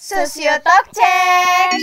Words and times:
Sosiotalk 0.00 0.96
Check. 0.96 1.76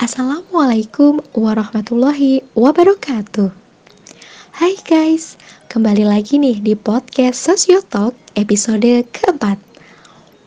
Assalamualaikum 0.00 1.20
warahmatullahi 1.36 2.40
wabarakatuh. 2.56 3.52
Hai 4.56 4.80
guys, 4.88 5.36
kembali 5.68 6.08
lagi 6.08 6.40
nih 6.40 6.64
di 6.64 6.72
podcast 6.72 7.36
Sosiotalk 7.36 8.16
episode 8.32 9.04
keempat. 9.12 9.60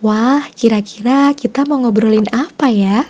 Wah, 0.01 0.41
kira-kira 0.57 1.37
kita 1.37 1.69
mau 1.69 1.85
ngobrolin 1.85 2.25
apa 2.33 2.73
ya? 2.73 3.05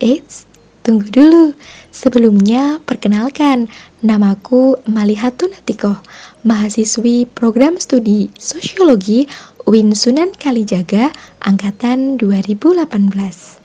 Eits, 0.00 0.48
tunggu 0.82 1.08
dulu. 1.08 1.56
Sebelumnya, 1.94 2.82
perkenalkan, 2.82 3.70
namaku 4.02 4.76
Malihatun 4.90 5.54
Atikoh, 5.54 5.96
mahasiswi 6.42 7.26
program 7.30 7.78
studi 7.78 8.28
Sosiologi 8.36 9.30
UIN 9.64 9.94
Sunan 9.94 10.34
Kalijaga, 10.34 11.14
Angkatan 11.42 12.18
2018. 12.18 13.62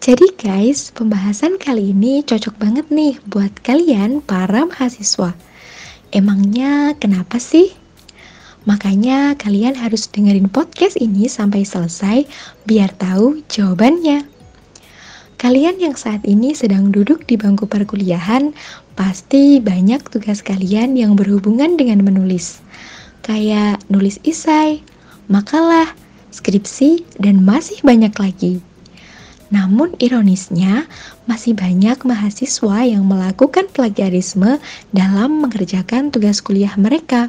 Jadi 0.00 0.28
guys, 0.38 0.94
pembahasan 0.94 1.58
kali 1.58 1.90
ini 1.90 2.22
cocok 2.22 2.54
banget 2.62 2.86
nih 2.94 3.18
buat 3.26 3.50
kalian 3.64 4.22
para 4.22 4.62
mahasiswa. 4.68 5.34
Emangnya 6.14 6.94
kenapa 6.96 7.42
sih? 7.42 7.74
Makanya 8.66 9.34
kalian 9.34 9.74
harus 9.78 10.10
dengerin 10.10 10.50
podcast 10.50 10.98
ini 10.98 11.26
sampai 11.26 11.62
selesai 11.66 12.26
biar 12.66 12.90
tahu 12.98 13.42
jawabannya. 13.50 14.35
Kalian 15.36 15.76
yang 15.76 15.92
saat 15.92 16.24
ini 16.24 16.56
sedang 16.56 16.88
duduk 16.88 17.28
di 17.28 17.36
bangku 17.36 17.68
perkuliahan, 17.68 18.56
pasti 18.96 19.60
banyak 19.60 20.00
tugas 20.08 20.40
kalian 20.40 20.96
yang 20.96 21.12
berhubungan 21.12 21.76
dengan 21.76 22.00
menulis. 22.00 22.64
Kayak 23.20 23.84
nulis 23.92 24.16
isai, 24.24 24.80
makalah, 25.28 25.92
skripsi, 26.32 27.04
dan 27.20 27.44
masih 27.44 27.84
banyak 27.84 28.16
lagi. 28.16 28.64
Namun 29.52 29.92
ironisnya, 30.00 30.88
masih 31.28 31.52
banyak 31.52 32.00
mahasiswa 32.02 32.88
yang 32.88 33.04
melakukan 33.04 33.68
plagiarisme 33.70 34.56
dalam 34.90 35.44
mengerjakan 35.44 36.08
tugas 36.08 36.40
kuliah 36.40 36.72
mereka. 36.80 37.28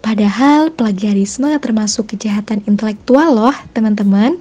Padahal 0.00 0.74
plagiarisme 0.74 1.52
termasuk 1.62 2.16
kejahatan 2.16 2.64
intelektual 2.66 3.36
loh, 3.36 3.56
teman-teman. 3.76 4.40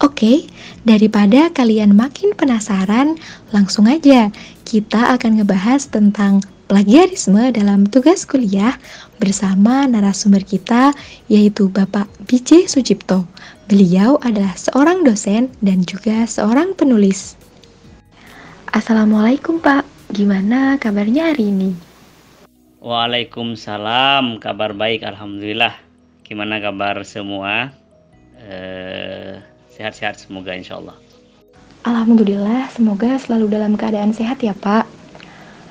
Oke, 0.00 0.48
daripada 0.88 1.52
kalian 1.52 1.92
makin 1.92 2.32
penasaran, 2.32 3.20
langsung 3.52 3.84
aja 3.84 4.32
kita 4.64 5.12
akan 5.12 5.36
ngebahas 5.36 5.92
tentang 5.92 6.40
plagiarisme 6.72 7.52
dalam 7.52 7.84
tugas 7.84 8.24
kuliah 8.24 8.80
bersama 9.20 9.84
narasumber 9.84 10.40
kita 10.40 10.96
yaitu 11.28 11.68
Bapak 11.68 12.08
BJ 12.24 12.64
Sujipto. 12.64 13.28
Beliau 13.68 14.16
adalah 14.24 14.56
seorang 14.56 15.04
dosen 15.04 15.52
dan 15.60 15.84
juga 15.84 16.24
seorang 16.24 16.72
penulis. 16.72 17.36
Assalamualaikum 18.72 19.60
Pak, 19.60 19.84
gimana 20.16 20.80
kabarnya 20.80 21.36
hari 21.36 21.52
ini? 21.52 21.70
Waalaikumsalam, 22.80 24.40
kabar 24.40 24.72
baik 24.72 25.04
Alhamdulillah. 25.04 25.76
Gimana 26.24 26.56
kabar 26.56 27.04
semua? 27.04 27.74
Eh, 28.40 29.59
sehat-sehat 29.74 30.20
semoga 30.20 30.52
insya 30.52 30.78
Allah. 30.78 30.96
Alhamdulillah, 31.80 32.68
semoga 32.76 33.16
selalu 33.16 33.56
dalam 33.56 33.72
keadaan 33.72 34.12
sehat 34.12 34.44
ya 34.44 34.52
Pak. 34.52 34.84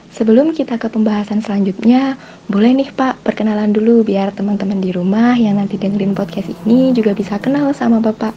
Sebelum 0.09 0.57
kita 0.57 0.81
ke 0.81 0.89
pembahasan 0.89 1.37
selanjutnya, 1.45 2.17
boleh 2.49 2.73
nih 2.73 2.89
Pak 2.89 3.21
perkenalan 3.21 3.69
dulu 3.69 4.01
biar 4.01 4.33
teman-teman 4.33 4.81
di 4.81 4.89
rumah 4.89 5.37
yang 5.37 5.61
nanti 5.61 5.77
dengerin 5.77 6.17
podcast 6.17 6.49
ini 6.65 6.89
juga 6.97 7.13
bisa 7.13 7.37
kenal 7.37 7.69
sama 7.77 8.01
Bapak. 8.01 8.33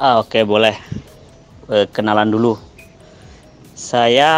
Ah, 0.00 0.24
Oke, 0.24 0.40
boleh. 0.40 0.72
Eh, 1.68 1.84
kenalan 1.92 2.32
dulu. 2.32 2.56
Saya 3.76 4.32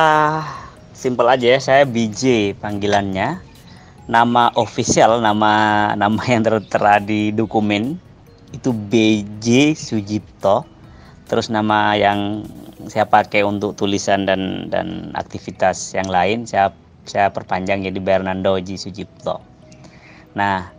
simple 0.91 1.31
aja 1.31 1.47
ya, 1.47 1.59
saya 1.63 1.83
BJ 1.87 2.59
panggilannya. 2.59 3.39
Nama 4.11 4.53
official, 4.59 5.23
nama 5.23 5.95
nama 5.95 6.21
yang 6.27 6.43
tertera 6.45 7.01
di 7.01 7.33
dokumen 7.33 7.97
itu 8.55 8.71
BJ 8.71 9.75
Sujipto. 9.75 10.63
Terus 11.27 11.51
nama 11.51 11.99
yang 11.99 12.47
saya 12.87 13.09
pakai 13.09 13.43
untuk 13.43 13.75
tulisan 13.75 14.29
dan 14.29 14.71
dan 14.71 15.11
aktivitas 15.17 15.97
yang 15.97 16.07
lain 16.07 16.45
saya 16.47 16.71
saya 17.05 17.33
perpanjang 17.33 17.85
jadi 17.85 17.99
Bernardo 17.99 18.61
Ji 18.63 18.79
Sujipto. 18.79 19.43
Nah 20.39 20.71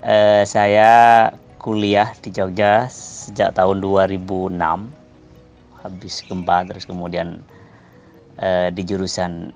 eh, 0.00 0.42
saya 0.48 1.28
kuliah 1.60 2.08
di 2.24 2.32
Jogja 2.32 2.88
sejak 2.88 3.52
tahun 3.52 3.84
2006 3.84 4.56
habis 5.84 6.14
gempa 6.24 6.64
terus 6.64 6.88
kemudian 6.88 7.44
eh, 8.40 8.72
di 8.72 8.82
jurusan 8.86 9.52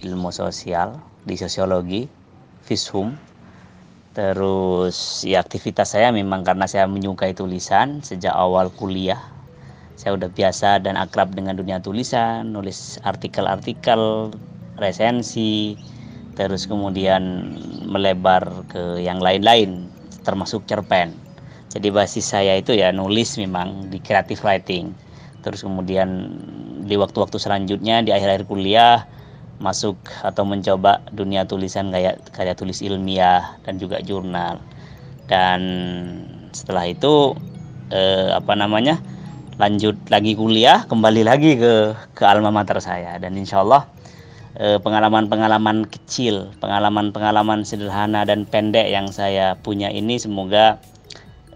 ilmu 0.00 0.32
sosial 0.32 0.96
di 1.24 1.36
sosiologi 1.36 2.08
Fishum 2.64 3.12
Terus 4.14 5.26
ya 5.26 5.42
aktivitas 5.42 5.90
saya 5.98 6.14
memang 6.14 6.46
karena 6.46 6.70
saya 6.70 6.86
menyukai 6.86 7.34
tulisan 7.34 7.98
sejak 7.98 8.30
awal 8.30 8.70
kuliah. 8.70 9.18
Saya 9.98 10.14
udah 10.14 10.30
biasa 10.30 10.78
dan 10.86 10.94
akrab 10.94 11.34
dengan 11.34 11.58
dunia 11.58 11.82
tulisan, 11.82 12.54
nulis 12.54 13.02
artikel-artikel, 13.02 14.30
resensi, 14.78 15.74
terus 16.38 16.66
kemudian 16.70 17.54
melebar 17.86 18.66
ke 18.70 19.02
yang 19.02 19.18
lain-lain 19.18 19.90
termasuk 20.22 20.62
cerpen. 20.70 21.14
Jadi 21.74 21.90
basis 21.90 22.30
saya 22.30 22.54
itu 22.54 22.70
ya 22.70 22.94
nulis 22.94 23.34
memang 23.34 23.90
di 23.90 23.98
creative 23.98 24.38
writing. 24.46 24.94
Terus 25.42 25.66
kemudian 25.66 26.30
di 26.86 26.94
waktu-waktu 26.94 27.42
selanjutnya 27.42 28.06
di 28.06 28.14
akhir-akhir 28.14 28.46
kuliah 28.46 29.10
masuk 29.62 29.96
atau 30.22 30.42
mencoba 30.46 31.04
dunia 31.14 31.46
tulisan 31.46 31.90
kayak 31.94 32.22
karya 32.34 32.54
tulis 32.56 32.80
ilmiah 32.82 33.58
dan 33.66 33.78
juga 33.78 34.00
jurnal. 34.02 34.58
Dan 35.30 35.60
setelah 36.52 36.88
itu 36.90 37.34
eh, 37.90 38.30
apa 38.34 38.54
namanya 38.54 39.00
lanjut 39.58 39.94
lagi 40.10 40.34
kuliah 40.34 40.82
kembali 40.90 41.22
lagi 41.22 41.56
ke 41.58 41.94
ke 42.14 42.22
alma 42.26 42.50
mater 42.50 42.78
saya. 42.82 43.18
Dan 43.18 43.38
insya 43.38 43.62
Allah 43.62 43.86
eh, 44.58 44.78
pengalaman-pengalaman 44.78 45.86
kecil 45.90 46.50
pengalaman-pengalaman 46.62 47.66
sederhana 47.66 48.22
dan 48.26 48.46
pendek 48.46 48.86
yang 48.90 49.10
saya 49.10 49.58
punya 49.58 49.90
ini 49.90 50.18
semoga 50.18 50.78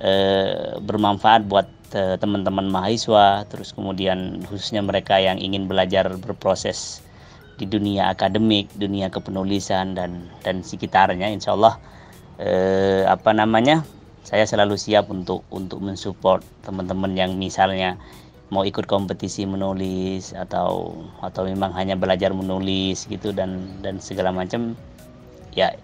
eh, 0.03 0.79
bermanfaat 0.83 1.47
buat 1.47 1.67
eh, 1.95 2.17
teman-teman 2.19 2.67
mahasiswa 2.71 3.47
terus 3.47 3.71
kemudian 3.75 4.43
khususnya 4.51 4.83
mereka 4.83 5.19
yang 5.19 5.39
ingin 5.39 5.71
belajar 5.71 6.11
berproses 6.19 7.03
di 7.59 7.67
dunia 7.67 8.09
akademik, 8.15 8.71
dunia 8.79 9.11
kepenulisan 9.11 9.99
dan 9.99 10.31
dan 10.47 10.63
sekitarnya, 10.63 11.29
insya 11.29 11.59
Allah 11.59 11.77
eh, 12.39 13.03
apa 13.05 13.35
namanya 13.35 13.83
saya 14.23 14.47
selalu 14.47 14.79
siap 14.79 15.11
untuk 15.11 15.43
untuk 15.51 15.83
mensupport 15.83 16.41
teman-teman 16.63 17.13
yang 17.19 17.35
misalnya 17.35 17.99
mau 18.49 18.65
ikut 18.65 18.89
kompetisi 18.89 19.45
menulis 19.45 20.33
atau 20.33 20.97
atau 21.21 21.43
memang 21.45 21.77
hanya 21.77 21.99
belajar 21.99 22.33
menulis 22.33 23.05
gitu 23.11 23.35
dan 23.35 23.81
dan 23.85 24.01
segala 24.01 24.33
macam 24.33 24.73
ya 25.53 25.77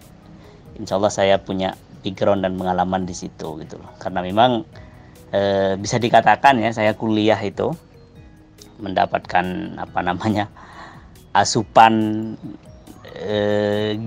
insya 0.79 0.97
Allah 0.97 1.13
saya 1.13 1.35
punya 1.37 1.77
background 2.05 2.45
dan 2.45 2.53
pengalaman 2.53 3.09
di 3.09 3.17
situ 3.17 3.57
gitu 3.65 3.81
loh. 3.81 3.89
Karena 3.97 4.21
memang 4.21 4.61
e, 5.33 5.73
bisa 5.81 5.97
dikatakan 5.97 6.61
ya 6.61 6.69
saya 6.69 6.93
kuliah 6.93 7.41
itu 7.41 7.73
mendapatkan 8.77 9.77
apa 9.81 9.99
namanya 10.05 10.53
asupan 11.35 11.93
e, 13.11 13.35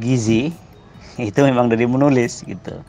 gizi 0.00 0.49
itu 1.29 1.41
memang 1.44 1.69
dari 1.69 1.85
menulis 1.85 2.43
gitu. 2.49 2.81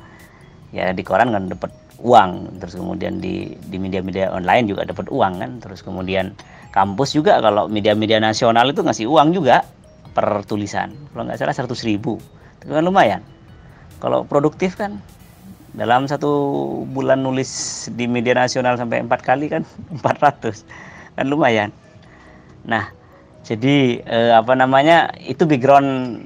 Ya 0.71 0.93
di 0.95 1.01
koran 1.03 1.35
kan 1.35 1.51
dapat 1.51 1.73
uang 1.99 2.61
terus 2.63 2.79
kemudian 2.79 3.19
di 3.19 3.59
di 3.67 3.75
media-media 3.75 4.31
online 4.31 4.71
juga 4.71 4.87
dapat 4.87 5.11
uang 5.11 5.33
kan. 5.43 5.51
Terus 5.59 5.83
kemudian 5.83 6.31
kampus 6.71 7.11
juga 7.11 7.43
kalau 7.43 7.67
media-media 7.67 8.21
nasional 8.23 8.71
itu 8.71 8.79
ngasih 8.85 9.09
uang 9.09 9.35
juga 9.35 9.67
per 10.15 10.45
tulisan. 10.47 10.95
Kalau 11.11 11.27
nggak 11.27 11.37
salah 11.41 11.55
100 11.55 11.89
ribu. 11.89 12.21
Itu 12.63 12.71
kan 12.71 12.85
lumayan. 12.85 13.21
Kalau 13.99 14.23
produktif 14.23 14.79
kan 14.79 15.03
dalam 15.75 16.09
satu 16.09 16.31
bulan 16.89 17.21
nulis 17.21 17.85
di 17.93 18.09
media 18.09 18.33
nasional 18.33 18.73
sampai 18.79 19.05
empat 19.05 19.21
kali 19.21 19.51
kan 19.51 19.67
400 20.01 20.63
kan 21.17 21.25
lumayan. 21.27 21.69
Nah 22.63 22.98
jadi 23.43 24.03
eh, 24.03 24.31
apa 24.35 24.53
namanya 24.53 25.09
itu 25.23 25.47
background 25.47 26.21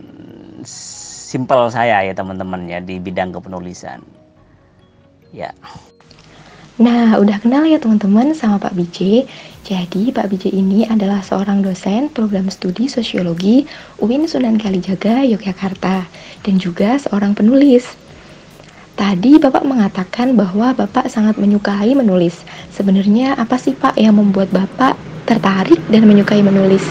simple 0.65 1.69
saya 1.73 2.05
ya 2.05 2.13
teman-teman 2.13 2.69
ya 2.69 2.77
di 2.77 3.01
bidang 3.01 3.33
kepenulisan. 3.33 4.05
Ya. 5.33 5.49
Nah, 6.77 7.21
udah 7.21 7.37
kenal 7.37 7.69
ya 7.69 7.77
teman-teman 7.77 8.33
sama 8.33 8.57
Pak 8.57 8.73
BJ. 8.73 9.29
Jadi 9.63 10.11
Pak 10.11 10.27
Bijay 10.27 10.51
ini 10.59 10.83
adalah 10.83 11.23
seorang 11.23 11.63
dosen 11.63 12.11
program 12.11 12.51
studi 12.51 12.91
sosiologi 12.91 13.63
UIN 14.01 14.27
Sunan 14.27 14.59
Kalijaga, 14.59 15.23
Yogyakarta 15.23 16.03
dan 16.43 16.55
juga 16.59 16.99
seorang 16.99 17.31
penulis. 17.31 17.87
Tadi 18.99 19.39
Bapak 19.39 19.63
mengatakan 19.63 20.35
bahwa 20.35 20.75
Bapak 20.75 21.07
sangat 21.07 21.39
menyukai 21.39 21.95
menulis. 21.95 22.43
Sebenarnya 22.75 23.39
apa 23.39 23.55
sih 23.55 23.71
Pak 23.71 23.95
yang 23.95 24.19
membuat 24.19 24.51
Bapak 24.51 25.12
tertarik 25.25 25.79
dan 25.89 26.07
menyukai 26.07 26.43
menulis? 26.43 26.83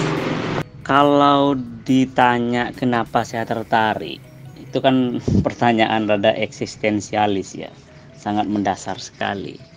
Kalau 0.82 1.54
ditanya 1.86 2.74
kenapa 2.74 3.22
saya 3.22 3.46
tertarik, 3.46 4.18
itu 4.58 4.78
kan 4.82 5.18
pertanyaan 5.46 6.10
rada 6.10 6.34
eksistensialis 6.34 7.54
ya, 7.54 7.70
sangat 8.16 8.48
mendasar 8.48 8.96
sekali 8.98 9.72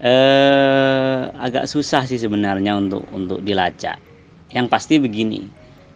eh, 0.00 1.20
agak 1.36 1.64
susah 1.68 2.04
sih 2.04 2.20
sebenarnya 2.20 2.76
untuk 2.76 3.04
untuk 3.12 3.40
dilacak. 3.44 4.00
Yang 4.52 4.66
pasti 4.70 4.94
begini, 5.00 5.42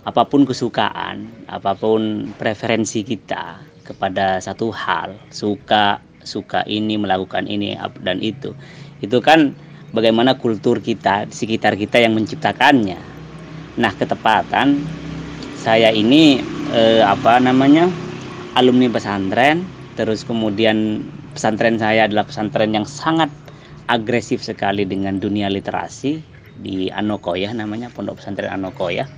apa 0.04 0.26
pun 0.26 0.48
kesukaan, 0.48 1.28
apa 1.48 1.76
pun 1.76 2.32
preferensi 2.40 3.04
kita 3.04 3.60
kepada 3.84 4.40
satu 4.40 4.72
hal, 4.72 5.14
suka 5.32 6.00
suka 6.20 6.60
ini 6.68 7.00
melakukan 7.00 7.48
ini 7.48 7.76
dan 8.04 8.20
itu, 8.20 8.52
itu 9.00 9.18
kan 9.24 9.56
bagaimana 9.90 10.38
kultur 10.38 10.78
kita 10.82 11.26
di 11.26 11.34
sekitar 11.34 11.74
kita 11.74 12.02
yang 12.02 12.14
menciptakannya. 12.14 12.98
Nah, 13.78 13.92
ketepatan 13.94 14.80
saya 15.58 15.92
ini 15.94 16.42
eh, 16.72 17.02
apa 17.04 17.38
namanya 17.38 17.86
alumni 18.58 18.90
pesantren, 18.90 19.62
terus 19.94 20.26
kemudian 20.26 21.04
pesantren 21.36 21.78
saya 21.78 22.10
adalah 22.10 22.26
pesantren 22.26 22.74
yang 22.74 22.86
sangat 22.86 23.30
agresif 23.90 24.42
sekali 24.42 24.86
dengan 24.86 25.18
dunia 25.18 25.50
literasi 25.50 26.22
di 26.60 26.92
Anokoya 26.92 27.50
namanya 27.56 27.88
Pondok 27.90 28.20
Pesantren 28.20 28.52
Anokoya. 28.52 29.08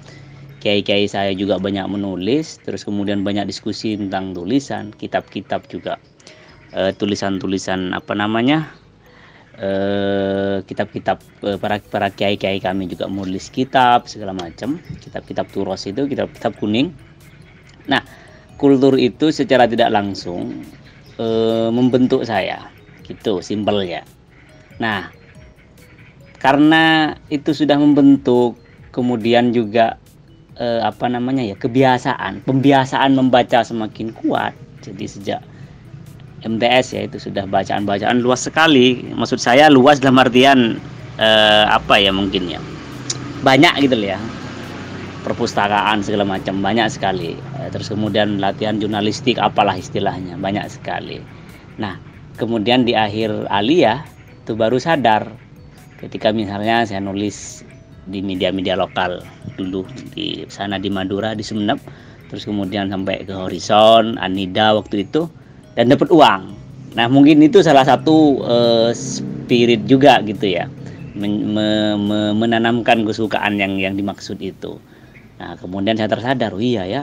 Kiai-kiai 0.62 1.10
saya 1.10 1.34
juga 1.34 1.58
banyak 1.58 1.90
menulis, 1.90 2.62
terus 2.62 2.86
kemudian 2.86 3.26
banyak 3.26 3.50
diskusi 3.50 3.98
tentang 3.98 4.30
tulisan, 4.30 4.94
kitab-kitab 4.94 5.66
juga 5.66 5.98
tulisan 6.72 7.36
tulisan-tulisan 7.36 7.92
apa 7.92 8.16
namanya 8.16 8.64
kitab-kitab 10.66 11.22
uh, 11.46 11.58
para 11.58 11.78
para 11.78 12.08
kiai-kiai 12.10 12.58
kami 12.58 12.90
juga 12.90 13.06
menulis 13.06 13.46
kitab 13.46 14.10
segala 14.10 14.34
macam, 14.34 14.82
kitab-kitab 14.98 15.46
turos 15.54 15.86
itu 15.86 16.06
kitab-kitab 16.10 16.58
kuning. 16.58 16.90
Nah, 17.86 18.02
kultur 18.58 18.98
itu 18.98 19.30
secara 19.30 19.70
tidak 19.70 19.94
langsung 19.94 20.66
uh, 21.22 21.70
membentuk 21.70 22.26
saya, 22.26 22.70
gitu 23.06 23.38
simpelnya. 23.38 24.02
Nah, 24.82 25.14
karena 26.42 27.14
itu 27.30 27.54
sudah 27.54 27.78
membentuk, 27.78 28.58
kemudian 28.90 29.54
juga 29.54 30.02
eh, 30.58 30.82
apa 30.82 31.06
namanya 31.06 31.46
ya 31.46 31.54
kebiasaan, 31.54 32.42
pembiasaan 32.42 33.14
membaca 33.14 33.62
semakin 33.62 34.10
kuat. 34.10 34.50
Jadi 34.82 35.04
sejak 35.06 35.40
MTS 36.42 36.86
ya 36.98 37.00
itu 37.06 37.18
sudah 37.22 37.46
bacaan-bacaan 37.46 38.18
luas 38.22 38.46
sekali. 38.46 39.02
Maksud 39.14 39.38
saya 39.38 39.70
luas 39.70 40.02
dalam 40.02 40.18
artian 40.18 40.78
eh, 41.18 41.64
apa 41.66 41.98
ya 41.98 42.10
mungkin 42.10 42.50
ya? 42.50 42.60
Banyak 43.46 43.82
gitu 43.86 43.96
ya. 43.98 44.18
Perpustakaan 45.22 46.02
segala 46.02 46.26
macam 46.26 46.58
banyak 46.58 46.90
sekali. 46.90 47.38
Eh, 47.62 47.68
terus 47.70 47.90
kemudian 47.90 48.42
latihan 48.42 48.78
jurnalistik 48.82 49.38
apalah 49.38 49.78
istilahnya 49.78 50.34
banyak 50.38 50.66
sekali. 50.66 51.22
Nah 51.78 51.98
kemudian 52.36 52.82
di 52.82 52.98
akhir 52.98 53.46
aliyah 53.48 54.02
itu 54.42 54.58
baru 54.58 54.82
sadar 54.82 55.30
ketika 56.02 56.34
misalnya 56.34 56.82
saya 56.82 56.98
nulis 56.98 57.62
di 58.10 58.18
media-media 58.18 58.74
lokal 58.74 59.22
dulu 59.54 59.86
di 60.10 60.42
sana 60.50 60.82
di 60.82 60.90
Madura 60.90 61.38
di 61.38 61.46
Sumeneb 61.46 61.78
terus 62.26 62.42
kemudian 62.42 62.90
sampai 62.90 63.22
ke 63.22 63.30
Horizon 63.30 64.18
Anida 64.18 64.74
waktu 64.74 65.06
itu 65.06 65.30
dan 65.76 65.92
dapat 65.92 66.08
uang. 66.12 66.42
Nah 66.92 67.06
mungkin 67.08 67.40
itu 67.40 67.64
salah 67.64 67.88
satu 67.88 68.40
uh, 68.44 68.90
spirit 68.92 69.88
juga 69.88 70.20
gitu 70.24 70.44
ya. 70.44 70.68
Men 71.12 71.52
me 71.52 71.96
me 71.96 72.18
menanamkan 72.32 73.04
kesukaan 73.04 73.60
yang 73.60 73.76
yang 73.76 73.94
dimaksud 73.96 74.40
itu. 74.40 74.80
Nah 75.40 75.56
kemudian 75.60 75.96
saya 75.96 76.08
tersadar 76.08 76.52
oh 76.56 76.62
iya 76.62 76.88
ya 76.88 77.02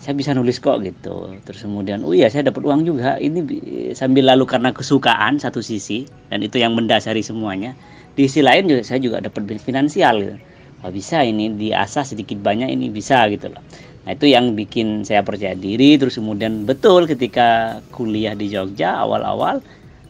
saya 0.00 0.16
bisa 0.16 0.32
nulis 0.32 0.60
kok 0.60 0.80
gitu. 0.80 1.36
Terus 1.44 1.60
kemudian 1.64 2.04
oh 2.04 2.16
iya 2.16 2.32
saya 2.32 2.48
dapat 2.48 2.64
uang 2.64 2.88
juga. 2.88 3.16
Ini 3.20 3.44
sambil 3.92 4.28
lalu 4.28 4.48
karena 4.48 4.72
kesukaan 4.72 5.40
satu 5.40 5.60
sisi 5.60 6.08
dan 6.32 6.40
itu 6.40 6.60
yang 6.60 6.72
mendasari 6.76 7.20
semuanya 7.20 7.76
di 8.16 8.28
sisi 8.28 8.44
lain 8.44 8.68
juga 8.68 8.82
saya 8.84 9.00
juga 9.00 9.20
dapat 9.20 9.48
finansial 9.60 10.20
gitu. 10.20 10.36
Oh, 10.80 10.88
bisa 10.88 11.20
ini 11.20 11.52
diasah 11.52 12.08
sedikit 12.08 12.40
banyak 12.40 12.72
ini 12.72 12.88
bisa 12.88 13.28
gitu 13.28 13.52
loh 13.52 13.60
nah 14.04 14.16
itu 14.16 14.32
yang 14.32 14.56
bikin 14.56 15.04
saya 15.04 15.20
percaya 15.20 15.52
diri. 15.52 16.00
Terus 16.00 16.16
kemudian 16.16 16.64
betul 16.64 17.04
ketika 17.04 17.80
kuliah 17.92 18.32
di 18.32 18.48
Jogja 18.48 18.96
awal-awal 19.04 19.60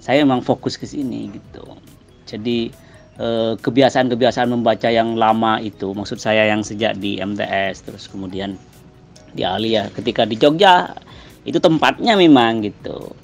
saya 0.01 0.25
memang 0.25 0.41
fokus 0.41 0.81
ke 0.81 0.89
sini 0.89 1.29
gitu. 1.31 1.65
Jadi 2.25 2.71
eh, 3.21 3.53
kebiasaan-kebiasaan 3.59 4.51
membaca 4.51 4.89
yang 4.89 5.15
lama 5.19 5.61
itu 5.61 5.93
maksud 5.93 6.23
saya 6.23 6.49
yang 6.49 6.65
sejak 6.65 6.97
di 6.97 7.21
MTS 7.21 7.85
terus 7.85 8.05
kemudian 8.09 8.57
di 9.35 9.47
Alia 9.47 9.87
ketika 9.95 10.27
di 10.27 10.35
Jogja 10.35 10.95
itu 11.45 11.59
tempatnya 11.61 12.17
memang 12.17 12.65
gitu. 12.65 13.15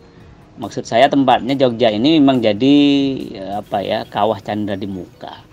Maksud 0.56 0.88
saya 0.88 1.08
tempatnya 1.12 1.52
Jogja 1.52 1.92
ini 1.92 2.16
memang 2.16 2.40
jadi 2.40 2.76
apa 3.60 3.84
ya 3.84 4.08
kawah 4.08 4.40
candra 4.40 4.72
di 4.76 4.88
muka. 4.88 5.44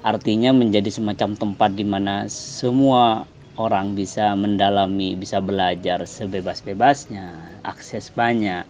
Artinya 0.00 0.54
menjadi 0.54 0.88
semacam 0.88 1.36
tempat 1.36 1.76
di 1.76 1.84
mana 1.84 2.24
semua 2.30 3.28
orang 3.56 3.96
bisa 3.96 4.32
mendalami 4.36 5.16
bisa 5.16 5.40
belajar 5.40 6.04
sebebas-bebasnya 6.04 7.36
akses 7.64 8.12
banyak 8.12 8.64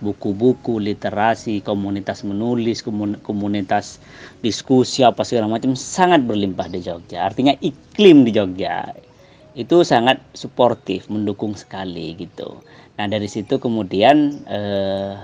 buku-buku 0.00 0.80
literasi 0.80 1.60
komunitas 1.60 2.24
menulis 2.24 2.80
komunitas 3.20 4.00
diskusi 4.40 5.04
apa 5.04 5.22
segala 5.22 5.46
macam 5.48 5.76
sangat 5.76 6.24
berlimpah 6.24 6.72
di 6.72 6.80
Jogja 6.80 7.28
artinya 7.28 7.52
iklim 7.60 8.24
di 8.24 8.32
Jogja 8.32 8.96
itu 9.58 9.82
sangat 9.82 10.22
suportif, 10.30 11.10
mendukung 11.10 11.58
sekali 11.58 12.14
gitu. 12.14 12.62
Nah 12.98 13.06
dari 13.10 13.26
situ 13.26 13.58
kemudian 13.58 14.38
eh, 14.46 15.18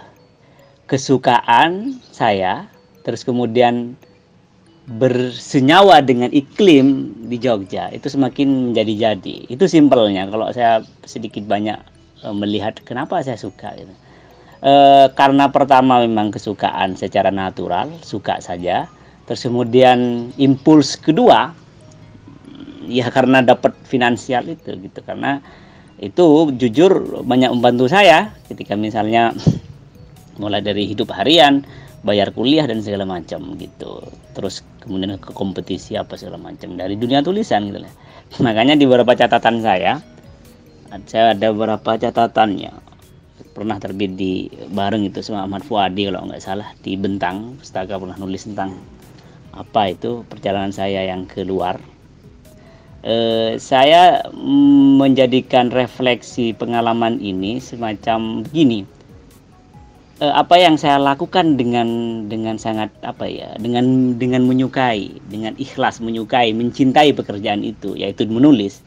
kesukaan 0.91 1.99
saya, 2.11 2.67
terus 3.07 3.23
kemudian 3.23 3.95
bersenyawa 4.87 5.99
dengan 5.99 6.31
iklim 6.31 7.11
di 7.27 7.43
Jogja 7.43 7.91
itu 7.91 8.07
semakin 8.07 8.71
menjadi-jadi. 8.71 9.51
Itu 9.51 9.67
simpelnya 9.67 10.31
kalau 10.31 10.47
saya 10.55 10.87
sedikit 11.03 11.43
banyak 11.47 11.79
eh, 12.23 12.35
melihat 12.35 12.79
kenapa 12.87 13.19
saya 13.27 13.35
suka 13.35 13.75
gitu. 13.75 13.95
E, 14.57 14.73
karena 15.13 15.53
pertama 15.53 16.01
memang 16.01 16.33
kesukaan 16.33 16.97
secara 16.97 17.29
natural, 17.29 17.93
suka 18.01 18.41
saja. 18.41 18.89
Terus 19.29 19.43
kemudian 19.45 20.31
impuls 20.41 20.97
kedua 20.97 21.53
ya 22.87 23.11
karena 23.11 23.43
dapat 23.43 23.75
finansial 23.85 24.47
itu 24.47 24.79
gitu 24.79 25.03
karena 25.03 25.43
itu 25.99 26.55
jujur 26.55 27.23
banyak 27.27 27.51
membantu 27.51 27.91
saya 27.91 28.31
ketika 28.47 28.79
misalnya 28.79 29.35
mulai 30.39 30.63
dari 30.63 30.87
hidup 30.87 31.11
harian 31.11 31.67
bayar 32.07 32.31
kuliah 32.31 32.69
dan 32.69 32.85
segala 32.85 33.03
macam 33.09 33.59
gitu 33.59 34.07
terus 34.37 34.63
kemudian 34.87 35.19
ke 35.19 35.35
kompetisi 35.35 35.99
apa 35.99 36.15
segala 36.15 36.39
macam. 36.39 36.79
Dari 36.79 36.95
dunia 36.95 37.21
tulisan 37.21 37.69
gitu 37.69 37.83
lah. 37.83 37.93
Makanya 38.47 38.79
di 38.79 38.87
beberapa 38.87 39.13
catatan 39.19 39.61
saya 39.61 39.99
saya 41.05 41.37
ada 41.37 41.53
beberapa 41.53 41.99
catatannya. 41.99 42.73
Pernah 43.53 43.77
terbit 43.81 44.17
di 44.17 44.49
bareng 44.73 45.09
itu 45.09 45.21
sama 45.21 45.45
Ahmad 45.45 45.65
Fuadi 45.65 46.09
kalau 46.09 46.29
nggak 46.29 46.41
salah 46.41 46.73
di 46.81 46.97
Bentang. 46.97 47.61
Pustaka 47.61 48.01
pernah 48.01 48.17
nulis 48.17 48.49
tentang 48.49 48.77
apa 49.53 49.93
itu 49.93 50.25
perjalanan 50.29 50.73
saya 50.73 51.05
yang 51.05 51.29
keluar. 51.29 51.81
Eh, 53.07 53.61
saya 53.61 54.25
menjadikan 54.99 55.71
refleksi 55.71 56.57
pengalaman 56.57 57.23
ini 57.23 57.63
semacam 57.63 58.43
begini 58.43 58.96
eh, 60.23 60.35
apa 60.35 60.55
yang 60.57 60.81
saya 60.81 60.97
lakukan 61.01 61.59
dengan 61.59 61.89
dengan 62.27 62.57
sangat 62.57 62.93
apa 63.03 63.27
ya 63.27 63.55
dengan 63.61 64.17
dengan 64.17 64.45
menyukai 64.45 65.23
dengan 65.29 65.57
ikhlas 65.57 65.99
menyukai 66.01 66.53
mencintai 66.57 67.13
pekerjaan 67.13 67.63
itu 67.67 67.97
yaitu 67.97 68.27
menulis 68.27 68.81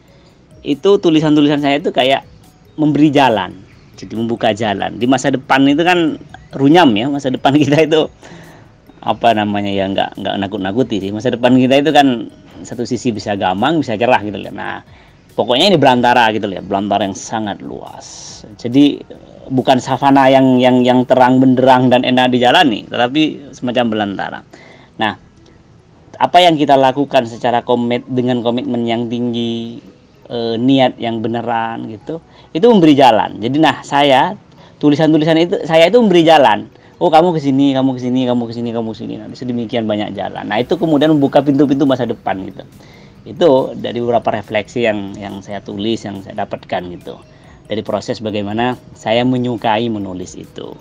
itu 0.65 0.99
tulisan-tulisan 0.99 1.63
saya 1.63 1.79
itu 1.79 1.89
kayak 1.93 2.27
memberi 2.75 3.11
jalan 3.11 3.69
jadi 3.99 4.13
membuka 4.15 4.55
jalan. 4.55 4.95
Di 4.95 5.05
masa 5.11 5.27
depan 5.27 5.67
itu 5.67 5.83
kan 5.83 6.15
runyam 6.55 6.87
ya 6.95 7.11
masa 7.11 7.27
depan 7.27 7.51
kita 7.61 7.83
itu 7.83 8.07
apa 8.99 9.31
namanya 9.35 9.71
ya 9.71 9.91
nggak 9.91 10.15
nggak 10.15 10.35
nakut-nakuti 10.39 11.03
sih. 11.03 11.11
Masa 11.11 11.35
depan 11.35 11.59
kita 11.59 11.83
itu 11.83 11.91
kan 11.91 12.31
satu 12.63 12.87
sisi 12.87 13.11
bisa 13.11 13.35
gamang 13.35 13.83
bisa 13.83 13.99
cerah 13.99 14.23
gitu 14.23 14.39
loh. 14.39 14.55
Nah 14.55 14.79
pokoknya 15.35 15.75
ini 15.75 15.77
belantara 15.77 16.31
gitu 16.31 16.47
loh 16.47 16.63
belantara 16.63 17.03
yang 17.03 17.15
sangat 17.15 17.59
luas. 17.59 18.39
Jadi 18.55 19.03
bukan 19.49 19.81
savana 19.81 20.29
yang 20.29 20.61
yang 20.61 20.85
yang 20.85 21.03
terang 21.09 21.41
benderang 21.41 21.89
dan 21.89 22.05
enak 22.05 22.29
dijalani 22.29 22.85
tetapi 22.85 23.51
semacam 23.51 23.85
belantara. 23.89 24.39
Nah 25.01 25.17
apa 26.19 26.37
yang 26.39 26.55
kita 26.55 26.77
lakukan 26.77 27.25
secara 27.25 27.65
komit 27.65 28.05
dengan 28.05 28.45
komitmen 28.45 28.85
yang 28.85 29.09
tinggi 29.09 29.81
e, 30.29 30.37
niat 30.59 31.01
yang 31.01 31.19
beneran 31.25 31.89
gitu 31.89 32.21
itu 32.53 32.65
memberi 32.69 32.93
jalan. 32.93 33.41
Jadi 33.41 33.57
nah 33.57 33.81
saya 33.81 34.37
tulisan-tulisan 34.77 35.37
itu 35.41 35.55
saya 35.65 35.89
itu 35.89 35.97
memberi 35.97 36.21
jalan. 36.23 36.69
Oh 36.99 37.07
kamu 37.07 37.31
ke 37.33 37.39
sini 37.39 37.71
kamu 37.71 37.95
ke 37.95 38.01
sini 38.03 38.27
kamu 38.27 38.43
ke 38.45 38.53
sini 38.53 38.69
kamu 38.69 38.89
ke 38.93 38.97
sini. 39.01 39.13
Nanti 39.17 39.35
sedemikian 39.39 39.89
banyak 39.89 40.13
jalan. 40.13 40.45
Nah 40.45 40.61
itu 40.61 40.77
kemudian 40.77 41.15
membuka 41.15 41.41
pintu-pintu 41.41 41.89
masa 41.89 42.05
depan 42.05 42.37
gitu. 42.45 42.63
Itu 43.25 43.73
dari 43.73 43.97
beberapa 44.03 44.29
refleksi 44.29 44.85
yang 44.85 45.17
yang 45.17 45.41
saya 45.41 45.63
tulis 45.63 46.03
yang 46.05 46.21
saya 46.21 46.45
dapatkan 46.45 46.81
gitu 46.99 47.17
dari 47.69 47.85
proses 47.85 48.17
bagaimana 48.19 48.75
saya 48.97 49.21
menyukai 49.21 49.87
menulis 49.87 50.33
itu 50.35 50.75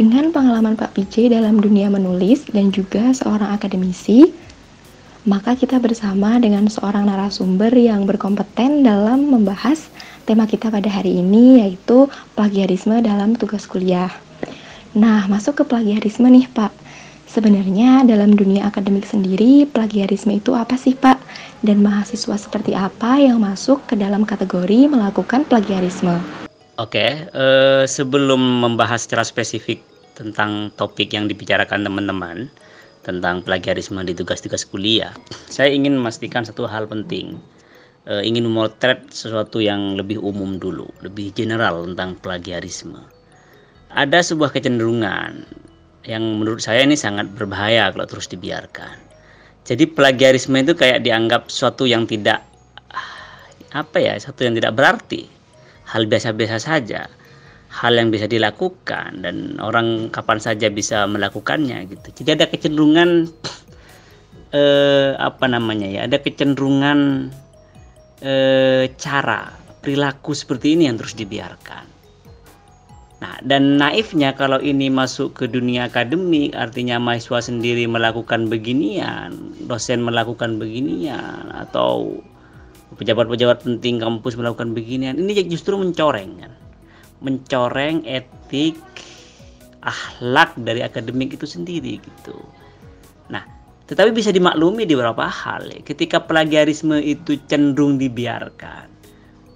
dengan 0.00 0.32
pengalaman 0.32 0.80
Pak 0.80 0.96
PJ 0.96 1.28
dalam 1.28 1.60
dunia 1.60 1.92
menulis 1.92 2.48
dan 2.48 2.72
juga 2.72 3.12
seorang 3.12 3.52
akademisi, 3.52 4.32
maka 5.28 5.52
kita 5.52 5.76
bersama 5.76 6.40
dengan 6.40 6.72
seorang 6.72 7.04
narasumber 7.04 7.68
yang 7.76 8.08
berkompeten 8.08 8.80
dalam 8.80 9.28
membahas 9.28 9.92
tema 10.24 10.48
kita 10.48 10.72
pada 10.72 10.88
hari 10.88 11.20
ini 11.20 11.60
yaitu 11.60 12.08
plagiarisme 12.32 12.96
dalam 13.04 13.36
tugas 13.36 13.68
kuliah. 13.68 14.08
Nah, 14.96 15.28
masuk 15.28 15.60
ke 15.60 15.64
plagiarisme 15.68 16.24
nih, 16.32 16.48
Pak. 16.48 16.72
Sebenarnya 17.28 18.08
dalam 18.08 18.32
dunia 18.32 18.72
akademik 18.72 19.04
sendiri, 19.04 19.68
plagiarisme 19.68 20.32
itu 20.32 20.56
apa 20.56 20.80
sih, 20.80 20.96
Pak? 20.96 21.20
Dan 21.60 21.84
mahasiswa 21.84 22.40
seperti 22.40 22.72
apa 22.72 23.20
yang 23.20 23.44
masuk 23.44 23.84
ke 23.84 23.92
dalam 23.92 24.24
kategori 24.24 24.88
melakukan 24.88 25.44
plagiarisme? 25.44 26.16
Oke, 26.80 27.28
uh, 27.36 27.84
sebelum 27.84 28.40
membahas 28.64 29.04
secara 29.04 29.28
spesifik 29.28 29.84
tentang 30.16 30.72
topik 30.80 31.12
yang 31.12 31.28
dibicarakan 31.28 31.84
teman-teman, 31.84 32.48
tentang 33.04 33.40
plagiarisme 33.40 34.00
di 34.04 34.12
tugas-tugas 34.12 34.64
kuliah, 34.68 35.12
saya 35.48 35.72
ingin 35.72 35.96
memastikan 35.96 36.44
satu 36.44 36.68
hal 36.68 36.84
penting. 36.84 37.40
E, 38.04 38.24
ingin 38.24 38.48
memotret 38.48 39.08
sesuatu 39.12 39.60
yang 39.60 39.96
lebih 39.96 40.20
umum 40.20 40.60
dulu, 40.60 40.88
lebih 41.00 41.32
general 41.32 41.84
tentang 41.88 42.16
plagiarisme. 42.20 43.00
Ada 43.92 44.20
sebuah 44.20 44.52
kecenderungan 44.52 45.48
yang 46.04 46.22
menurut 46.40 46.60
saya 46.64 46.84
ini 46.84 46.96
sangat 46.96 47.28
berbahaya 47.32 47.92
kalau 47.92 48.06
terus 48.08 48.28
dibiarkan. 48.28 49.09
Jadi 49.64 49.84
plagiarisme 49.86 50.56
itu 50.58 50.74
kayak 50.74 51.04
dianggap 51.04 51.48
sesuatu 51.52 51.86
yang 51.86 52.08
tidak 52.08 52.42
apa 53.70 54.02
ya, 54.02 54.18
satu 54.18 54.42
yang 54.42 54.58
tidak 54.58 54.74
berarti, 54.74 55.30
hal 55.86 56.10
biasa-biasa 56.10 56.58
saja 56.58 57.06
hal 57.70 57.94
yang 57.94 58.10
bisa 58.10 58.26
dilakukan 58.26 59.22
dan 59.22 59.62
orang 59.62 60.10
kapan 60.10 60.42
saja 60.42 60.66
bisa 60.66 61.06
melakukannya 61.06 61.86
gitu. 61.86 62.22
Jadi 62.22 62.42
ada 62.42 62.46
kecenderungan 62.50 63.30
eh, 64.60 65.14
apa 65.14 65.46
namanya 65.46 65.86
ya? 65.86 66.00
Ada 66.10 66.18
kecenderungan 66.18 67.30
eh, 68.26 68.90
cara 68.98 69.54
perilaku 69.80 70.34
seperti 70.34 70.74
ini 70.74 70.90
yang 70.90 70.98
terus 70.98 71.14
dibiarkan. 71.14 71.86
Nah, 73.20 73.36
dan 73.44 73.76
naifnya 73.76 74.32
kalau 74.32 74.56
ini 74.64 74.88
masuk 74.88 75.36
ke 75.36 75.44
dunia 75.44 75.92
akademik, 75.92 76.56
artinya 76.56 76.96
mahasiswa 76.96 77.52
sendiri 77.52 77.84
melakukan 77.84 78.48
beginian, 78.48 79.36
dosen 79.68 80.00
melakukan 80.00 80.56
beginian, 80.56 81.52
atau 81.52 82.16
pejabat-pejabat 82.96 83.60
penting 83.60 84.00
kampus 84.00 84.40
melakukan 84.40 84.72
beginian, 84.72 85.20
ini 85.20 85.36
justru 85.52 85.76
mencoreng 85.76 86.40
kan 86.40 86.52
mencoreng 87.20 88.02
etik 88.08 88.76
akhlak 89.80 90.56
dari 90.60 90.84
akademik 90.84 91.36
itu 91.36 91.44
sendiri 91.48 92.00
gitu. 92.00 92.36
Nah, 93.32 93.44
tetapi 93.88 94.12
bisa 94.12 94.32
dimaklumi 94.32 94.84
di 94.84 94.96
beberapa 94.96 95.28
hal 95.28 95.68
ya. 95.68 95.80
Ketika 95.84 96.24
plagiarisme 96.24 97.00
itu 97.00 97.40
cenderung 97.48 97.96
dibiarkan, 97.96 98.88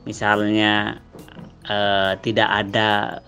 misalnya 0.09 1.01
eh, 1.69 2.13
tidak 2.21 2.49
ada 2.49 3.21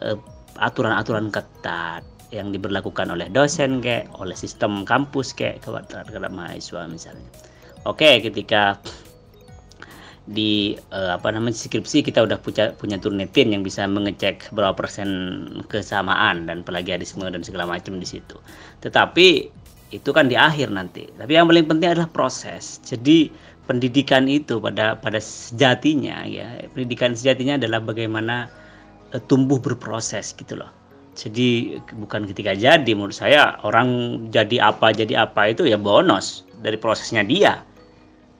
aturan 0.56 0.94
aturan-aturan 0.96 1.28
ketat 1.28 2.02
yang 2.34 2.50
diberlakukan 2.50 3.12
oleh 3.12 3.30
dosen 3.30 3.84
kayak 3.84 4.10
oleh 4.18 4.34
sistem 4.34 4.82
kampus 4.82 5.36
kayak 5.36 5.62
terhadap 5.62 6.32
mahasiswa 6.32 6.88
misalnya. 6.90 7.28
Oke, 7.86 8.18
ketika 8.18 8.80
di 10.26 10.74
uh, 10.90 11.14
apa 11.14 11.30
namanya 11.30 11.54
skripsi 11.54 12.02
kita 12.02 12.26
udah 12.26 12.42
punya 12.42 12.74
punya 12.74 12.98
turnitin 12.98 13.54
yang 13.54 13.62
bisa 13.62 13.86
mengecek 13.86 14.50
berapa 14.50 14.74
persen 14.74 15.08
kesamaan 15.70 16.50
dan 16.50 16.66
plagiarisme 16.66 17.22
dan 17.30 17.46
segala 17.46 17.70
macam 17.70 18.02
di 18.02 18.06
situ. 18.10 18.34
Tetapi 18.82 19.54
itu 19.94 20.10
kan 20.10 20.26
di 20.26 20.34
akhir 20.34 20.74
nanti. 20.74 21.06
Tapi 21.14 21.30
yang 21.30 21.46
paling 21.46 21.70
penting 21.70 21.94
adalah 21.94 22.10
proses. 22.10 22.82
Jadi 22.82 23.30
pendidikan 23.66 24.30
itu 24.30 24.62
pada 24.62 24.94
pada 24.96 25.18
sejatinya 25.18 26.22
ya, 26.24 26.46
pendidikan 26.72 27.12
sejatinya 27.12 27.58
adalah 27.58 27.82
bagaimana 27.82 28.46
uh, 29.12 29.20
tumbuh 29.26 29.58
berproses 29.58 30.32
gitu 30.38 30.56
loh. 30.56 30.70
Jadi 31.18 31.80
bukan 31.96 32.28
ketika 32.30 32.54
jadi 32.54 32.92
menurut 32.94 33.16
saya 33.16 33.58
orang 33.66 34.20
jadi 34.30 34.70
apa 34.70 34.94
jadi 34.94 35.26
apa 35.26 35.52
itu 35.52 35.66
ya 35.66 35.76
bonus 35.76 36.46
dari 36.62 36.78
prosesnya 36.78 37.26
dia. 37.26 37.60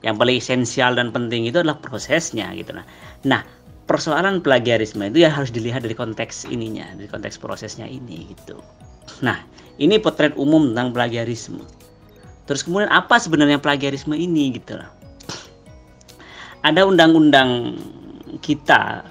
Yang 0.05 0.15
paling 0.21 0.37
esensial 0.37 0.91
dan 0.95 1.09
penting 1.09 1.49
itu 1.49 1.57
adalah 1.59 1.81
prosesnya 1.81 2.53
gitu 2.53 2.69
nah 2.69 2.85
nah 3.25 3.41
persoalan 3.89 4.45
plagiarisme 4.45 5.01
itu 5.09 5.25
ya 5.25 5.33
harus 5.33 5.49
dilihat 5.49 5.81
dari 5.81 5.97
konteks 5.97 6.45
ininya 6.45 6.85
dari 6.93 7.09
konteks 7.09 7.41
prosesnya 7.41 7.89
ini 7.89 8.29
gitu. 8.29 8.61
Nah 9.25 9.41
ini 9.81 9.97
potret 9.97 10.37
umum 10.37 10.71
tentang 10.71 10.93
plagiarisme. 10.93 11.65
Terus 12.45 12.61
kemudian 12.61 12.93
apa 12.93 13.17
sebenarnya 13.17 13.57
plagiarisme 13.57 14.13
ini 14.13 14.53
gitu 14.53 14.77
lah 14.77 14.96
ada 16.65 16.81
undang-undang 16.85 17.77
kita 18.41 19.03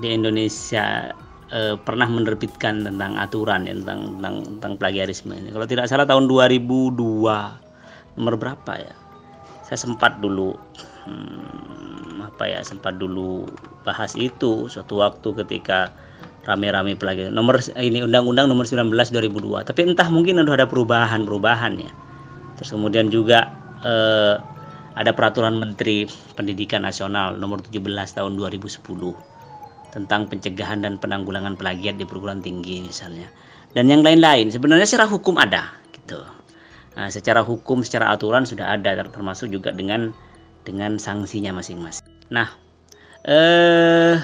di 0.00 0.12
Indonesia 0.12 1.12
eh, 1.50 1.74
pernah 1.80 2.08
menerbitkan 2.08 2.84
tentang 2.84 3.16
aturan 3.16 3.68
ya, 3.68 3.74
tentang, 3.82 4.20
tentang 4.20 4.34
tentang 4.56 4.72
plagiarisme 4.76 5.32
ini. 5.32 5.52
Kalau 5.52 5.66
tidak 5.68 5.88
salah 5.88 6.04
tahun 6.08 6.28
2002 6.28 6.96
nomor 8.16 8.34
berapa 8.40 8.72
ya? 8.80 8.94
saya 9.66 9.82
sempat 9.82 10.22
dulu 10.22 10.54
hmm, 11.10 12.22
apa 12.22 12.46
ya 12.46 12.62
sempat 12.62 13.02
dulu 13.02 13.50
bahas 13.82 14.14
itu 14.14 14.70
suatu 14.70 15.02
waktu 15.02 15.34
ketika 15.42 15.90
rame-rame 16.46 16.94
pelagi 16.94 17.34
nomor 17.34 17.58
ini 17.74 18.06
undang-undang 18.06 18.46
nomor 18.46 18.62
19 18.62 18.94
2002 18.94 19.66
tapi 19.66 19.90
entah 19.90 20.06
mungkin 20.06 20.38
ada 20.38 20.70
perubahan-perubahan 20.70 21.82
ya 21.82 21.90
terus 22.54 22.70
kemudian 22.70 23.10
juga 23.10 23.50
eh, 23.82 24.38
ada 24.96 25.12
peraturan 25.12 25.60
menteri 25.60 26.08
pendidikan 26.34 26.82
nasional 26.82 27.36
nomor 27.36 27.60
17 27.60 27.84
tahun 28.16 28.32
2010 28.34 28.80
tentang 29.92 30.28
pencegahan 30.28 30.80
dan 30.84 30.96
penanggulangan 30.96 31.56
plagiat 31.56 32.00
di 32.00 32.04
perguruan 32.08 32.40
tinggi 32.40 32.84
misalnya 32.84 33.28
dan 33.76 33.88
yang 33.92 34.00
lain-lain 34.00 34.48
sebenarnya 34.48 34.88
secara 34.88 35.08
hukum 35.08 35.36
ada 35.36 35.76
gitu 35.92 36.20
Nah, 36.96 37.12
secara 37.12 37.44
hukum, 37.44 37.84
secara 37.84 38.08
aturan 38.08 38.48
sudah 38.48 38.72
ada 38.72 38.96
termasuk 39.04 39.52
juga 39.52 39.68
dengan 39.68 40.16
dengan 40.64 40.96
sanksinya 40.96 41.52
masing-masing. 41.52 42.08
Nah, 42.32 42.48
eh 43.28 44.16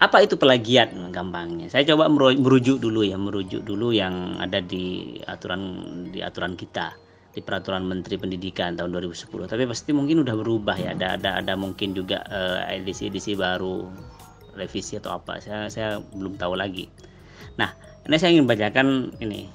apa 0.00 0.16
itu 0.24 0.40
pelagiat 0.40 0.96
gampangnya? 1.12 1.68
Saya 1.68 1.84
coba 1.92 2.08
merujuk 2.08 2.80
dulu 2.80 3.04
ya, 3.04 3.20
merujuk 3.20 3.60
dulu 3.68 3.92
yang 3.92 4.40
ada 4.40 4.64
di 4.64 5.18
aturan 5.28 5.62
di 6.08 6.24
aturan 6.24 6.56
kita 6.56 6.96
di 7.38 7.40
peraturan 7.46 7.86
Menteri 7.86 8.18
Pendidikan 8.18 8.74
tahun 8.74 8.98
2010. 8.98 9.46
Tapi 9.46 9.62
pasti 9.70 9.94
mungkin 9.94 10.26
udah 10.26 10.34
berubah 10.34 10.74
ya. 10.74 10.98
Ada 10.98 11.22
ada 11.22 11.30
ada 11.38 11.54
mungkin 11.54 11.94
juga 11.94 12.26
eh, 12.26 12.82
edisi-edisi 12.82 13.38
baru 13.38 13.86
revisi 14.58 14.98
atau 14.98 15.14
apa. 15.14 15.38
Saya 15.38 15.70
saya 15.70 16.02
belum 16.02 16.34
tahu 16.34 16.58
lagi. 16.58 16.90
Nah, 17.54 17.70
ini 18.10 18.18
saya 18.18 18.34
ingin 18.34 18.50
bacakan 18.50 19.14
ini 19.22 19.46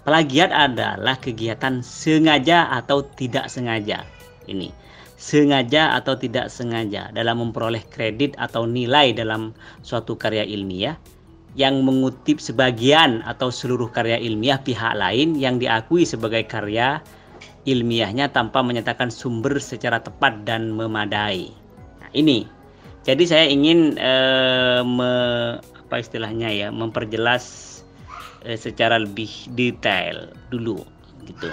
Plagiat 0.00 0.48
adalah 0.48 1.20
kegiatan 1.20 1.84
sengaja 1.84 2.72
atau 2.72 3.04
tidak 3.04 3.52
sengaja. 3.52 4.08
Ini 4.48 4.72
sengaja 5.20 5.92
atau 5.92 6.16
tidak 6.16 6.48
sengaja 6.48 7.12
dalam 7.12 7.44
memperoleh 7.44 7.84
kredit 7.92 8.32
atau 8.40 8.64
nilai 8.64 9.12
dalam 9.12 9.52
suatu 9.84 10.16
karya 10.16 10.48
ilmiah 10.48 10.96
yang 11.58 11.82
mengutip 11.82 12.38
sebagian 12.38 13.26
atau 13.26 13.50
seluruh 13.50 13.90
karya 13.90 14.20
ilmiah 14.22 14.62
pihak 14.62 14.94
lain 14.94 15.34
yang 15.34 15.58
diakui 15.58 16.06
sebagai 16.06 16.46
karya 16.46 17.02
ilmiahnya 17.66 18.30
tanpa 18.30 18.62
menyatakan 18.62 19.10
sumber 19.10 19.58
secara 19.58 20.00
tepat 20.00 20.46
dan 20.46 20.72
memadai. 20.72 21.50
Nah, 22.00 22.10
ini. 22.14 22.46
Jadi 23.00 23.24
saya 23.24 23.48
ingin 23.48 23.96
eh, 23.96 24.84
me, 24.84 25.12
apa 25.58 25.96
istilahnya 26.04 26.52
ya, 26.52 26.68
memperjelas 26.68 27.80
eh, 28.44 28.60
secara 28.60 29.00
lebih 29.00 29.28
detail 29.56 30.30
dulu 30.52 30.84
gitu. 31.24 31.48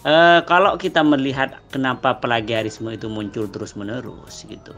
Eh, 0.00 0.40
kalau 0.48 0.80
kita 0.80 1.04
melihat 1.06 1.60
kenapa 1.70 2.18
plagiarisme 2.18 2.90
itu 2.90 3.06
muncul 3.06 3.46
terus 3.46 3.78
menerus 3.78 4.42
gitu. 4.48 4.74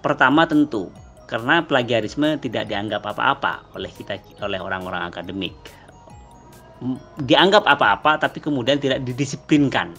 Pertama 0.00 0.48
tentu 0.48 0.88
karena 1.24 1.64
plagiarisme 1.64 2.36
tidak 2.40 2.68
dianggap 2.68 3.04
apa-apa 3.04 3.64
oleh 3.76 3.88
kita 3.92 4.20
oleh 4.44 4.60
orang-orang 4.60 5.08
akademik. 5.08 5.54
dianggap 7.24 7.64
apa-apa 7.64 8.20
tapi 8.20 8.44
kemudian 8.44 8.76
tidak 8.76 9.00
didisiplinkan. 9.08 9.96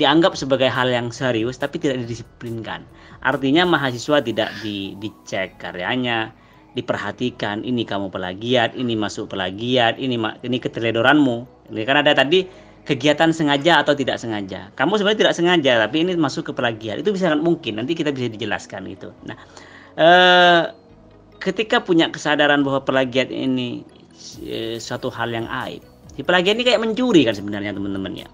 Dianggap 0.00 0.40
sebagai 0.40 0.72
hal 0.72 0.88
yang 0.88 1.12
serius 1.12 1.60
tapi 1.60 1.76
tidak 1.76 2.06
didisiplinkan. 2.06 2.86
Artinya 3.20 3.68
mahasiswa 3.68 4.24
tidak 4.24 4.48
di, 4.64 4.96
dicek 4.96 5.60
karyanya 5.60 6.32
diperhatikan 6.72 7.60
ini 7.60 7.84
kamu 7.84 8.08
pelagiat 8.08 8.72
ini 8.72 8.96
masuk 8.96 9.28
pelagiat 9.28 10.00
ini 10.00 10.16
ini 10.16 10.56
keteledoranmu. 10.56 11.68
Ini 11.68 11.84
kan 11.84 12.00
ada 12.00 12.16
tadi 12.16 12.48
kegiatan 12.88 13.28
sengaja 13.30 13.84
atau 13.84 13.92
tidak 13.92 14.16
sengaja. 14.16 14.72
Kamu 14.74 14.96
sebenarnya 14.96 15.28
tidak 15.28 15.36
sengaja 15.36 15.72
tapi 15.84 16.08
ini 16.08 16.16
masuk 16.16 16.48
ke 16.48 16.52
pelagiat. 16.56 17.04
Itu 17.04 17.12
bisa 17.12 17.36
mungkin 17.36 17.76
nanti 17.84 17.92
kita 17.92 18.16
bisa 18.16 18.32
dijelaskan 18.32 18.88
itu. 18.88 19.12
Nah 19.28 19.36
eh, 19.96 20.62
ketika 21.42 21.82
punya 21.82 22.08
kesadaran 22.08 22.62
bahwa 22.62 22.86
pelagiat 22.86 23.28
ini 23.28 23.82
eh, 24.46 24.78
suatu 24.78 25.10
hal 25.10 25.34
yang 25.34 25.50
aib. 25.66 25.82
Di 26.12 26.22
pelagiat 26.22 26.60
ini 26.60 26.64
kayak 26.64 26.80
mencuri 26.80 27.24
kan 27.24 27.34
sebenarnya 27.34 27.72
teman-teman 27.74 28.12
ya. 28.14 28.28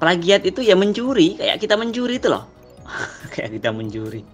Plagiat 0.00 0.48
itu 0.48 0.64
ya 0.64 0.74
mencuri 0.74 1.36
kayak 1.36 1.60
kita 1.60 1.76
mencuri 1.76 2.16
itu 2.16 2.32
loh. 2.32 2.48
Kayak 3.36 3.60
kita 3.60 3.70
mencuri. 3.70 4.24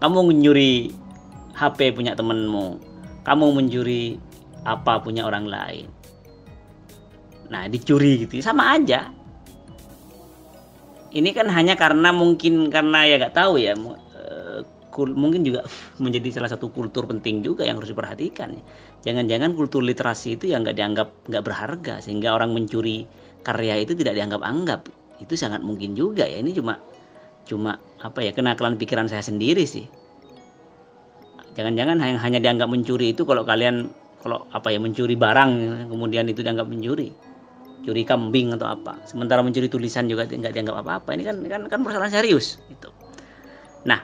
Kamu 0.00 0.24
mencuri 0.24 0.90
HP 1.54 1.94
punya 1.94 2.16
temenmu. 2.16 2.80
Kamu 3.22 3.54
mencuri 3.54 4.18
apa 4.64 4.98
punya 4.98 5.28
orang 5.28 5.46
lain. 5.46 5.86
Nah 7.52 7.68
dicuri 7.68 8.24
gitu. 8.24 8.40
Sama 8.40 8.74
aja. 8.74 9.12
Ini 11.12 11.30
kan 11.36 11.52
hanya 11.52 11.76
karena 11.76 12.08
mungkin 12.10 12.72
karena 12.72 13.04
ya 13.04 13.20
gak 13.20 13.36
tahu 13.36 13.60
ya 13.60 13.76
mungkin 15.12 15.42
juga 15.42 15.64
menjadi 16.04 16.40
salah 16.40 16.50
satu 16.52 16.68
kultur 16.68 17.08
penting 17.08 17.40
juga 17.40 17.64
yang 17.64 17.80
harus 17.80 17.90
diperhatikan 17.90 18.60
jangan-jangan 19.02 19.56
kultur 19.56 19.82
literasi 19.82 20.36
itu 20.36 20.52
yang 20.52 20.62
nggak 20.62 20.76
dianggap 20.76 21.08
nggak 21.26 21.42
berharga 21.42 21.94
sehingga 22.04 22.36
orang 22.36 22.52
mencuri 22.54 23.08
karya 23.42 23.82
itu 23.82 23.92
tidak 23.98 24.16
dianggap-anggap. 24.16 24.86
Itu 25.18 25.34
sangat 25.34 25.60
mungkin 25.66 25.98
juga 25.98 26.26
ya. 26.26 26.38
Ini 26.40 26.54
cuma 26.54 26.78
cuma 27.42 27.82
apa 27.98 28.22
ya 28.22 28.30
kenakalan 28.30 28.78
pikiran 28.78 29.10
saya 29.10 29.22
sendiri 29.22 29.66
sih. 29.66 29.86
Jangan-jangan 31.58 32.00
hanya 32.00 32.18
hanya 32.22 32.38
dianggap 32.40 32.70
mencuri 32.70 33.12
itu 33.12 33.28
kalau 33.28 33.44
kalian 33.44 33.92
kalau 34.22 34.46
apa 34.54 34.70
ya 34.70 34.78
mencuri 34.78 35.18
barang 35.18 35.50
kemudian 35.90 36.30
itu 36.30 36.40
dianggap 36.40 36.70
mencuri. 36.70 37.12
Curi 37.82 38.06
kambing 38.06 38.54
atau 38.54 38.70
apa. 38.70 39.02
Sementara 39.10 39.42
mencuri 39.42 39.66
tulisan 39.66 40.06
juga 40.06 40.30
nggak 40.30 40.54
dianggap 40.54 40.86
apa-apa. 40.86 41.18
Ini 41.18 41.26
kan 41.26 41.36
kan 41.50 41.62
kan 41.66 41.80
persoalan 41.82 42.14
serius 42.14 42.62
itu 42.70 42.88
nah 43.82 43.98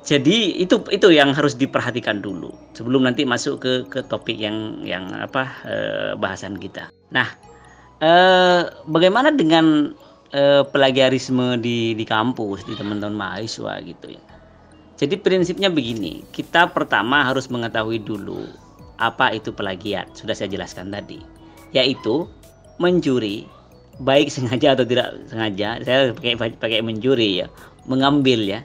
jadi 0.00 0.56
itu 0.56 0.80
itu 0.88 1.08
yang 1.12 1.36
harus 1.36 1.54
diperhatikan 1.54 2.24
dulu 2.24 2.52
sebelum 2.72 3.04
nanti 3.04 3.28
masuk 3.28 3.60
ke 3.60 3.72
ke 3.88 4.00
topik 4.08 4.36
yang 4.40 4.80
yang 4.84 5.12
apa 5.12 5.50
eh, 5.68 6.12
bahasan 6.16 6.56
kita 6.56 6.88
nah 7.12 7.28
Eh, 8.00 8.62
bagaimana 8.88 9.28
dengan 9.28 9.92
eh, 10.32 10.64
plagiarisme 10.64 11.60
di 11.60 11.92
di 11.92 12.04
kampus 12.08 12.64
di 12.64 12.72
teman-teman 12.72 13.12
mahasiswa 13.12 13.76
gitu 13.84 14.16
ya. 14.16 14.22
Jadi 14.96 15.20
prinsipnya 15.20 15.68
begini, 15.68 16.24
kita 16.32 16.72
pertama 16.72 17.28
harus 17.28 17.52
mengetahui 17.52 18.00
dulu 18.00 18.48
apa 18.96 19.36
itu 19.36 19.52
plagiat. 19.52 20.16
Sudah 20.16 20.32
saya 20.32 20.48
jelaskan 20.48 20.88
tadi, 20.88 21.20
yaitu 21.76 22.24
mencuri 22.80 23.44
baik 24.00 24.32
sengaja 24.32 24.72
atau 24.72 24.88
tidak 24.88 25.20
sengaja. 25.28 25.84
Saya 25.84 26.16
pakai 26.16 26.56
pakai 26.56 26.80
mencuri 26.80 27.44
ya, 27.44 27.52
mengambil 27.84 28.40
ya 28.48 28.64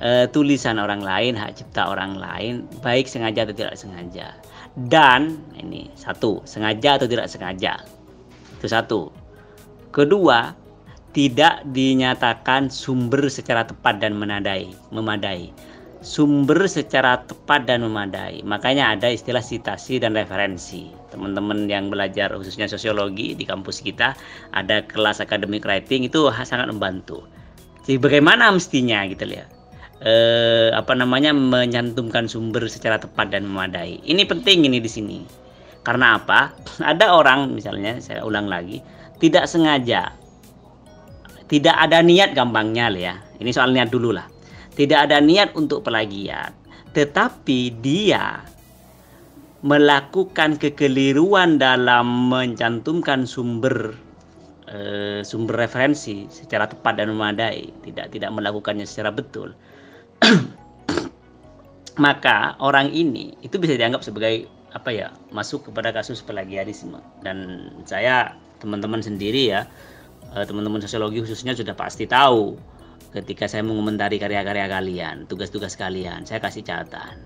e, 0.00 0.28
tulisan 0.30 0.76
orang 0.80 1.00
lain, 1.00 1.36
hak 1.36 1.56
cipta 1.60 1.88
orang 1.88 2.16
lain, 2.16 2.68
baik 2.84 3.08
sengaja 3.08 3.48
atau 3.48 3.56
tidak 3.56 3.76
sengaja. 3.76 4.36
Dan 4.76 5.40
ini 5.56 5.88
satu, 5.96 6.44
sengaja 6.44 7.00
atau 7.00 7.08
tidak 7.08 7.32
sengaja. 7.32 7.80
Itu 8.60 8.68
satu. 8.68 9.08
Kedua, 9.92 10.52
tidak 11.16 11.64
dinyatakan 11.72 12.68
sumber 12.68 13.24
secara 13.32 13.64
tepat 13.64 14.04
dan 14.04 14.20
menadai, 14.20 14.76
memadai. 14.92 15.48
Sumber 16.04 16.68
secara 16.68 17.24
tepat 17.24 17.64
dan 17.64 17.80
memadai. 17.80 18.44
Makanya 18.44 18.92
ada 18.92 19.08
istilah 19.08 19.40
citasi 19.40 19.96
dan 19.96 20.12
referensi. 20.12 20.92
Teman-teman 21.08 21.64
yang 21.72 21.88
belajar 21.88 22.28
khususnya 22.36 22.68
sosiologi 22.68 23.32
di 23.32 23.48
kampus 23.48 23.80
kita 23.80 24.12
ada 24.52 24.84
kelas 24.84 25.24
academic 25.24 25.64
writing 25.64 26.04
itu 26.04 26.28
sangat 26.44 26.68
membantu. 26.68 27.24
Jadi 27.88 27.96
bagaimana 27.96 28.52
mestinya 28.52 29.00
gitu 29.08 29.24
ya. 29.24 29.55
Eh, 29.96 30.68
apa 30.76 30.92
namanya 30.92 31.32
menyantumkan 31.32 32.28
sumber 32.28 32.68
secara 32.68 33.00
tepat 33.00 33.32
dan 33.32 33.48
memadai. 33.48 33.96
Ini 34.04 34.28
penting 34.28 34.68
ini 34.68 34.76
di 34.76 34.90
sini 34.92 35.18
karena 35.88 36.20
apa? 36.20 36.52
Ada 36.92 37.16
orang 37.16 37.56
misalnya 37.56 37.96
saya 38.04 38.20
ulang 38.20 38.44
lagi 38.44 38.84
tidak 39.16 39.48
sengaja 39.48 40.12
tidak 41.46 41.78
ada 41.78 42.02
niat 42.02 42.34
gampangnya 42.34 42.90
ya. 42.94 43.14
Ini 43.38 43.50
soal 43.54 43.70
niat 43.70 43.94
dulu 43.94 44.10
lah. 44.10 44.26
Tidak 44.76 45.08
ada 45.08 45.22
niat 45.22 45.56
untuk 45.56 45.86
pelagiat, 45.88 46.52
tetapi 46.92 47.80
dia 47.80 48.44
melakukan 49.64 50.60
kekeliruan 50.60 51.56
dalam 51.56 52.28
mencantumkan 52.28 53.24
sumber 53.24 53.96
e, 54.68 54.78
sumber 55.24 55.64
referensi 55.64 56.28
secara 56.28 56.68
tepat 56.68 57.00
dan 57.00 57.08
memadai, 57.08 57.72
tidak 57.88 58.12
tidak 58.12 58.30
melakukannya 58.36 58.84
secara 58.84 59.08
betul. 59.08 59.56
Maka 62.04 62.60
orang 62.60 62.92
ini 62.92 63.32
itu 63.40 63.56
bisa 63.56 63.76
dianggap 63.76 64.04
sebagai 64.04 64.48
apa 64.76 64.92
ya 64.92 65.08
masuk 65.32 65.72
kepada 65.72 65.88
kasus 65.88 66.20
plagiarisme 66.20 67.00
dan 67.24 67.70
saya 67.88 68.36
teman-teman 68.60 69.00
sendiri 69.00 69.48
ya 69.56 69.64
eh, 70.36 70.44
teman-teman 70.44 70.84
sosiologi 70.84 71.24
khususnya 71.24 71.56
sudah 71.56 71.72
pasti 71.72 72.04
tahu 72.04 72.60
ketika 73.16 73.48
saya 73.48 73.64
mengomentari 73.64 74.20
karya-karya 74.20 74.68
kalian 74.68 75.24
tugas-tugas 75.24 75.72
kalian 75.80 76.28
saya 76.28 76.44
kasih 76.44 76.60
catatan. 76.60 77.24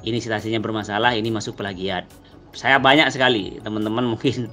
Ini 0.00 0.16
citasinya 0.20 0.60
bermasalah 0.60 1.16
ini 1.16 1.32
masuk 1.32 1.56
plagiat 1.56 2.08
saya 2.52 2.82
banyak 2.82 3.06
sekali 3.14 3.62
teman-teman 3.62 4.04
mungkin 4.16 4.50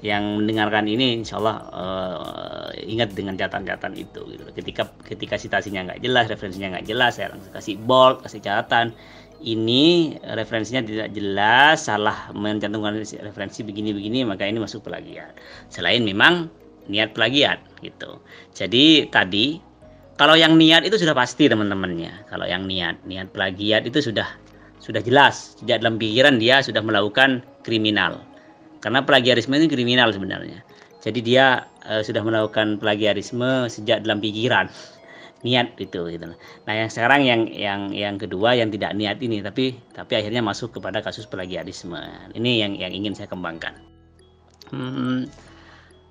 yang 0.00 0.40
mendengarkan 0.40 0.88
ini 0.88 1.20
insya 1.20 1.36
Allah 1.36 1.56
uh, 1.72 2.68
ingat 2.80 3.12
dengan 3.12 3.36
catatan-catatan 3.36 4.00
itu 4.00 4.20
gitu. 4.32 4.44
ketika 4.56 4.88
ketika 5.04 5.36
citasinya 5.36 5.92
nggak 5.92 6.00
jelas 6.00 6.24
referensinya 6.32 6.78
nggak 6.78 6.86
jelas 6.88 7.20
saya 7.20 7.36
langsung 7.36 7.52
kasih 7.52 7.76
bold 7.84 8.24
kasih 8.24 8.40
catatan 8.40 8.96
ini 9.40 10.16
referensinya 10.20 10.84
tidak 10.84 11.08
jelas, 11.16 11.88
salah 11.88 12.28
mencantumkan 12.36 13.00
referensi 13.24 13.64
begini-begini, 13.64 14.28
maka 14.28 14.44
ini 14.44 14.60
masuk 14.60 14.84
plagiat. 14.84 15.32
Selain 15.72 16.04
memang 16.04 16.52
niat 16.92 17.16
plagiat 17.16 17.60
gitu. 17.80 18.20
Jadi 18.52 19.08
tadi 19.08 19.56
kalau 20.20 20.36
yang 20.36 20.60
niat 20.60 20.84
itu 20.84 21.00
sudah 21.00 21.16
pasti 21.16 21.48
teman-temannya. 21.48 22.28
Kalau 22.28 22.44
yang 22.44 22.68
niat, 22.68 23.00
niat 23.08 23.32
plagiat 23.32 23.88
itu 23.88 24.04
sudah 24.04 24.28
sudah 24.80 25.00
jelas 25.04 25.60
sejak 25.60 25.80
dalam 25.84 25.96
pikiran 25.96 26.36
dia 26.36 26.60
sudah 26.60 26.84
melakukan 26.84 27.40
kriminal. 27.64 28.20
Karena 28.80 29.04
plagiarisme 29.04 29.52
itu 29.60 29.68
kriminal 29.68 30.08
sebenarnya. 30.12 30.64
Jadi 31.00 31.20
dia 31.24 31.64
uh, 31.88 32.04
sudah 32.04 32.20
melakukan 32.20 32.76
plagiarisme 32.76 33.68
sejak 33.72 34.04
dalam 34.04 34.20
pikiran 34.20 34.68
niat 35.46 35.76
itu 35.80 36.00
gitu. 36.12 36.28
Nah, 36.68 36.72
yang 36.72 36.88
sekarang 36.92 37.24
yang 37.24 37.48
yang 37.48 37.80
yang 37.92 38.16
kedua 38.20 38.56
yang 38.56 38.68
tidak 38.68 38.92
niat 38.96 39.16
ini 39.24 39.40
tapi 39.40 39.76
tapi 39.96 40.12
akhirnya 40.20 40.44
masuk 40.44 40.76
kepada 40.76 41.00
kasus 41.00 41.24
plagiarisme. 41.24 42.00
Ini 42.36 42.50
yang 42.66 42.72
yang 42.76 42.92
ingin 42.92 43.16
saya 43.16 43.28
kembangkan. 43.32 43.72
Hmm, 44.68 45.26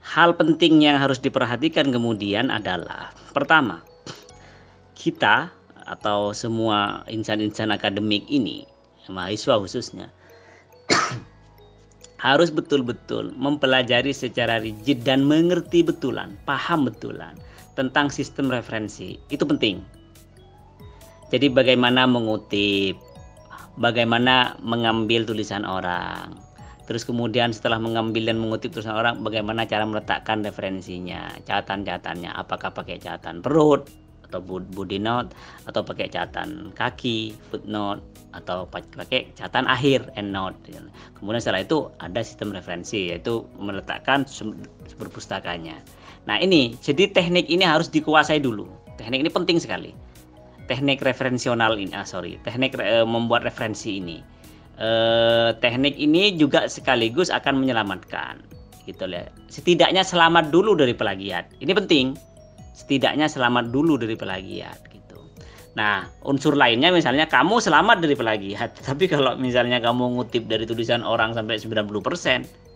hal 0.02 0.34
penting 0.34 0.82
yang 0.82 0.98
harus 0.98 1.22
diperhatikan 1.22 1.94
kemudian 1.94 2.50
adalah 2.50 3.14
pertama 3.32 3.86
kita 4.98 5.54
atau 5.90 6.36
semua 6.36 7.08
insan-insan 7.08 7.72
akademik 7.72 8.28
ini 8.30 8.68
mahasiswa 9.10 9.58
khususnya 9.58 10.12
harus 12.20 12.52
betul-betul 12.52 13.32
mempelajari 13.40 14.12
secara 14.12 14.60
rigid 14.60 15.08
dan 15.08 15.24
mengerti 15.24 15.82
betulan, 15.82 16.36
paham 16.44 16.92
betulan 16.92 17.34
tentang 17.80 18.12
sistem 18.12 18.52
referensi. 18.52 19.16
Itu 19.32 19.48
penting. 19.48 19.80
Jadi 21.32 21.48
bagaimana 21.48 22.04
mengutip, 22.04 23.00
bagaimana 23.80 24.60
mengambil 24.60 25.24
tulisan 25.24 25.64
orang. 25.64 26.36
Terus 26.90 27.08
kemudian 27.08 27.56
setelah 27.56 27.78
mengambil 27.80 28.28
dan 28.34 28.42
mengutip 28.42 28.76
tulisan 28.76 28.98
orang, 28.98 29.24
bagaimana 29.24 29.64
cara 29.64 29.86
meletakkan 29.88 30.44
referensinya, 30.44 31.32
catatan-catatannya, 31.48 32.34
apakah 32.36 32.76
pakai 32.76 33.00
catatan 33.00 33.40
perut 33.40 34.09
atau 34.30 34.40
body 34.46 35.02
note 35.02 35.34
atau 35.66 35.82
pakai 35.82 36.08
catatan 36.14 36.70
kaki 36.78 37.34
footnote 37.50 38.06
atau 38.38 38.70
pakai 38.70 39.34
catatan 39.34 39.66
akhir 39.66 40.14
end 40.14 40.30
note. 40.30 40.56
Kemudian 41.18 41.42
setelah 41.42 41.66
itu 41.66 41.90
ada 41.98 42.22
sistem 42.22 42.54
referensi 42.54 43.10
yaitu 43.10 43.42
meletakkan 43.58 44.24
sumber. 44.30 44.70
Nah 46.30 46.38
ini, 46.38 46.78
jadi 46.78 47.10
teknik 47.10 47.50
ini 47.50 47.66
harus 47.66 47.90
dikuasai 47.90 48.38
dulu. 48.38 48.70
Teknik 49.02 49.26
ini 49.26 49.32
penting 49.34 49.58
sekali. 49.58 49.92
Teknik 50.70 51.02
referensional 51.02 51.74
ini, 51.82 51.90
ah 51.98 52.06
sorry, 52.06 52.38
teknik 52.46 52.78
e, 52.78 53.02
membuat 53.02 53.42
referensi 53.42 53.98
ini. 53.98 54.22
eh, 54.80 55.52
teknik 55.60 56.00
ini 56.00 56.40
juga 56.40 56.72
sekaligus 56.72 57.28
akan 57.28 57.60
menyelamatkan 57.60 58.40
gitu 58.88 59.06
ya 59.06 59.30
setidaknya 59.52 60.02
selamat 60.02 60.50
dulu 60.50 60.74
dari 60.74 60.98
plagiat 60.98 61.54
ini 61.62 61.72
penting 61.78 62.18
setidaknya 62.80 63.28
selamat 63.28 63.76
dulu 63.76 64.00
dari 64.00 64.16
plagiat 64.16 64.80
gitu. 64.88 65.20
Nah 65.76 66.08
unsur 66.24 66.56
lainnya 66.56 66.96
misalnya 66.96 67.28
kamu 67.28 67.60
selamat 67.60 68.00
dari 68.00 68.16
plagiat 68.16 68.80
tapi 68.88 69.12
kalau 69.12 69.36
misalnya 69.36 69.84
kamu 69.84 70.16
ngutip 70.16 70.48
dari 70.48 70.64
tulisan 70.64 71.04
orang 71.04 71.36
sampai 71.36 71.60
90% 71.60 72.70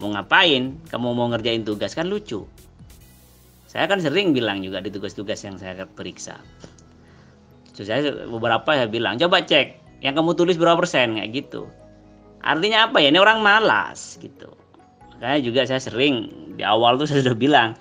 mau 0.00 0.16
ngapain? 0.16 0.80
Kamu 0.88 1.12
mau 1.12 1.28
ngerjain 1.28 1.62
tugas 1.62 1.92
kan 1.92 2.08
lucu. 2.08 2.48
Saya 3.68 3.86
kan 3.86 4.02
sering 4.02 4.34
bilang 4.34 4.64
juga 4.64 4.82
di 4.82 4.90
tugas-tugas 4.90 5.38
yang 5.46 5.60
saya 5.60 5.86
periksa. 5.86 6.40
Terus 7.76 7.86
saya 7.86 8.00
beberapa 8.26 8.66
saya 8.74 8.90
bilang 8.90 9.20
coba 9.20 9.46
cek 9.46 10.00
yang 10.02 10.16
kamu 10.16 10.34
tulis 10.34 10.56
berapa 10.56 10.80
persen 10.80 11.20
kayak 11.20 11.30
gitu. 11.36 11.68
Artinya 12.40 12.88
apa 12.88 12.98
ya? 12.98 13.12
Ini 13.12 13.20
orang 13.20 13.44
malas 13.44 14.16
gitu. 14.18 14.48
Makanya 15.14 15.38
juga 15.44 15.60
saya 15.68 15.78
sering 15.78 16.32
di 16.56 16.64
awal 16.64 16.96
tuh 16.96 17.04
saya 17.04 17.20
sudah 17.20 17.36
bilang 17.36 17.76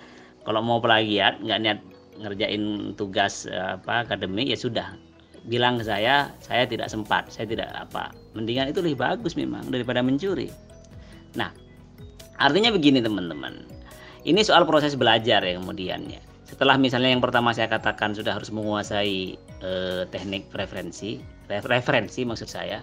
kalau 0.49 0.65
mau 0.65 0.81
plagiat 0.81 1.45
nggak 1.45 1.59
niat 1.61 1.79
ngerjain 2.17 2.97
tugas 2.97 3.45
eh, 3.45 3.77
apa 3.77 4.01
akademik 4.01 4.49
ya 4.49 4.57
sudah. 4.57 4.97
Bilang 5.45 5.77
ke 5.77 5.85
saya 5.85 6.33
saya 6.41 6.65
tidak 6.65 6.89
sempat 6.89 7.29
saya 7.29 7.45
tidak 7.45 7.69
apa. 7.69 8.09
Mendingan 8.33 8.73
itu 8.73 8.81
lebih 8.81 8.97
bagus 8.97 9.37
memang 9.37 9.69
daripada 9.69 10.01
mencuri. 10.01 10.49
Nah 11.37 11.53
artinya 12.41 12.73
begini 12.73 12.97
teman-teman. 12.97 13.61
Ini 14.25 14.41
soal 14.41 14.65
proses 14.65 14.97
belajar 14.97 15.45
ya 15.45 15.53
kemudian 15.61 16.09
ya. 16.09 16.19
Setelah 16.49 16.81
misalnya 16.81 17.13
yang 17.13 17.21
pertama 17.21 17.53
saya 17.53 17.69
katakan 17.69 18.17
sudah 18.17 18.33
harus 18.33 18.49
menguasai 18.49 19.37
eh, 19.61 20.01
teknik 20.09 20.49
referensi 20.57 21.21
referensi 21.45 22.25
maksud 22.25 22.49
saya. 22.49 22.81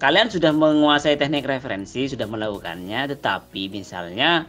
Kalian 0.00 0.32
sudah 0.32 0.56
menguasai 0.56 1.20
teknik 1.20 1.44
referensi, 1.44 2.08
sudah 2.08 2.24
melakukannya, 2.24 3.04
tetapi 3.12 3.68
misalnya 3.68 4.48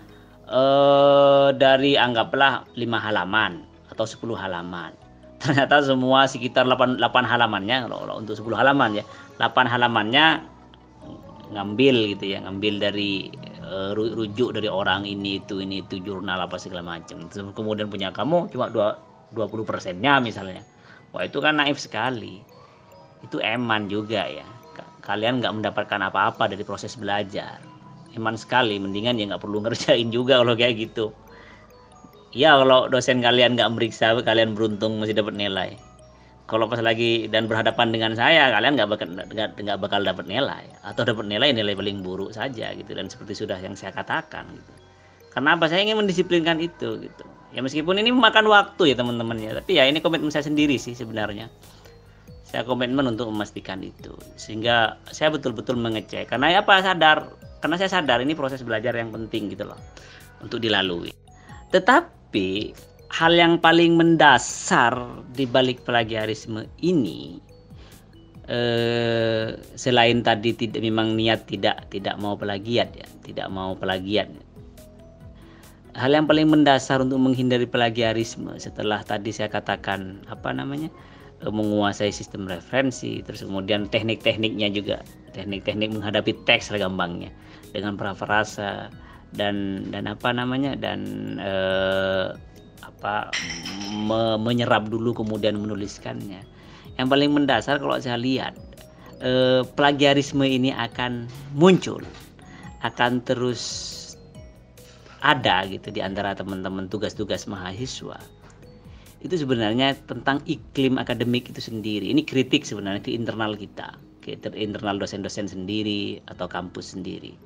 eh, 0.51 1.49
dari 1.55 1.95
anggaplah 1.95 2.67
5 2.75 3.05
halaman 3.05 3.63
atau 3.91 4.05
10 4.05 4.35
halaman. 4.35 4.91
Ternyata 5.41 5.81
semua 5.81 6.29
sekitar 6.29 6.67
8, 6.67 6.99
8 7.01 7.25
halamannya 7.25 7.89
kalau, 7.89 8.19
untuk 8.19 8.37
10 8.37 8.59
halaman 8.59 9.01
ya, 9.01 9.03
8 9.39 9.65
halamannya 9.65 10.45
ngambil 11.51 12.15
gitu 12.15 12.35
ya, 12.35 12.39
ngambil 12.45 12.79
dari 12.79 13.27
uh, 13.65 13.91
rujuk 13.95 14.55
dari 14.55 14.71
orang 14.71 15.03
ini 15.03 15.43
itu 15.43 15.59
ini 15.59 15.83
itu 15.83 15.99
jurnal 16.03 16.39
apa 16.39 16.61
segala 16.61 16.85
macam. 16.85 17.27
Kemudian 17.31 17.89
punya 17.89 18.13
kamu 18.13 18.51
cuma 18.53 18.69
2 18.69 19.35
20 19.35 19.63
persennya 19.65 20.19
misalnya. 20.19 20.61
Wah 21.11 21.27
itu 21.27 21.39
kan 21.43 21.59
naif 21.59 21.79
sekali. 21.79 22.39
Itu 23.23 23.43
eman 23.43 23.91
juga 23.91 24.27
ya 24.27 24.47
kalian 25.01 25.41
nggak 25.41 25.55
mendapatkan 25.57 26.01
apa-apa 26.07 26.45
dari 26.47 26.61
proses 26.61 26.93
belajar 26.93 27.70
eman 28.15 28.36
sekali 28.36 28.78
mendingan 28.78 29.19
ya 29.19 29.32
nggak 29.32 29.43
perlu 29.43 29.63
ngerjain 29.63 30.10
juga 30.12 30.39
kalau 30.41 30.56
kayak 30.56 30.76
gitu. 30.78 31.15
Ya 32.32 32.56
kalau 32.56 32.88
dosen 32.88 33.19
kalian 33.19 33.60
nggak 33.60 33.69
meriksa 33.76 34.15
kalian 34.24 34.56
beruntung 34.56 35.00
masih 35.00 35.15
dapat 35.15 35.36
nilai. 35.36 35.76
Kalau 36.47 36.67
pas 36.67 36.84
lagi 36.84 37.32
dan 37.32 37.47
berhadapan 37.47 37.95
dengan 37.95 38.12
saya 38.15 38.52
kalian 38.52 38.76
nggak 38.76 38.89
bakal 38.91 39.08
nggak 39.60 39.80
bakal 39.80 40.00
dapat 40.04 40.26
nilai. 40.28 40.63
Atau 40.84 41.04
dapat 41.08 41.28
nilai 41.28 41.52
nilai 41.52 41.76
paling 41.76 42.04
buruk 42.04 42.32
saja 42.36 42.71
gitu 42.76 42.91
dan 42.91 43.08
seperti 43.08 43.36
sudah 43.36 43.60
yang 43.60 43.76
saya 43.76 43.91
katakan 43.95 44.47
gitu. 44.52 44.74
Karena 45.32 45.56
apa 45.56 45.71
saya 45.71 45.84
ingin 45.84 46.00
mendisiplinkan 46.00 46.60
itu 46.60 47.00
gitu. 47.04 47.24
Ya 47.52 47.60
meskipun 47.60 48.00
ini 48.00 48.15
memakan 48.15 48.47
waktu 48.47 48.91
ya 48.91 48.95
teman-teman 48.95 49.36
ya. 49.39 49.52
Tapi 49.60 49.71
ya 49.80 49.84
ini 49.88 50.00
komitmen 50.00 50.32
saya 50.32 50.43
sendiri 50.47 50.76
sih 50.80 50.95
sebenarnya 50.95 51.52
saya 52.51 52.67
komitmen 52.67 53.07
untuk 53.07 53.31
memastikan 53.31 53.79
itu. 53.79 54.11
Sehingga 54.35 54.99
saya 55.07 55.31
betul-betul 55.31 55.79
mengecek. 55.79 56.27
Karena 56.27 56.59
apa? 56.59 56.83
Sadar. 56.83 57.31
Karena 57.63 57.79
saya 57.79 57.87
sadar 57.87 58.19
ini 58.19 58.35
proses 58.35 58.59
belajar 58.59 58.91
yang 58.91 59.07
penting 59.07 59.55
gitu 59.55 59.63
loh. 59.63 59.79
Untuk 60.43 60.59
dilalui. 60.59 61.15
Tetapi 61.71 62.75
hal 63.07 63.31
yang 63.39 63.55
paling 63.55 63.95
mendasar 63.95 64.99
di 65.31 65.47
balik 65.47 65.87
plagiarisme 65.87 66.67
ini 66.83 67.39
eh, 68.51 69.55
selain 69.79 70.19
tadi 70.19 70.51
tidak 70.51 70.83
memang 70.83 71.15
niat 71.15 71.47
tidak 71.47 71.87
tidak 71.87 72.19
mau 72.19 72.35
plagiat 72.35 72.91
ya. 72.91 73.07
Tidak 73.23 73.47
mau 73.47 73.79
plagiat. 73.79 74.27
Hal 75.95 76.11
yang 76.11 76.27
paling 76.27 76.51
mendasar 76.51 76.99
untuk 76.99 77.15
menghindari 77.15 77.63
plagiarisme 77.63 78.59
setelah 78.59 78.99
tadi 79.07 79.31
saya 79.31 79.47
katakan 79.47 80.27
apa 80.27 80.51
namanya 80.51 80.91
menguasai 81.41 82.13
sistem 82.13 82.45
referensi 82.45 83.25
terus 83.25 83.41
kemudian 83.41 83.89
teknik-tekniknya 83.89 84.69
juga 84.69 85.01
teknik-teknik 85.34 85.89
menghadapi 85.89 86.38
teks 86.45 86.69
gampangnya 86.69 87.34
dengan 87.71 87.97
parafrasa 87.97 88.91
dan 89.32 89.88
dan 89.89 90.12
apa 90.12 90.36
namanya 90.36 90.75
dan 90.75 90.99
eh, 91.39 92.36
apa 92.84 93.32
me, 93.95 94.36
menyerap 94.36 94.91
dulu 94.91 95.15
kemudian 95.15 95.56
menuliskannya. 95.56 96.43
Yang 96.99 97.08
paling 97.08 97.32
mendasar 97.32 97.80
kalau 97.80 97.95
saya 97.97 98.19
lihat 98.19 98.54
eh, 99.23 99.63
plagiarisme 99.80 100.43
ini 100.43 100.75
akan 100.75 101.32
muncul 101.56 102.04
akan 102.82 103.21
terus 103.23 103.88
ada 105.21 105.63
gitu 105.69 105.93
di 105.93 106.01
antara 106.01 106.34
teman-teman 106.34 106.89
tugas-tugas 106.89 107.45
mahasiswa 107.45 108.17
itu 109.21 109.38
sebenarnya 109.38 109.93
tentang 110.10 110.41
iklim 110.49 110.97
akademik 110.97 111.53
itu 111.53 111.62
sendiri. 111.62 112.10
Ini 112.10 112.25
kritik 112.25 112.65
sebenarnya 112.65 113.05
ke 113.05 113.13
internal 113.13 113.53
kita, 113.53 113.93
ke 114.25 114.34
internal 114.57 114.97
dosen-dosen 114.97 115.45
sendiri 115.45 116.25
atau 116.25 116.49
kampus 116.49 116.97
sendiri. 116.97 117.38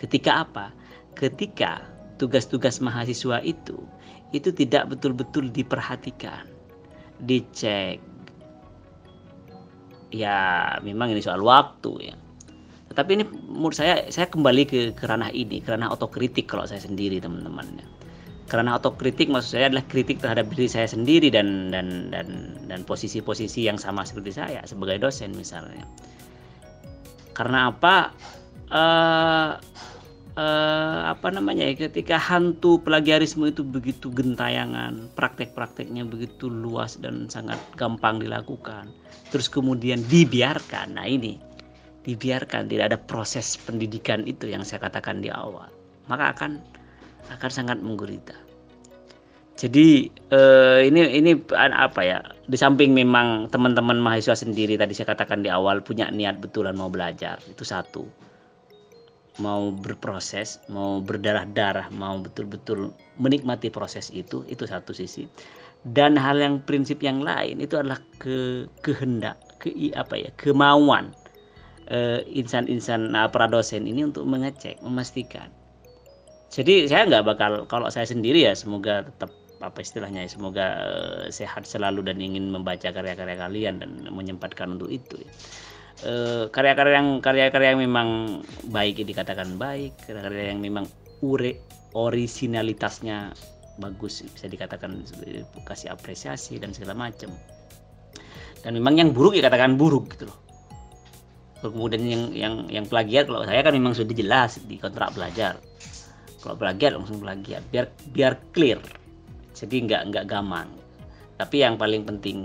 Ketika 0.00 0.48
apa? 0.48 0.72
Ketika 1.12 1.84
tugas-tugas 2.16 2.80
mahasiswa 2.80 3.44
itu 3.44 3.76
itu 4.32 4.48
tidak 4.48 4.88
betul-betul 4.96 5.52
diperhatikan, 5.52 6.48
dicek. 7.20 8.00
Ya, 10.10 10.74
memang 10.82 11.12
ini 11.12 11.20
soal 11.22 11.44
waktu 11.44 12.10
ya. 12.10 12.16
Tetapi 12.90 13.10
ini 13.14 13.24
menurut 13.28 13.76
saya 13.76 14.08
saya 14.10 14.26
kembali 14.26 14.62
ke, 14.66 14.78
ke 14.96 15.04
ranah 15.04 15.30
ini, 15.30 15.62
ke 15.62 15.68
ranah 15.70 15.92
otokritik 15.92 16.48
kalau 16.48 16.66
saya 16.66 16.82
sendiri 16.82 17.22
teman-teman 17.22 17.78
ya 17.78 17.99
karena 18.50 18.74
otokritik 18.74 19.30
maksud 19.30 19.54
saya 19.54 19.70
adalah 19.70 19.86
kritik 19.86 20.18
terhadap 20.18 20.50
diri 20.50 20.66
saya 20.66 20.90
sendiri 20.90 21.30
dan 21.30 21.70
dan 21.70 22.10
dan 22.10 22.58
dan 22.66 22.82
posisi-posisi 22.82 23.70
yang 23.70 23.78
sama 23.78 24.02
seperti 24.02 24.34
saya 24.34 24.66
sebagai 24.66 24.98
dosen 24.98 25.30
misalnya. 25.38 25.86
Karena 27.30 27.70
apa? 27.70 28.10
Uh, 28.70 29.54
uh, 30.34 31.00
apa 31.10 31.30
namanya 31.30 31.66
ya 31.66 31.86
ketika 31.90 32.18
hantu 32.18 32.82
plagiarisme 32.82 33.46
itu 33.46 33.62
begitu 33.66 34.10
gentayangan 34.10 35.10
praktek-prakteknya 35.18 36.06
begitu 36.06 36.46
luas 36.46 36.98
dan 36.98 37.26
sangat 37.26 37.58
gampang 37.74 38.18
dilakukan 38.18 38.90
terus 39.30 39.46
kemudian 39.46 40.02
dibiarkan. 40.10 40.98
Nah 40.98 41.06
ini 41.06 41.38
dibiarkan 42.02 42.66
tidak 42.66 42.94
ada 42.94 42.98
proses 42.98 43.54
pendidikan 43.54 44.26
itu 44.26 44.50
yang 44.50 44.66
saya 44.66 44.90
katakan 44.90 45.22
di 45.22 45.30
awal. 45.30 45.70
Maka 46.10 46.34
akan 46.34 46.58
akan 47.28 47.50
sangat 47.52 47.78
menggurita. 47.84 48.34
Jadi 49.60 50.08
eh, 50.32 50.80
ini 50.88 51.20
ini 51.20 51.36
apa 51.52 52.00
ya? 52.00 52.24
Di 52.48 52.56
samping 52.56 52.96
memang 52.96 53.52
teman-teman 53.52 54.00
mahasiswa 54.00 54.32
sendiri 54.32 54.80
tadi 54.80 54.96
saya 54.96 55.12
katakan 55.12 55.44
di 55.44 55.52
awal 55.52 55.84
punya 55.84 56.08
niat 56.08 56.40
betulan 56.40 56.72
mau 56.80 56.88
belajar 56.88 57.36
itu 57.44 57.60
satu, 57.60 58.08
mau 59.36 59.68
berproses, 59.68 60.64
mau 60.72 61.04
berdarah-darah, 61.04 61.92
mau 61.92 62.16
betul-betul 62.24 62.88
menikmati 63.20 63.68
proses 63.68 64.08
itu 64.16 64.48
itu 64.48 64.64
satu 64.64 64.96
sisi. 64.96 65.28
Dan 65.84 66.16
hal 66.16 66.40
yang 66.40 66.64
prinsip 66.64 67.04
yang 67.04 67.20
lain 67.20 67.60
itu 67.60 67.76
adalah 67.76 68.00
ke 68.16 68.64
kehendak, 68.80 69.36
ke 69.60 69.92
apa 69.92 70.16
ya 70.16 70.32
kemauan 70.40 71.12
eh, 71.92 72.24
insan-insan 72.32 73.12
uh, 73.12 73.28
para 73.28 73.44
dosen 73.44 73.84
ini 73.84 74.08
untuk 74.08 74.24
mengecek, 74.24 74.80
memastikan 74.80 75.52
jadi 76.50 76.90
saya 76.90 77.06
nggak 77.06 77.24
bakal 77.24 77.52
kalau 77.70 77.86
saya 77.94 78.10
sendiri 78.10 78.42
ya 78.42 78.58
semoga 78.58 79.06
tetap 79.06 79.30
apa 79.62 79.78
istilahnya 79.84 80.26
ya 80.26 80.30
semoga 80.30 80.66
uh, 80.82 81.24
sehat 81.30 81.62
selalu 81.62 82.10
dan 82.10 82.18
ingin 82.18 82.50
membaca 82.50 82.90
karya-karya 82.90 83.36
kalian 83.38 83.74
dan 83.78 83.90
menyempatkan 84.10 84.74
untuk 84.74 84.90
itu 84.90 85.20
ya. 85.20 85.30
uh, 86.10 86.44
karya-karya 86.50 86.98
yang 86.98 87.10
karya-karya 87.22 87.68
yang 87.76 87.82
memang 87.86 88.08
baik 88.72 88.98
dikatakan 88.98 89.60
baik 89.60 89.94
karya-karya 90.08 90.50
yang 90.50 90.58
memang 90.58 90.90
ure 91.22 91.60
originalitasnya 91.94 93.30
bagus 93.78 94.26
bisa 94.26 94.46
dikatakan 94.50 95.06
kasih 95.64 95.88
apresiasi 95.92 96.60
dan 96.60 96.76
segala 96.76 97.08
macam. 97.08 97.32
Dan 98.60 98.76
memang 98.76 99.00
yang 99.00 99.10
buruk 99.16 99.40
ya 99.40 99.48
katakan 99.48 99.80
buruk 99.80 100.12
gitu 100.12 100.28
loh. 100.28 100.38
Kemudian 101.64 102.04
yang 102.04 102.22
yang 102.36 102.54
yang 102.68 102.84
plagiat 102.84 103.28
kalau 103.28 103.44
saya 103.48 103.64
kan 103.64 103.72
memang 103.72 103.96
sudah 103.96 104.12
jelas 104.12 104.60
di 104.68 104.76
kontrak 104.76 105.16
belajar 105.16 105.56
kalau 106.40 106.56
plagiat 106.56 106.96
langsung 106.96 107.20
plagiat 107.20 107.62
biar 107.68 107.86
biar 108.10 108.32
clear. 108.50 108.80
Jadi 109.54 109.76
nggak 109.84 110.02
nggak 110.12 110.24
gampang 110.24 110.80
tapi 111.40 111.64
yang 111.64 111.80
paling 111.80 112.04
penting 112.04 112.38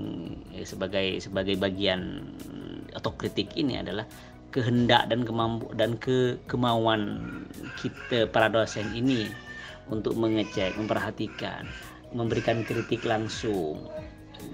eh, 0.56 0.64
sebagai 0.64 1.20
sebagai 1.20 1.60
bagian 1.60 2.32
atau 2.96 3.12
kritik 3.20 3.52
ini 3.60 3.84
adalah 3.84 4.08
kehendak 4.56 5.12
dan 5.12 5.28
kemampu 5.28 5.68
dan 5.76 6.00
ke 6.00 6.40
kemauan 6.48 7.20
kita 7.76 8.32
para 8.32 8.48
dosen 8.48 8.88
ini 8.96 9.28
untuk 9.92 10.16
mengecek, 10.16 10.80
memperhatikan, 10.80 11.68
memberikan 12.16 12.64
kritik 12.64 13.04
langsung, 13.04 13.84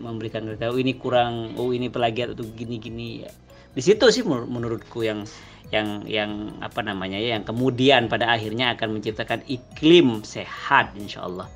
memberikan 0.01 0.49
kritik, 0.49 0.73
oh 0.73 0.81
ini 0.81 0.97
kurang, 0.97 1.53
oh 1.61 1.69
ini 1.69 1.93
pelagiat 1.93 2.33
atau 2.33 2.41
gini-gini. 2.57 3.21
ya. 3.21 3.31
Di 3.71 3.81
situ 3.81 4.05
sih 4.11 4.23
menurutku 4.27 5.03
yang 5.03 5.23
yang 5.71 6.03
yang 6.03 6.59
apa 6.59 6.83
namanya 6.83 7.15
ya 7.15 7.39
yang 7.39 7.47
kemudian 7.47 8.11
pada 8.11 8.27
akhirnya 8.27 8.75
akan 8.75 8.99
menciptakan 8.99 9.39
iklim 9.47 10.19
sehat 10.27 10.91
insya 10.99 11.23
Allah 11.23 11.47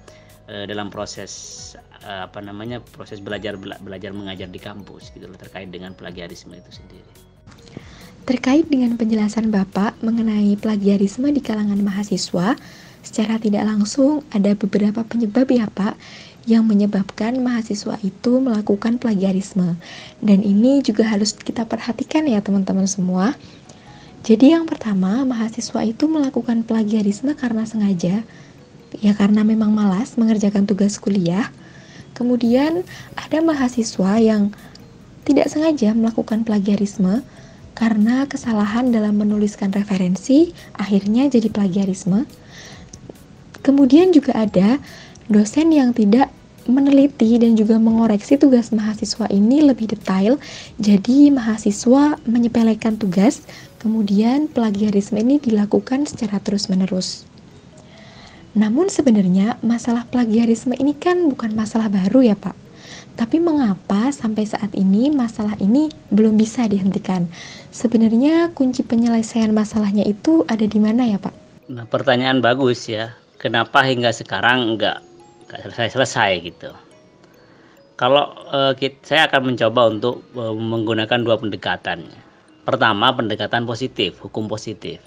eh, 0.48 0.64
dalam 0.64 0.88
proses 0.88 1.32
eh, 2.00 2.24
apa 2.24 2.40
namanya 2.40 2.80
proses 2.96 3.20
belajar 3.20 3.60
belajar 3.60 4.16
mengajar 4.16 4.48
di 4.48 4.60
kampus 4.64 5.12
gitu 5.12 5.28
loh 5.28 5.36
terkait 5.36 5.68
dengan 5.68 5.92
plagiarisme 5.92 6.56
itu 6.56 6.72
sendiri. 6.72 7.12
Terkait 8.26 8.66
dengan 8.66 8.98
penjelasan 8.98 9.54
Bapak 9.54 10.02
mengenai 10.02 10.58
plagiarisme 10.58 11.30
di 11.30 11.46
kalangan 11.46 11.78
mahasiswa, 11.78 12.58
secara 13.06 13.38
tidak 13.38 13.70
langsung 13.70 14.26
ada 14.34 14.58
beberapa 14.58 15.06
penyebab 15.06 15.46
ya 15.54 15.70
Pak 15.70 15.94
yang 16.46 16.66
menyebabkan 16.70 17.42
mahasiswa 17.42 17.98
itu 18.06 18.38
melakukan 18.38 19.02
plagiarisme. 19.02 19.78
Dan 20.22 20.46
ini 20.46 20.82
juga 20.86 21.06
harus 21.10 21.34
kita 21.34 21.66
perhatikan 21.66 22.26
ya 22.30 22.42
teman-teman 22.42 22.86
semua. 22.86 23.34
Jadi 24.26 24.58
yang 24.58 24.66
pertama, 24.66 25.22
mahasiswa 25.26 25.86
itu 25.86 26.10
melakukan 26.10 26.66
plagiarisme 26.66 27.34
karena 27.38 27.66
sengaja, 27.66 28.26
ya 28.98 29.14
karena 29.14 29.46
memang 29.46 29.70
malas 29.70 30.18
mengerjakan 30.18 30.66
tugas 30.66 30.98
kuliah. 30.98 31.50
Kemudian 32.18 32.82
ada 33.14 33.38
mahasiswa 33.44 34.18
yang 34.18 34.50
tidak 35.26 35.50
sengaja 35.50 35.94
melakukan 35.94 36.46
plagiarisme 36.46 37.22
karena 37.76 38.24
kesalahan 38.26 38.90
dalam 38.90 39.20
menuliskan 39.20 39.70
referensi, 39.76 40.56
akhirnya 40.80 41.28
jadi 41.28 41.52
plagiarisme. 41.52 42.24
Kemudian 43.66 44.14
juga 44.16 44.38
ada 44.38 44.80
dosen 45.28 45.74
yang 45.74 45.92
tidak 45.92 46.32
meneliti 46.66 47.38
dan 47.38 47.54
juga 47.54 47.78
mengoreksi 47.78 48.42
tugas 48.42 48.74
mahasiswa 48.74 49.30
ini 49.30 49.62
lebih 49.62 49.94
detail. 49.94 50.42
Jadi 50.82 51.30
mahasiswa 51.30 52.18
menyepelekan 52.26 52.98
tugas 52.98 53.46
Kemudian 53.86 54.50
plagiarisme 54.50 55.22
ini 55.22 55.38
dilakukan 55.38 56.10
secara 56.10 56.42
terus-menerus. 56.42 57.22
Namun 58.58 58.90
sebenarnya 58.90 59.62
masalah 59.62 60.10
plagiarisme 60.10 60.74
ini 60.74 60.98
kan 60.98 61.30
bukan 61.30 61.54
masalah 61.54 61.86
baru 61.94 62.26
ya 62.26 62.34
Pak. 62.34 62.58
Tapi 63.14 63.38
mengapa 63.38 64.10
sampai 64.10 64.50
saat 64.50 64.74
ini 64.74 65.14
masalah 65.14 65.54
ini 65.62 65.94
belum 66.10 66.34
bisa 66.34 66.66
dihentikan? 66.66 67.30
Sebenarnya 67.70 68.58
kunci 68.58 68.82
penyelesaian 68.82 69.54
masalahnya 69.54 70.02
itu 70.02 70.42
ada 70.50 70.66
di 70.66 70.82
mana 70.82 71.06
ya 71.06 71.22
Pak? 71.22 71.70
Nah 71.70 71.86
pertanyaan 71.86 72.42
bagus 72.42 72.90
ya. 72.90 73.14
Kenapa 73.38 73.86
hingga 73.86 74.10
sekarang 74.10 74.82
enggak, 75.48 75.60
selesai-selesai 75.70 76.32
gitu? 76.44 76.72
Kalau 77.96 78.36
uh, 78.52 78.76
saya 79.08 79.32
akan 79.32 79.56
mencoba 79.56 79.82
untuk 79.88 80.28
uh, 80.36 80.52
menggunakan 80.52 81.24
dua 81.24 81.40
pendekatan 81.40 82.04
Pertama, 82.66 83.14
pendekatan 83.14 83.70
positif, 83.70 84.18
hukum 84.26 84.50
positif. 84.50 84.98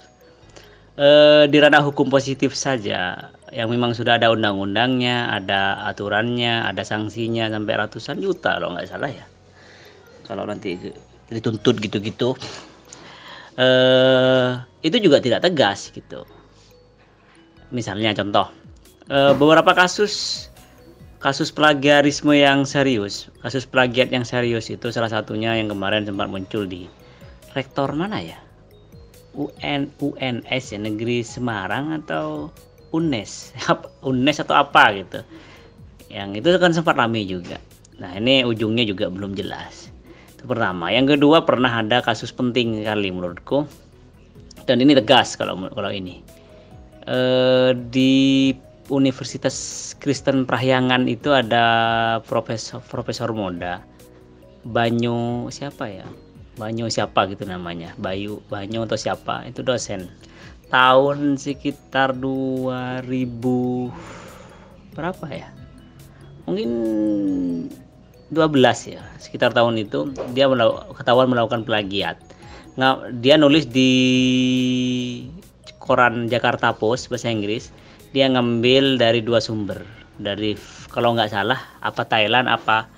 E, 0.95 1.43
di 1.51 1.59
ranah 1.59 1.83
hukum 1.83 2.07
positif 2.07 2.55
saja, 2.55 3.35
yang 3.51 3.67
memang 3.67 3.91
sudah 3.91 4.15
ada 4.15 4.31
undang-undangnya, 4.31 5.27
ada 5.27 5.83
aturannya, 5.91 6.63
ada 6.63 6.87
sanksinya 6.87 7.51
sampai 7.51 7.73
ratusan 7.75 8.23
juta 8.23 8.55
kalau 8.55 8.71
nggak 8.79 8.87
salah 8.87 9.11
ya. 9.11 9.27
Kalau 10.23 10.47
nanti 10.47 10.79
dituntut 11.27 11.83
gitu-gitu, 11.83 12.39
e, 13.59 13.67
itu 14.87 14.97
juga 15.03 15.19
tidak 15.19 15.43
tegas 15.43 15.91
gitu. 15.91 16.23
Misalnya 17.75 18.15
contoh, 18.15 18.47
e, 19.09 19.17
beberapa 19.35 19.73
kasus 19.73 20.47
kasus 21.19 21.51
plagiarisme 21.51 22.31
yang 22.31 22.63
serius, 22.63 23.27
kasus 23.43 23.67
plagiat 23.67 24.13
yang 24.13 24.23
serius 24.23 24.71
itu 24.71 24.87
salah 24.93 25.11
satunya 25.11 25.51
yang 25.57 25.67
kemarin 25.67 26.07
sempat 26.07 26.31
muncul 26.31 26.63
di 26.63 26.87
rektor 27.57 27.91
mana 27.91 28.23
ya? 28.23 28.39
UN 29.35 29.91
UNS 29.99 30.63
ya 30.73 30.79
negeri 30.79 31.21
Semarang 31.21 31.91
atau 31.93 32.49
UNES? 32.95 33.53
UNES 34.09 34.37
atau 34.47 34.55
apa 34.57 34.95
gitu. 34.95 35.19
Yang 36.09 36.41
itu 36.41 36.47
kan 36.57 36.71
sempat 36.73 36.97
ramai 36.97 37.27
juga. 37.27 37.61
Nah 38.01 38.15
ini 38.17 38.41
ujungnya 38.47 38.87
juga 38.87 39.11
belum 39.11 39.37
jelas. 39.37 39.93
Itu 40.33 40.49
pertama. 40.49 40.89
Yang 40.89 41.19
kedua 41.19 41.45
pernah 41.45 41.69
ada 41.69 42.01
kasus 42.01 42.33
penting 42.33 42.81
kali 42.81 43.11
menurutku. 43.13 43.67
Dan 44.65 44.81
ini 44.81 44.97
tegas 44.97 45.37
kalau 45.37 45.69
kalau 45.69 45.91
ini. 45.93 46.23
E, 47.05 47.17
di 47.91 48.53
Universitas 48.89 49.55
Kristen 50.01 50.49
Prahyangan 50.49 51.05
itu 51.05 51.29
ada 51.29 51.65
profesor 52.25 52.81
profesor 52.81 53.29
muda 53.31 53.85
Banyu 54.67 55.47
siapa 55.53 55.87
ya? 55.87 56.03
Banyu 56.59 56.91
siapa 56.91 57.23
gitu 57.31 57.47
namanya? 57.47 57.95
Bayu 57.95 58.43
Banyu 58.51 58.83
atau 58.83 58.99
siapa? 58.99 59.47
Itu 59.47 59.63
dosen. 59.63 60.11
Tahun 60.67 61.39
sekitar 61.39 62.11
2000 62.19 63.07
berapa 64.91 65.25
ya? 65.31 65.47
Mungkin 66.43 66.69
12 68.35 68.93
ya 68.93 69.01
sekitar 69.17 69.55
tahun 69.55 69.79
itu. 69.79 70.11
Dia 70.35 70.51
ketahuan 70.99 71.31
melakukan 71.31 71.63
plagiat. 71.63 72.19
Nggak 72.75 73.23
dia 73.23 73.39
nulis 73.39 73.63
di 73.65 73.91
koran 75.79 76.27
Jakarta 76.27 76.75
Post 76.75 77.07
bahasa 77.07 77.31
Inggris 77.31 77.71
dia 78.13 78.25
ngambil 78.29 78.97
dari 78.97 79.21
dua 79.21 79.41
sumber. 79.41 79.85
Dari 80.19 80.57
kalau 80.91 81.15
nggak 81.15 81.31
salah 81.31 81.59
apa 81.79 82.03
Thailand 82.03 82.51
apa 82.51 82.89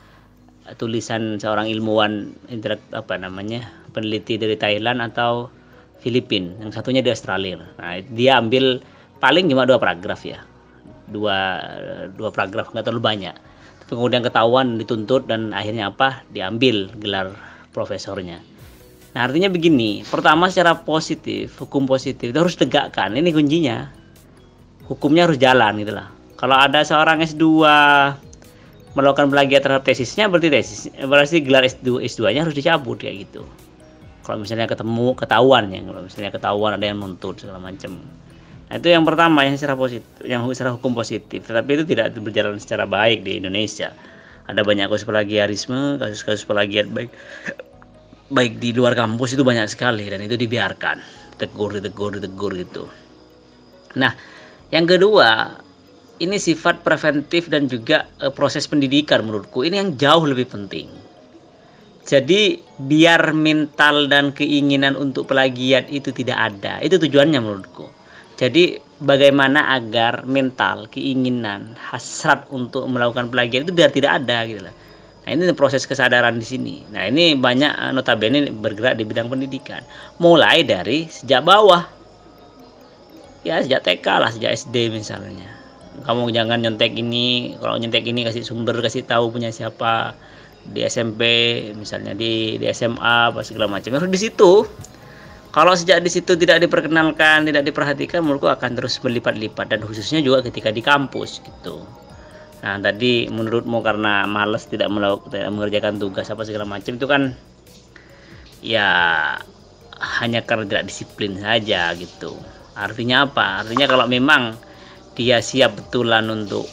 tulisan 0.80 1.38
seorang 1.38 1.68
ilmuwan 1.68 2.32
interak 2.48 2.80
apa 2.96 3.18
namanya 3.20 3.68
peneliti 3.92 4.40
dari 4.40 4.56
Thailand 4.56 5.04
atau 5.04 5.52
Filipina 6.02 6.58
yang 6.64 6.74
satunya 6.74 7.06
di 7.06 7.14
Australia. 7.14 7.62
Nah 7.78 8.02
dia 8.10 8.42
ambil 8.42 8.82
paling 9.22 9.52
cuma 9.52 9.70
dua 9.70 9.78
paragraf 9.78 10.26
ya. 10.26 10.42
Dua 11.12 11.62
dua 12.16 12.34
paragraf 12.34 12.74
nggak 12.74 12.88
terlalu 12.88 13.04
banyak. 13.04 13.36
Tapi 13.86 13.92
kemudian 13.94 14.26
ketahuan 14.26 14.80
dituntut 14.82 15.28
dan 15.30 15.52
akhirnya 15.54 15.94
apa? 15.94 16.26
Diambil 16.34 16.90
gelar 16.98 17.36
profesornya. 17.76 18.42
Nah 19.14 19.28
artinya 19.28 19.52
begini. 19.52 20.08
Pertama 20.08 20.48
secara 20.48 20.74
positif 20.88 21.60
hukum 21.60 21.86
positif 21.86 22.32
itu 22.32 22.40
harus 22.40 22.58
tegakkan. 22.58 23.14
Ini 23.14 23.30
kuncinya 23.30 24.01
hukumnya 24.92 25.32
harus 25.32 25.40
jalan 25.40 25.80
gitulah 25.80 26.12
kalau 26.36 26.58
ada 26.58 26.84
seorang 26.84 27.24
S2 27.24 27.64
melakukan 28.92 29.32
plagiat 29.32 29.64
terhadap 29.64 29.88
tesisnya 29.88 30.28
berarti 30.28 30.52
tesis 30.52 30.92
berarti 31.00 31.40
gelar 31.40 31.64
S2 31.64 32.04
S2-nya 32.12 32.44
harus 32.44 32.56
dicabut 32.58 33.00
kayak 33.00 33.30
gitu. 33.30 33.48
Kalau 34.22 34.38
misalnya 34.38 34.70
ketemu 34.70 35.18
ketahuan 35.18 35.72
ya, 35.74 35.82
kalau 35.82 36.02
misalnya 36.06 36.32
ketahuan 36.34 36.72
ada 36.78 36.86
yang 36.86 36.98
nuntut 37.02 37.42
segala 37.42 37.58
macam. 37.58 37.98
Nah, 38.70 38.76
itu 38.78 38.88
yang 38.94 39.04
pertama 39.04 39.44
yang 39.44 39.58
secara 39.58 39.74
positif, 39.74 40.08
yang 40.24 40.46
secara 40.54 40.78
hukum 40.78 40.94
positif, 40.94 41.44
tetapi 41.44 41.82
itu 41.82 41.84
tidak 41.90 42.14
berjalan 42.22 42.56
secara 42.62 42.86
baik 42.86 43.26
di 43.26 43.42
Indonesia. 43.42 43.92
Ada 44.46 44.62
banyak 44.62 44.94
kasus 44.94 45.10
plagiarisme, 45.10 45.98
kasus-kasus 45.98 46.46
plagiat 46.46 46.92
baik 46.94 47.10
baik 48.32 48.64
di 48.64 48.72
luar 48.72 48.96
kampus 48.96 49.36
itu 49.36 49.44
banyak 49.44 49.68
sekali 49.68 50.08
dan 50.08 50.24
itu 50.24 50.40
dibiarkan, 50.40 51.04
tegur, 51.36 51.76
ditegur, 51.76 52.16
ditegur 52.16 52.56
gitu. 52.56 52.88
Nah, 54.00 54.16
yang 54.72 54.88
kedua, 54.88 55.60
ini 56.22 56.38
sifat 56.38 56.86
preventif 56.86 57.50
dan 57.50 57.66
juga 57.66 58.08
e, 58.22 58.30
proses 58.32 58.70
pendidikan 58.70 59.26
menurutku 59.26 59.66
ini 59.66 59.82
yang 59.82 59.98
jauh 59.98 60.24
lebih 60.24 60.48
penting. 60.48 60.88
Jadi 62.02 62.62
biar 62.82 63.34
mental 63.34 64.10
dan 64.10 64.34
keinginan 64.34 64.98
untuk 64.98 65.30
pelagiat 65.30 65.90
itu 65.90 66.10
tidak 66.10 66.54
ada. 66.54 66.82
Itu 66.82 66.98
tujuannya 66.98 67.40
menurutku. 67.42 67.90
Jadi 68.42 68.82
bagaimana 69.02 69.70
agar 69.78 70.26
mental, 70.26 70.90
keinginan, 70.90 71.78
hasrat 71.78 72.50
untuk 72.50 72.90
melakukan 72.90 73.30
pelagiat 73.30 73.70
itu 73.70 73.74
biar 73.74 73.94
tidak 73.94 74.24
ada 74.24 74.50
gitu 74.50 74.66
lah. 74.66 74.74
Nah, 75.22 75.30
ini 75.38 75.54
proses 75.54 75.86
kesadaran 75.86 76.42
di 76.42 76.46
sini. 76.46 76.76
Nah, 76.90 77.06
ini 77.06 77.38
banyak 77.38 77.70
e, 77.70 77.84
notabene 77.94 78.50
bergerak 78.50 78.98
di 78.98 79.06
bidang 79.06 79.30
pendidikan. 79.30 79.86
Mulai 80.18 80.66
dari 80.66 81.06
sejak 81.06 81.46
bawah. 81.46 82.01
Ya, 83.42 83.58
sejak 83.58 83.82
TK 83.82 84.06
lah, 84.22 84.30
sejak 84.30 84.54
SD 84.54 84.94
misalnya. 84.94 85.50
Kamu 86.06 86.30
jangan 86.30 86.62
nyontek 86.62 86.94
ini 86.94 87.58
kalau 87.58 87.78
nyontek 87.78 88.06
ini 88.06 88.22
kasih 88.26 88.46
sumber 88.46 88.78
kasih 88.82 89.02
tahu 89.06 89.34
punya 89.34 89.50
siapa 89.50 90.14
di 90.62 90.86
SMP 90.86 91.22
misalnya 91.74 92.14
di 92.14 92.58
di 92.62 92.66
SMA 92.70 93.34
apa 93.34 93.42
segala 93.42 93.66
macam. 93.66 93.98
Harus 93.98 94.10
di 94.14 94.22
situ. 94.22 94.66
Kalau 95.52 95.74
sejak 95.76 96.00
di 96.00 96.08
situ 96.08 96.38
tidak 96.40 96.64
diperkenalkan 96.64 97.44
tidak 97.44 97.68
diperhatikan 97.68 98.24
menurutku 98.24 98.48
akan 98.48 98.78
terus 98.78 99.02
berlipat-lipat. 99.02 99.74
Dan 99.74 99.82
khususnya 99.84 100.22
juga 100.22 100.46
ketika 100.46 100.70
di 100.70 100.80
kampus 100.86 101.42
gitu. 101.42 101.82
Nah 102.62 102.78
tadi 102.78 103.26
menurutmu 103.26 103.82
karena 103.82 104.30
males 104.30 104.70
tidak 104.70 104.88
melakukan 104.94 105.34
tidak 105.34 105.50
mengerjakan 105.50 105.98
tugas 105.98 106.30
apa 106.30 106.46
segala 106.46 106.70
macam 106.70 106.94
itu 106.94 107.08
kan 107.10 107.34
ya 108.62 108.88
hanya 110.22 110.46
karena 110.46 110.70
tidak 110.70 110.86
disiplin 110.94 111.42
saja 111.42 111.90
gitu 111.98 112.38
artinya 112.82 113.30
apa? 113.30 113.66
Artinya 113.66 113.86
kalau 113.86 114.06
memang 114.10 114.58
dia 115.14 115.44
siap 115.44 115.78
betulan 115.78 116.26
untuk 116.34 116.66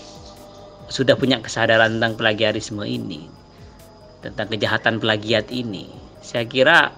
sudah 0.88 1.20
punya 1.20 1.38
kesadaran 1.44 2.00
tentang 2.00 2.16
plagiarisme 2.16 2.80
ini 2.86 3.28
tentang 4.24 4.48
kejahatan 4.50 4.98
plagiat 4.98 5.52
ini 5.52 5.86
saya 6.24 6.48
kira 6.48 6.90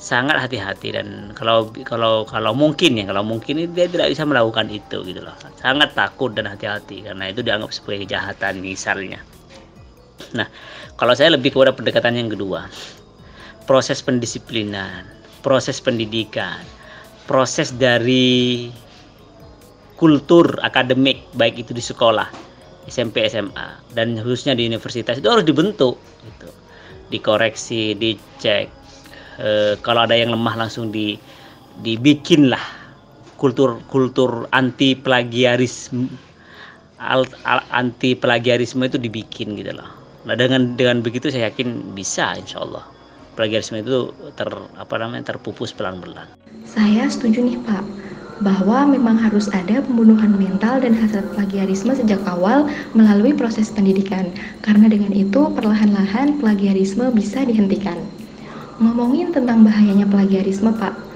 sangat 0.00 0.40
hati-hati 0.40 0.96
dan 0.96 1.36
kalau 1.36 1.68
kalau 1.84 2.24
kalau 2.24 2.56
mungkin 2.56 2.96
ya 2.96 3.04
kalau 3.04 3.20
mungkin 3.20 3.68
dia 3.76 3.84
tidak 3.84 4.08
bisa 4.08 4.24
melakukan 4.24 4.72
itu 4.72 5.04
gitu 5.04 5.20
loh. 5.20 5.36
Sangat 5.60 5.92
takut 5.92 6.32
dan 6.32 6.48
hati-hati 6.48 7.04
karena 7.04 7.28
itu 7.28 7.44
dianggap 7.44 7.68
sebagai 7.68 8.08
kejahatan 8.08 8.64
misalnya. 8.64 9.20
Nah 10.32 10.48
kalau 10.96 11.12
saya 11.12 11.36
lebih 11.36 11.52
kepada 11.52 11.76
pendekatan 11.76 12.16
yang 12.16 12.32
kedua 12.32 12.64
proses 13.68 14.00
pendisiplinan 14.00 15.04
proses 15.44 15.78
pendidikan 15.84 16.64
proses 17.30 17.70
dari 17.78 18.66
kultur 19.94 20.58
akademik 20.66 21.22
baik 21.38 21.62
itu 21.62 21.70
di 21.70 21.78
sekolah 21.78 22.26
SMP 22.90 23.22
SMA 23.30 23.94
dan 23.94 24.18
khususnya 24.18 24.58
di 24.58 24.66
universitas 24.66 25.22
itu 25.22 25.30
harus 25.30 25.46
dibentuk 25.46 25.94
gitu 26.26 26.50
dikoreksi 27.14 27.94
dicek 27.94 28.66
e, 29.38 29.78
kalau 29.78 30.10
ada 30.10 30.18
yang 30.18 30.34
lemah 30.34 30.66
langsung 30.66 30.90
di 30.90 31.14
dibikin 31.86 32.50
lah 32.50 32.64
kultur 33.38 33.78
kultur 33.86 34.50
anti 34.50 34.98
plagiarisme 34.98 36.10
al, 36.98 37.22
al, 37.46 37.62
anti 37.70 38.18
plagiarisme 38.18 38.84
itu 38.84 39.00
dibikin 39.00 39.56
gitu 39.56 39.72
loh. 39.72 39.88
Nah 40.28 40.36
dengan 40.36 40.76
dengan 40.76 41.00
begitu 41.00 41.32
saya 41.32 41.48
yakin 41.48 41.96
bisa 41.96 42.36
insya 42.36 42.60
Allah 42.60 42.84
plagiarisme 43.34 43.82
itu 43.82 44.14
ter 44.34 44.48
apa 44.50 44.94
namanya 44.98 45.34
terpupus 45.34 45.70
pelan-pelan. 45.74 46.26
Saya 46.66 47.10
setuju 47.10 47.42
nih 47.42 47.58
Pak 47.66 47.84
bahwa 48.40 48.88
memang 48.88 49.20
harus 49.20 49.52
ada 49.52 49.84
pembunuhan 49.84 50.32
mental 50.32 50.80
dan 50.80 50.96
hasrat 50.96 51.28
plagiarisme 51.36 51.92
sejak 51.92 52.20
awal 52.24 52.64
melalui 52.96 53.36
proses 53.36 53.68
pendidikan 53.68 54.32
karena 54.64 54.88
dengan 54.88 55.12
itu 55.12 55.52
perlahan-lahan 55.52 56.40
plagiarisme 56.40 57.12
bisa 57.12 57.44
dihentikan. 57.44 58.00
Ngomongin 58.80 59.28
tentang 59.36 59.60
bahayanya 59.60 60.08
plagiarisme, 60.08 60.72
Pak. 60.72 61.09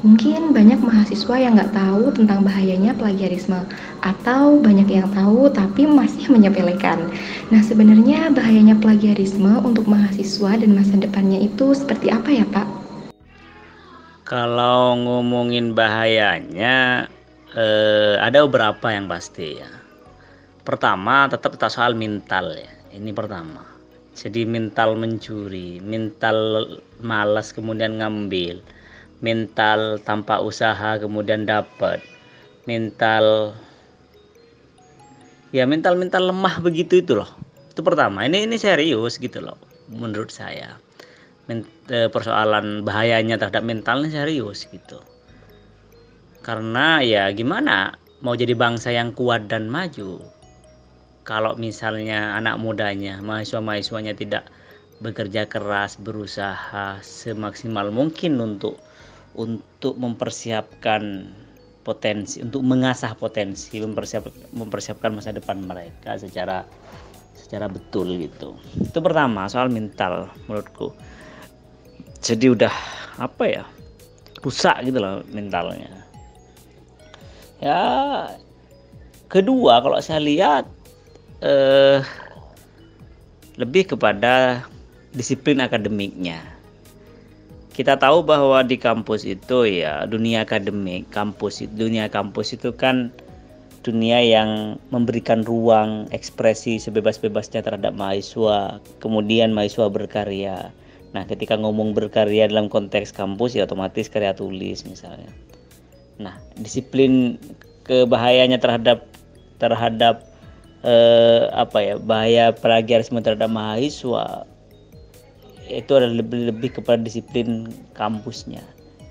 Mungkin 0.00 0.56
banyak 0.56 0.80
mahasiswa 0.80 1.36
yang 1.36 1.60
nggak 1.60 1.76
tahu 1.76 2.08
tentang 2.16 2.40
bahayanya 2.40 2.96
plagiarisme, 2.96 3.60
atau 4.00 4.56
banyak 4.56 4.88
yang 4.88 5.04
tahu 5.12 5.52
tapi 5.52 5.84
masih 5.84 6.28
menyepelekan. 6.34 7.04
Nah, 7.52 7.60
sebenarnya 7.60 8.32
bahayanya 8.32 8.80
plagiarisme 8.80 9.60
untuk 9.60 9.84
mahasiswa 9.84 10.56
dan 10.56 10.72
masa 10.72 10.96
depannya 10.96 11.44
itu 11.44 11.76
seperti 11.76 12.08
apa 12.08 12.32
ya, 12.32 12.48
Pak? 12.48 12.68
Kalau 14.24 14.96
ngomongin 14.96 15.76
bahayanya, 15.76 17.04
eh, 17.52 18.16
ada 18.16 18.48
beberapa 18.48 18.88
yang 18.88 19.04
pasti 19.04 19.60
ya. 19.60 19.68
Pertama, 20.64 21.28
tetap 21.28 21.60
tetap 21.60 21.68
soal 21.68 21.92
mental 21.92 22.56
ya. 22.56 22.72
Ini 22.96 23.12
pertama 23.12 23.70
jadi 24.20 24.44
mental 24.44 25.00
mencuri 25.00 25.80
mental 25.80 26.66
malas 27.00 27.56
kemudian 27.56 28.02
ngambil 28.02 28.60
mental 29.20 30.00
tanpa 30.02 30.40
usaha 30.40 30.96
kemudian 31.00 31.44
dapat. 31.48 32.00
Mental 32.68 33.56
ya 35.50 35.64
mental 35.64 35.96
mental 35.96 36.28
lemah 36.28 36.60
begitu 36.60 37.00
itu 37.00 37.16
loh. 37.16 37.30
Itu 37.70 37.80
pertama. 37.80 38.26
Ini 38.26 38.48
ini 38.48 38.56
serius 38.60 39.16
gitu 39.16 39.40
loh 39.40 39.56
menurut 39.88 40.28
saya. 40.28 40.76
E, 41.50 42.06
persoalan 42.12 42.86
bahayanya 42.86 43.40
terhadap 43.40 43.64
mentalnya 43.66 44.10
serius 44.10 44.68
gitu. 44.68 45.02
Karena 46.40 47.02
ya 47.02 47.28
gimana 47.34 47.96
mau 48.24 48.36
jadi 48.36 48.54
bangsa 48.54 48.94
yang 48.94 49.12
kuat 49.16 49.50
dan 49.50 49.66
maju 49.66 50.22
kalau 51.30 51.54
misalnya 51.54 52.34
anak 52.34 52.58
mudanya, 52.58 53.22
mahasiswa-mahasiswanya 53.22 54.18
tidak 54.18 54.50
bekerja 54.98 55.46
keras, 55.46 55.94
berusaha 55.94 56.98
semaksimal 57.06 57.94
mungkin 57.94 58.40
untuk 58.42 58.82
untuk 59.34 59.94
mempersiapkan 59.96 61.30
potensi, 61.86 62.42
untuk 62.44 62.62
mengasah 62.62 63.16
potensi, 63.16 63.80
mempersiap, 63.80 64.28
mempersiapkan 64.52 65.16
masa 65.16 65.32
depan 65.32 65.64
mereka 65.64 66.18
secara 66.20 66.66
secara 67.34 67.66
betul 67.66 68.14
gitu. 68.20 68.54
Itu 68.78 68.98
pertama 69.02 69.48
soal 69.50 69.72
mental 69.72 70.28
menurutku. 70.46 70.92
Jadi 72.20 72.52
udah 72.52 72.74
apa 73.16 73.44
ya 73.48 73.64
rusak 74.44 74.76
gitu 74.84 75.00
loh 75.00 75.24
mentalnya. 75.32 75.88
Ya 77.60 77.80
kedua 79.26 79.80
kalau 79.80 79.98
saya 80.00 80.20
lihat 80.20 80.64
eh, 81.40 82.00
lebih 83.56 83.96
kepada 83.96 84.64
disiplin 85.12 85.60
akademiknya. 85.60 86.49
Kita 87.80 87.96
tahu 87.96 88.20
bahwa 88.20 88.60
di 88.60 88.76
kampus 88.76 89.24
itu 89.24 89.64
ya 89.64 90.04
dunia 90.04 90.44
akademik, 90.44 91.08
kampus 91.08 91.64
dunia 91.64 92.12
kampus 92.12 92.52
itu 92.52 92.76
kan 92.76 93.08
dunia 93.80 94.20
yang 94.20 94.76
memberikan 94.92 95.40
ruang 95.40 96.04
ekspresi 96.12 96.76
sebebas-bebasnya 96.76 97.64
terhadap 97.64 97.96
mahasiswa, 97.96 98.84
kemudian 99.00 99.56
mahasiswa 99.56 99.88
berkarya. 99.88 100.68
Nah, 101.16 101.24
ketika 101.24 101.56
ngomong 101.56 101.96
berkarya 101.96 102.52
dalam 102.52 102.68
konteks 102.68 103.16
kampus 103.16 103.56
ya 103.56 103.64
otomatis 103.64 104.12
karya 104.12 104.36
tulis 104.36 104.84
misalnya. 104.84 105.32
Nah, 106.20 106.36
disiplin 106.60 107.40
kebahayanya 107.88 108.60
terhadap 108.60 109.08
terhadap 109.56 110.28
eh, 110.84 111.48
apa 111.56 111.80
ya 111.80 111.94
bahaya 111.96 112.52
plagiarisme 112.52 113.24
terhadap 113.24 113.48
mahasiswa 113.48 114.44
itu 115.70 115.90
adalah 115.94 116.18
lebih 116.18 116.50
lebih 116.50 116.70
kepada 116.82 117.00
disiplin 117.00 117.70
kampusnya. 117.94 118.62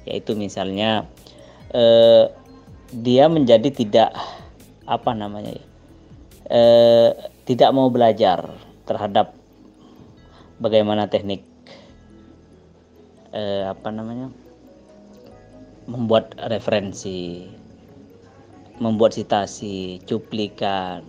Yaitu 0.04 0.36
misalnya 0.36 1.08
eh, 1.72 2.28
dia 2.92 3.26
menjadi 3.32 3.70
tidak 3.72 4.12
apa 4.90 5.14
namanya 5.14 5.54
ya 5.54 5.66
eh, 6.50 7.10
tidak 7.46 7.70
mau 7.72 7.88
belajar 7.94 8.50
terhadap 8.90 9.38
bagaimana 10.58 11.06
teknik 11.06 11.46
eh, 13.32 13.70
apa 13.70 13.94
namanya 13.94 14.34
membuat 15.86 16.34
referensi 16.50 17.46
membuat 18.82 19.14
citasi 19.18 20.00
cuplikan 20.08 21.04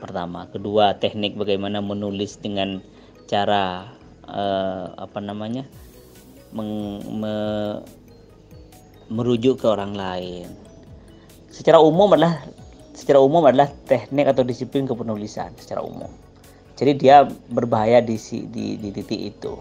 pertama. 0.00 0.48
Kedua 0.48 0.96
teknik 0.96 1.36
bagaimana 1.36 1.84
menulis 1.84 2.40
dengan 2.40 2.80
cara 3.28 3.84
uh, 4.30 4.94
apa 4.96 5.18
namanya 5.18 5.66
meng, 6.54 7.02
me, 7.20 7.34
merujuk 9.10 9.62
ke 9.62 9.66
orang 9.66 9.94
lain. 9.94 10.46
Secara 11.50 11.82
umum 11.82 12.14
adalah 12.14 12.46
secara 12.94 13.18
umum 13.18 13.42
adalah 13.42 13.68
teknik 13.90 14.30
atau 14.30 14.46
disiplin 14.46 14.86
kepenulisan 14.86 15.50
secara 15.58 15.82
umum. 15.82 16.10
Jadi 16.78 16.96
dia 16.96 17.28
berbahaya 17.52 18.00
di, 18.00 18.16
di, 18.48 18.80
di 18.80 18.88
titik 18.88 19.20
itu. 19.36 19.58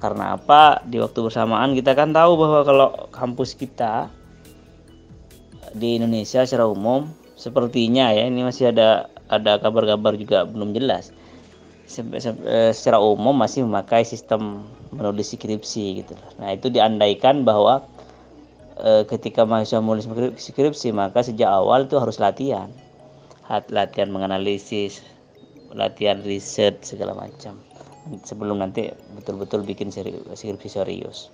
Karena 0.00 0.38
apa? 0.38 0.80
Di 0.86 0.96
waktu 0.96 1.18
bersamaan 1.20 1.76
kita 1.76 1.92
kan 1.92 2.16
tahu 2.16 2.38
bahwa 2.40 2.60
kalau 2.64 2.88
kampus 3.12 3.52
kita 3.52 4.08
di 5.74 5.98
Indonesia 5.98 6.46
secara 6.46 6.70
umum 6.70 7.10
sepertinya 7.34 8.14
ya 8.14 8.30
ini 8.30 8.46
masih 8.46 8.70
ada 8.70 9.10
ada 9.26 9.58
kabar-kabar 9.58 10.14
juga 10.14 10.46
belum 10.46 10.70
jelas 10.70 11.10
secara 11.86 12.96
umum 12.96 13.36
masih 13.36 13.64
memakai 13.64 14.02
sistem 14.02 14.64
menulis 14.94 15.34
skripsi 15.34 16.04
gitu. 16.04 16.14
Nah 16.40 16.56
itu 16.56 16.72
diandaikan 16.72 17.44
bahwa 17.44 17.84
e, 18.80 19.04
ketika 19.04 19.44
mahasiswa 19.44 19.84
menulis 19.84 20.08
skripsi 20.40 20.94
maka 20.96 21.20
sejak 21.20 21.48
awal 21.48 21.84
itu 21.84 22.00
harus 22.00 22.16
latihan. 22.16 22.72
Latihan 23.68 24.08
menganalisis 24.08 25.04
latihan 25.74 26.22
riset 26.24 26.80
segala 26.80 27.12
macam. 27.12 27.60
Sebelum 28.24 28.60
nanti 28.60 28.88
betul-betul 29.16 29.64
bikin 29.64 29.92
skripsi 29.92 30.68
serius. 30.68 31.28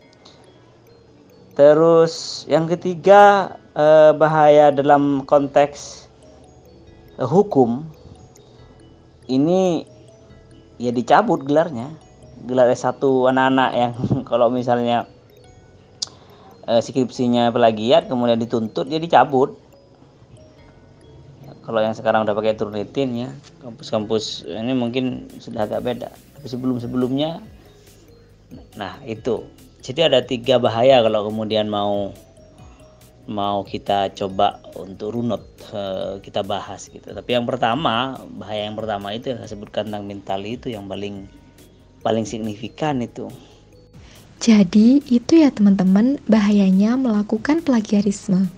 Terus 1.54 2.46
yang 2.48 2.66
ketiga 2.70 3.54
eh, 3.76 4.12
bahaya 4.16 4.72
dalam 4.72 5.26
konteks 5.28 6.08
hukum. 7.20 7.84
Ini 9.30 9.86
ya 10.80 10.90
dicabut 10.90 11.44
gelarnya. 11.44 11.92
Gelar 12.40 12.72
S1 12.72 13.04
anak-anak 13.04 13.70
yang 13.76 13.92
kalau 14.30 14.48
misalnya 14.48 15.04
eh, 16.64 16.80
skripsinya 16.80 17.52
pelagiat 17.52 18.08
kemudian 18.08 18.40
dituntut 18.40 18.88
ya 18.88 18.96
dicabut. 18.96 19.60
Kalau 21.60 21.84
yang 21.84 21.92
sekarang 21.92 22.24
udah 22.24 22.32
pakai 22.32 22.56
Turnitin 22.56 23.12
ya. 23.14 23.28
Kampus-kampus 23.60 24.48
ini 24.48 24.72
mungkin 24.72 25.28
sudah 25.38 25.68
agak 25.68 25.84
beda. 25.84 26.08
Tapi 26.10 26.46
sebelum-sebelumnya 26.48 27.44
nah 28.74 28.96
itu. 29.04 29.44
Jadi 29.84 30.00
ada 30.00 30.24
tiga 30.24 30.56
bahaya 30.56 31.04
kalau 31.04 31.28
kemudian 31.28 31.68
mau 31.68 32.10
mau 33.30 33.62
kita 33.62 34.10
coba 34.18 34.58
untuk 34.74 35.14
runut 35.14 35.46
uh, 35.70 36.18
kita 36.18 36.42
bahas 36.42 36.90
gitu. 36.90 37.14
Tapi 37.14 37.30
yang 37.30 37.46
pertama 37.46 38.18
bahaya 38.34 38.66
yang 38.66 38.74
pertama 38.74 39.14
itu 39.14 39.30
yang 39.30 39.38
saya 39.38 39.54
sebutkan 39.54 39.86
tentang 39.86 40.04
mental 40.04 40.42
itu 40.42 40.66
yang 40.74 40.90
paling 40.90 41.30
paling 42.02 42.26
signifikan 42.26 42.98
itu. 42.98 43.30
Jadi 44.42 45.04
itu 45.06 45.32
ya 45.38 45.54
teman-teman 45.54 46.18
bahayanya 46.26 46.98
melakukan 46.98 47.62
plagiarisme. 47.62 48.50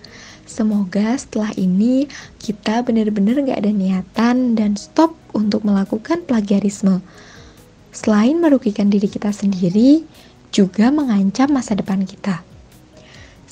Semoga 0.47 1.15
setelah 1.19 1.53
ini 1.59 2.07
kita 2.39 2.83
benar-benar 2.87 3.43
gak 3.47 3.61
ada 3.67 3.73
niatan 3.73 4.55
dan 4.55 4.79
stop 4.79 5.15
untuk 5.37 5.67
melakukan 5.67 6.23
plagiarisme. 6.25 7.03
Selain 7.93 8.39
merugikan 8.41 8.89
diri 8.89 9.11
kita 9.11 9.35
sendiri, 9.35 10.07
juga 10.53 10.93
mengancam 10.93 11.51
masa 11.51 11.75
depan 11.75 12.05
kita. 12.05 12.52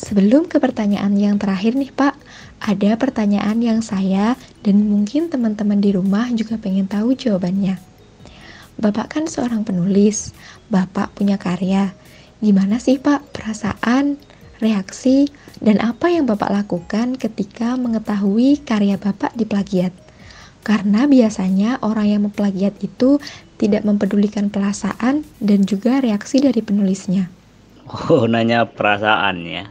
Sebelum 0.01 0.49
ke 0.49 0.57
pertanyaan 0.57 1.13
yang 1.13 1.37
terakhir 1.37 1.77
nih 1.77 1.93
Pak, 1.93 2.17
ada 2.65 2.97
pertanyaan 2.97 3.61
yang 3.61 3.85
saya 3.85 4.33
dan 4.65 4.89
mungkin 4.89 5.29
teman-teman 5.29 5.77
di 5.77 5.93
rumah 5.93 6.25
juga 6.33 6.57
pengen 6.57 6.89
tahu 6.89 7.13
jawabannya. 7.13 7.77
Bapak 8.81 9.13
kan 9.13 9.29
seorang 9.29 9.61
penulis, 9.61 10.33
Bapak 10.73 11.13
punya 11.13 11.37
karya. 11.37 11.93
Gimana 12.41 12.81
sih 12.81 12.97
Pak 12.97 13.37
perasaan, 13.37 14.17
reaksi, 14.65 15.29
dan 15.61 15.77
apa 15.85 16.09
yang 16.09 16.25
Bapak 16.25 16.49
lakukan 16.49 17.21
ketika 17.21 17.77
mengetahui 17.77 18.65
karya 18.65 18.97
Bapak 18.97 19.37
diplagiat? 19.37 19.93
Karena 20.65 21.05
biasanya 21.05 21.77
orang 21.85 22.09
yang 22.09 22.23
memplagiat 22.25 22.73
itu 22.81 23.21
tidak 23.61 23.85
mempedulikan 23.85 24.49
perasaan 24.49 25.29
dan 25.45 25.69
juga 25.69 26.01
reaksi 26.01 26.41
dari 26.41 26.65
penulisnya. 26.65 27.29
Oh, 28.09 28.25
nanya 28.25 28.65
perasaan 28.65 29.45
ya 29.45 29.69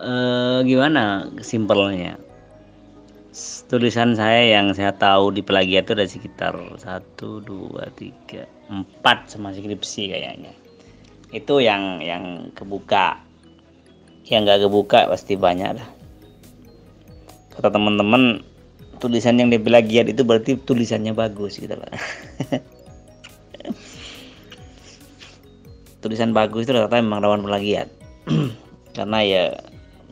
uh, 0.00 0.58
gimana 0.64 1.28
simpelnya? 1.42 2.16
Tulisan 3.68 4.16
saya 4.16 4.58
yang 4.58 4.72
saya 4.72 4.96
tahu 4.96 5.30
di 5.30 5.44
plagiat 5.44 5.86
itu 5.86 5.92
ada 5.94 6.08
sekitar 6.08 6.56
satu 6.80 7.44
dua 7.44 7.92
tiga 7.94 8.48
empat 8.72 9.30
sama 9.30 9.52
skripsi 9.52 10.10
kayaknya. 10.10 10.52
Itu 11.30 11.60
yang 11.60 12.00
yang 12.00 12.50
kebuka. 12.56 13.20
Yang 14.26 14.40
nggak 14.44 14.60
kebuka 14.68 14.98
pasti 15.08 15.34
banyak 15.36 15.72
lah 15.76 15.88
kata 17.58 17.74
teman-teman 17.74 18.38
tulisan 19.02 19.34
yang 19.34 19.50
di 19.50 19.58
plagiat 19.58 20.06
itu 20.14 20.22
berarti 20.22 20.54
tulisannya 20.62 21.10
bagus 21.10 21.58
gitu 21.58 21.74
lah 21.74 21.90
tulisan 25.98 26.30
bagus 26.30 26.66
itu 26.66 26.72
rata-rata 26.74 27.02
memang 27.02 27.22
rawan 27.22 27.42
plagiat. 27.42 27.90
Karena 28.96 29.18
ya 29.22 29.44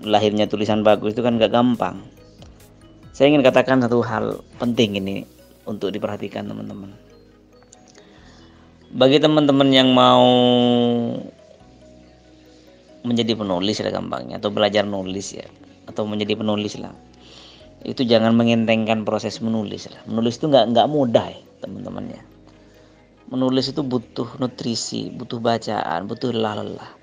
lahirnya 0.04 0.50
tulisan 0.50 0.84
bagus 0.84 1.16
itu 1.16 1.22
kan 1.24 1.40
gak 1.40 1.52
gampang. 1.52 2.02
Saya 3.16 3.32
ingin 3.32 3.40
katakan 3.40 3.80
satu 3.80 4.04
hal 4.04 4.44
penting 4.60 5.00
ini 5.00 5.24
untuk 5.64 5.88
diperhatikan 5.92 6.44
teman-teman. 6.48 6.92
Bagi 8.92 9.18
teman-teman 9.20 9.68
yang 9.72 9.92
mau 9.92 10.28
menjadi 13.06 13.38
penulis 13.38 13.78
ya 13.78 13.88
gampangnya 13.94 14.42
atau 14.42 14.50
belajar 14.50 14.82
nulis 14.82 15.38
ya 15.38 15.46
atau 15.86 16.02
menjadi 16.04 16.34
penulis 16.34 16.74
lah 16.82 16.90
itu 17.86 18.02
jangan 18.02 18.34
mengentengkan 18.34 19.06
proses 19.06 19.38
menulis 19.38 19.86
lah 19.86 20.02
menulis 20.10 20.42
itu 20.42 20.50
nggak 20.50 20.74
nggak 20.74 20.90
mudah 20.90 21.30
ya 21.30 21.40
teman-teman 21.62 22.18
ya 22.18 22.22
menulis 23.30 23.70
itu 23.70 23.86
butuh 23.86 24.26
nutrisi 24.42 25.14
butuh 25.14 25.38
bacaan 25.38 26.10
butuh 26.10 26.34
lelah-lelah 26.34 26.95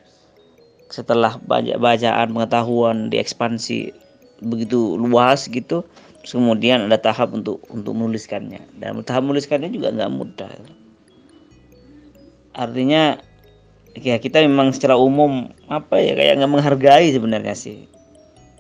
setelah 0.94 1.42
banyak 1.42 1.82
bacaan 1.82 2.38
pengetahuan 2.38 3.10
diekspansi 3.10 3.98
begitu 4.46 4.94
luas 4.94 5.50
gitu 5.50 5.82
kemudian 6.22 6.86
ada 6.86 7.02
tahap 7.02 7.34
untuk 7.34 7.66
untuk 7.74 7.98
menuliskannya. 7.98 8.62
Dan 8.78 9.02
tahap 9.02 9.26
menuliskannya 9.26 9.74
juga 9.74 9.90
nggak 9.90 10.12
mudah. 10.14 10.54
Artinya 12.54 13.18
ya 13.98 14.22
kita 14.22 14.46
memang 14.46 14.70
secara 14.70 14.94
umum 14.94 15.50
apa 15.66 15.98
ya 15.98 16.14
kayak 16.14 16.46
nggak 16.46 16.52
menghargai 16.54 17.10
sebenarnya 17.10 17.58
sih. 17.58 17.90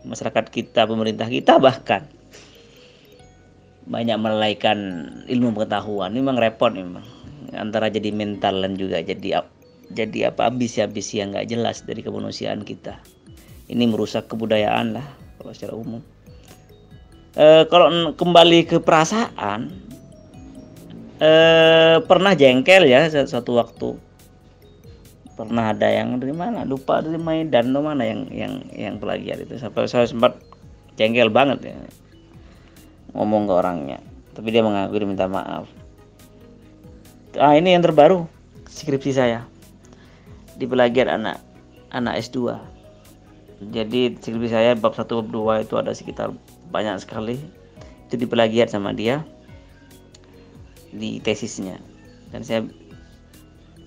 Masyarakat 0.03 0.49
kita 0.49 0.89
pemerintah 0.89 1.29
kita 1.29 1.61
bahkan. 1.61 2.09
Banyak 3.85 4.17
melalaikan 4.17 4.79
ilmu 5.29 5.53
pengetahuan. 5.53 6.11
Memang 6.17 6.41
repot 6.41 6.73
memang. 6.73 7.05
Antara 7.53 7.93
jadi 7.93 8.09
mental 8.09 8.65
dan 8.65 8.73
juga 8.73 8.99
jadi 9.05 9.45
jadi 9.91 10.31
apa 10.31 10.47
ambisi-ambisi 10.47 11.19
yang 11.19 11.35
nggak 11.35 11.47
jelas 11.51 11.83
dari 11.83 11.99
kemanusiaan 11.99 12.63
kita. 12.63 13.01
Ini 13.67 13.83
merusak 13.87 14.31
kebudayaan 14.31 14.95
lah 14.95 15.07
kalau 15.39 15.51
secara 15.51 15.73
umum. 15.75 16.01
E, 17.33 17.65
kalau 17.67 18.13
kembali 18.15 18.69
ke 18.69 18.77
perasaan 18.79 19.73
e, 21.19 21.31
pernah 22.03 22.33
jengkel 22.37 22.87
ya 22.87 23.07
satu 23.09 23.59
waktu. 23.59 23.99
Pernah 25.33 25.73
ada 25.73 25.89
yang 25.89 26.21
dari 26.21 26.29
mana 26.29 26.61
lupa 26.61 27.01
dari 27.01 27.17
Medan 27.17 27.73
mana 27.73 28.05
yang 28.05 28.29
yang 28.29 28.53
yang 28.69 28.95
itu. 29.01 29.57
Sampai 29.57 29.89
saya 29.89 30.05
sempat 30.05 30.37
jengkel 30.93 31.33
banget 31.33 31.73
ya 31.73 31.75
ngomong 33.17 33.49
ke 33.49 33.53
orangnya. 33.53 33.99
Tapi 34.33 34.47
dia 34.53 34.61
mengaku 34.61 35.01
dia 35.01 35.09
minta 35.09 35.25
maaf. 35.25 35.65
Ah 37.41 37.57
ini 37.57 37.73
yang 37.73 37.81
terbaru 37.81 38.29
skripsi 38.69 39.13
saya 39.13 39.52
di 40.57 40.65
pelagiat 40.69 41.09
anak 41.09 41.37
anak 41.93 42.21
S2 42.21 42.57
jadi 43.71 44.17
skripsi 44.19 44.49
saya 44.51 44.71
bab 44.75 44.91
1 44.91 45.07
bab 45.07 45.27
2 45.31 45.63
itu 45.63 45.79
ada 45.79 45.95
sekitar 45.95 46.35
banyak 46.73 46.99
sekali. 46.99 47.39
Itu 48.09 48.19
di 48.19 48.27
pelagiat 48.27 48.73
sama 48.73 48.91
dia 48.91 49.23
di 50.91 51.23
tesisnya. 51.23 51.79
Dan 52.33 52.43
saya 52.43 52.67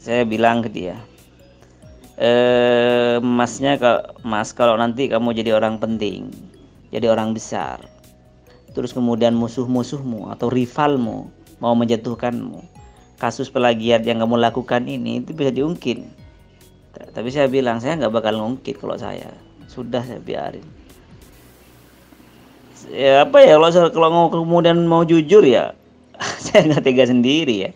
saya 0.00 0.22
bilang 0.22 0.62
ke 0.62 0.70
dia 0.70 0.96
eh 2.16 3.20
masnya 3.20 3.76
mas 4.24 4.56
kalau 4.56 4.72
nanti 4.80 5.04
kamu 5.10 5.36
jadi 5.36 5.52
orang 5.52 5.76
penting 5.76 6.32
jadi 6.88 7.12
orang 7.12 7.36
besar 7.36 7.76
terus 8.72 8.96
kemudian 8.96 9.36
musuh-musuhmu 9.36 10.32
atau 10.32 10.48
rivalmu 10.48 11.28
mau 11.60 11.74
menjatuhkanmu 11.76 12.64
kasus 13.20 13.52
pelagiat 13.52 14.00
yang 14.08 14.24
kamu 14.24 14.40
lakukan 14.40 14.88
ini 14.88 15.20
itu 15.20 15.36
bisa 15.36 15.52
diungkit 15.52 16.08
tapi 16.96 17.28
saya 17.28 17.48
bilang 17.48 17.80
saya 17.80 18.00
nggak 18.00 18.14
bakal 18.14 18.40
ngungkit 18.40 18.80
kalau 18.80 18.96
saya. 18.96 19.28
Sudah 19.68 20.00
saya 20.00 20.20
biarin. 20.20 20.64
Ya 22.92 23.24
apa 23.24 23.42
ya 23.42 23.56
kalau 23.58 23.90
kalau 23.92 24.08
mau 24.12 24.26
kemudian 24.30 24.84
mau 24.86 25.02
jujur 25.02 25.42
ya 25.42 25.74
saya 26.44 26.70
nggak 26.70 26.84
tega 26.84 27.04
sendiri 27.08 27.56
ya. 27.68 27.70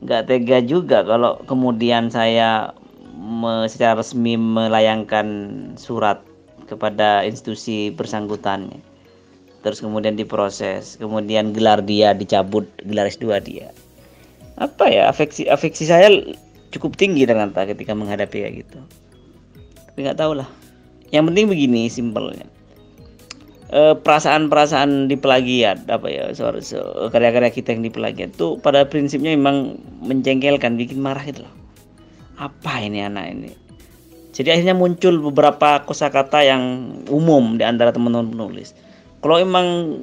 Nggak 0.00 0.22
tega 0.32 0.58
juga 0.64 1.04
kalau 1.04 1.40
kemudian 1.44 2.08
saya 2.08 2.72
me, 3.16 3.68
secara 3.68 4.00
resmi 4.00 4.40
melayangkan 4.40 5.26
surat 5.76 6.24
kepada 6.64 7.26
institusi 7.26 7.92
bersangkutannya. 7.92 8.80
Terus 9.60 9.84
kemudian 9.84 10.16
diproses 10.16 10.96
kemudian 10.96 11.52
gelar 11.52 11.84
dia 11.84 12.16
dicabut 12.16 12.64
gelar 12.88 13.12
S2 13.12 13.44
dia. 13.44 13.68
Apa 14.56 14.88
ya 14.88 15.12
afeksi 15.12 15.48
afeksi 15.48 15.84
saya 15.88 16.08
cukup 16.70 16.94
tinggi 16.94 17.26
ternyata 17.26 17.66
ketika 17.66 17.92
menghadapi 17.94 18.46
kayak 18.46 18.54
gitu. 18.66 18.78
Tapi 19.90 19.98
nggak 20.06 20.18
tahu 20.18 20.38
lah. 20.38 20.48
Yang 21.10 21.24
penting 21.34 21.46
begini 21.50 21.82
simpelnya. 21.90 22.46
E, 23.70 23.94
perasaan-perasaan 23.98 25.06
di 25.06 25.14
pelagiat 25.14 25.86
apa 25.86 26.10
ya 26.10 26.34
karya-karya 27.10 27.50
kita 27.54 27.74
yang 27.74 27.86
di 27.86 27.92
pelagiat 27.94 28.34
tuh 28.34 28.58
pada 28.58 28.82
prinsipnya 28.82 29.34
memang 29.34 29.78
menjengkelkan 30.02 30.74
bikin 30.74 30.98
marah 31.02 31.22
gitu 31.26 31.46
loh. 31.46 31.54
Apa 32.38 32.82
ini 32.82 33.04
anak 33.04 33.26
ini? 33.30 33.50
Jadi 34.30 34.48
akhirnya 34.54 34.78
muncul 34.78 35.18
beberapa 35.20 35.82
kosakata 35.84 36.40
yang 36.46 36.94
umum 37.10 37.58
di 37.58 37.66
antara 37.66 37.90
teman-teman 37.90 38.30
penulis. 38.30 38.72
Kalau 39.20 39.36
emang 39.36 40.00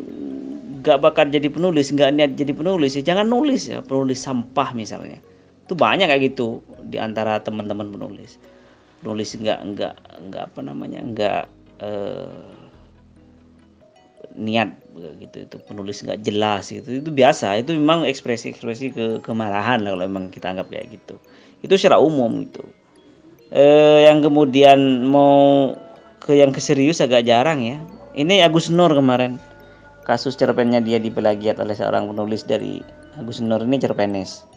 gak 0.84 1.04
bakal 1.04 1.28
jadi 1.28 1.52
penulis 1.52 1.92
nggak 1.92 2.12
niat 2.16 2.32
jadi 2.40 2.54
penulis 2.54 2.96
ya 2.96 3.04
jangan 3.04 3.28
nulis 3.28 3.68
ya 3.68 3.84
penulis 3.84 4.24
sampah 4.24 4.72
misalnya 4.72 5.20
itu 5.68 5.76
banyak 5.76 6.08
kayak 6.08 6.32
gitu 6.32 6.64
di 6.88 6.96
antara 6.96 7.44
teman-teman 7.44 7.92
penulis. 7.92 8.40
Penulis 9.04 9.36
nggak 9.36 9.60
nggak 9.76 9.96
nggak 10.32 10.44
apa 10.48 10.60
namanya 10.64 11.04
nggak 11.04 11.44
eh, 11.84 12.48
niat 14.40 14.72
gitu. 15.20 15.44
Itu 15.44 15.60
penulis 15.68 16.08
nggak 16.08 16.24
jelas 16.24 16.72
gitu. 16.72 17.04
Itu 17.04 17.12
biasa. 17.12 17.60
Itu 17.60 17.76
memang 17.76 18.08
ekspresi 18.08 18.56
ekspresi 18.56 18.96
ke 18.96 19.20
kemarahan 19.28 19.84
lah 19.84 19.92
kalau 19.92 20.08
memang 20.08 20.32
kita 20.32 20.56
anggap 20.56 20.72
kayak 20.72 20.88
gitu. 20.96 21.20
Itu 21.60 21.76
secara 21.76 22.00
umum 22.00 22.48
gitu. 22.48 22.64
Eh, 23.52 24.08
yang 24.08 24.24
kemudian 24.24 25.04
mau 25.04 25.76
ke 26.24 26.32
yang 26.40 26.56
keserius 26.56 27.04
agak 27.04 27.28
jarang 27.28 27.60
ya. 27.60 27.76
Ini 28.16 28.48
Agus 28.48 28.72
Nur 28.72 28.96
kemarin. 28.96 29.36
Kasus 30.08 30.40
cerpennya 30.40 30.80
dia 30.80 30.96
dipelagiat 30.96 31.60
oleh 31.60 31.76
seorang 31.76 32.08
penulis 32.08 32.48
dari 32.48 32.80
Agus 33.20 33.44
Nur. 33.44 33.60
Ini 33.60 33.84
cerpenis 33.84 34.48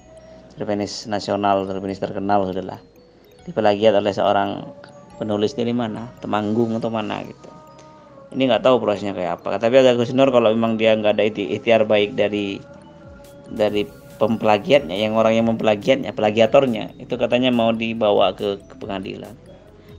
cerpenis 0.55 1.07
nasional 1.07 1.67
cerpenis 1.67 2.03
terkenal 2.03 2.47
sudahlah. 2.49 2.81
Dipelagiat 3.47 3.97
oleh 3.97 4.13
seorang 4.13 4.67
penulis 5.17 5.57
dari 5.57 5.73
mana? 5.75 6.11
Temanggung 6.23 6.77
atau 6.77 6.93
mana 6.93 7.23
gitu. 7.25 7.51
Ini 8.31 8.47
nggak 8.47 8.63
tahu 8.63 8.79
prosesnya 8.79 9.11
kayak 9.11 9.43
apa. 9.43 9.59
Tapi 9.59 9.83
agak 9.83 9.99
Gus 9.99 10.15
Nur 10.15 10.31
kalau 10.31 10.55
memang 10.55 10.79
dia 10.79 10.95
nggak 10.95 11.19
ada 11.19 11.25
ikhtiar 11.27 11.83
baik 11.87 12.15
dari 12.15 12.63
dari 13.51 13.83
pempelagiatnya 14.21 14.95
yang 14.95 15.17
orang 15.17 15.41
yang 15.41 15.49
mempelagiatnya 15.49 16.13
pelagiatornya 16.13 16.93
itu 17.01 17.17
katanya 17.17 17.49
mau 17.49 17.73
dibawa 17.73 18.37
ke, 18.37 18.61
ke 18.61 18.75
pengadilan. 18.77 19.33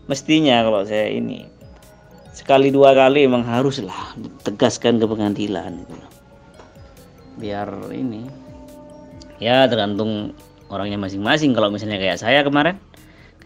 Mestinya 0.06 0.62
kalau 0.62 0.86
saya 0.86 1.10
ini 1.10 1.50
sekali 2.32 2.72
dua 2.72 2.96
kali 2.96 3.28
memang 3.28 3.44
haruslah 3.44 4.16
ditegaskan 4.16 5.02
ke 5.02 5.06
pengadilan 5.10 5.84
gitu. 5.84 6.08
biar 7.42 7.68
ini 7.92 8.30
ya 9.44 9.66
tergantung 9.66 10.38
orangnya 10.70 11.02
masing-masing. 11.02 11.52
Kalau 11.58 11.74
misalnya 11.74 11.98
kayak 11.98 12.22
saya 12.22 12.46
kemarin 12.46 12.78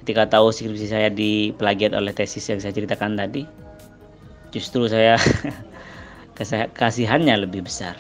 ketika 0.03 0.27
tahu 0.27 0.51
skripsi 0.51 0.91
saya 0.91 1.09
dipelagiat 1.09 1.95
oleh 1.95 2.13
tesis 2.13 2.45
yang 2.51 2.61
saya 2.61 2.75
ceritakan 2.75 3.17
tadi 3.17 3.47
justru 4.53 4.85
saya 4.85 5.15
kasihannya 6.79 7.47
lebih 7.47 7.65
besar. 7.65 7.95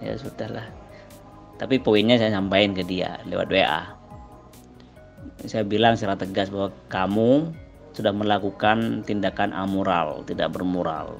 Ya 0.00 0.14
sudahlah. 0.16 0.70
Tapi 1.60 1.82
poinnya 1.82 2.16
saya 2.16 2.30
sampaikan 2.30 2.72
ke 2.76 2.84
dia 2.86 3.20
lewat 3.28 3.48
WA 3.50 3.96
saya 5.44 5.62
bilang 5.68 5.94
secara 5.94 6.16
tegas 6.16 6.48
bahwa 6.48 6.72
kamu 6.88 7.52
sudah 7.92 8.12
melakukan 8.12 9.04
tindakan 9.04 9.52
amoral 9.52 10.24
tidak 10.24 10.52
bermoral. 10.52 11.16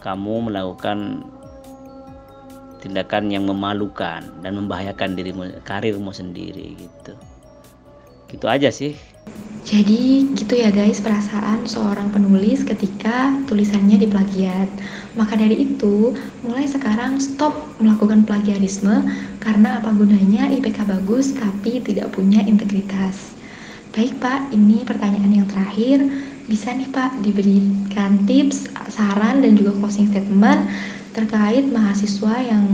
Kamu 0.00 0.48
melakukan 0.52 1.24
tindakan 2.84 3.32
yang 3.32 3.48
memalukan 3.48 4.20
dan 4.44 4.52
membahayakan 4.52 5.16
dirimu 5.16 5.48
karirmu 5.64 6.12
sendiri 6.12 6.76
gitu 6.76 7.16
gitu 8.28 8.44
aja 8.44 8.68
sih 8.68 8.92
jadi 9.64 10.28
gitu 10.36 10.60
ya 10.60 10.68
guys 10.68 11.00
perasaan 11.00 11.64
seorang 11.64 12.12
penulis 12.12 12.68
ketika 12.68 13.32
tulisannya 13.48 13.96
diplagiat. 13.96 14.68
Maka 15.16 15.40
dari 15.40 15.64
itu, 15.64 16.12
mulai 16.44 16.68
sekarang 16.68 17.16
stop 17.16 17.56
melakukan 17.80 18.28
plagiarisme 18.28 19.08
karena 19.40 19.80
apa 19.80 19.88
gunanya 19.96 20.52
IPK 20.52 20.84
bagus 20.84 21.32
tapi 21.32 21.80
tidak 21.80 22.12
punya 22.12 22.44
integritas. 22.44 23.32
Baik 23.96 24.20
Pak, 24.20 24.52
ini 24.52 24.84
pertanyaan 24.84 25.32
yang 25.32 25.48
terakhir. 25.48 26.04
Bisa 26.44 26.76
nih 26.76 26.92
Pak 26.92 27.24
diberikan 27.24 28.20
tips, 28.28 28.68
saran 28.92 29.40
dan 29.40 29.56
juga 29.56 29.72
closing 29.80 30.12
statement 30.12 30.68
terkait 31.14 31.62
mahasiswa 31.70 32.34
yang 32.42 32.66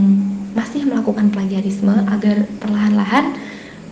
masih 0.57 0.83
melakukan 0.89 1.29
plagiarisme 1.29 1.93
agar 2.09 2.43
perlahan-lahan 2.57 3.37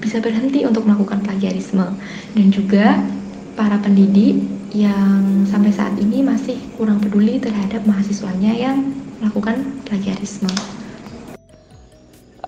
bisa 0.01 0.17
berhenti 0.19 0.65
untuk 0.65 0.89
melakukan 0.89 1.21
plagiarisme 1.21 1.85
dan 2.33 2.47
juga 2.49 2.97
para 3.53 3.77
pendidik 3.77 4.41
yang 4.73 5.45
sampai 5.45 5.69
saat 5.69 5.93
ini 6.01 6.25
masih 6.25 6.57
kurang 6.75 6.97
peduli 6.97 7.37
terhadap 7.37 7.85
mahasiswanya 7.85 8.53
yang 8.57 8.89
melakukan 9.21 9.61
plagiarisme. 9.85 10.49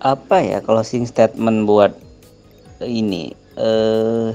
Apa 0.02 0.42
ya 0.42 0.58
closing 0.66 1.06
statement 1.06 1.70
buat 1.70 1.94
ini? 2.82 3.38
Eh 3.62 4.34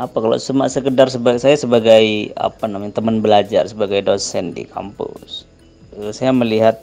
apa 0.00 0.16
kalau 0.16 0.40
cuma 0.40 0.72
sekedar 0.72 1.12
sebagai 1.12 1.44
saya 1.44 1.56
sebagai 1.56 2.32
apa 2.40 2.64
namanya 2.64 2.96
teman 2.96 3.20
belajar 3.20 3.68
sebagai 3.68 4.00
dosen 4.00 4.56
di 4.56 4.64
kampus 4.64 5.44
eh, 6.00 6.12
saya 6.16 6.32
melihat 6.32 6.80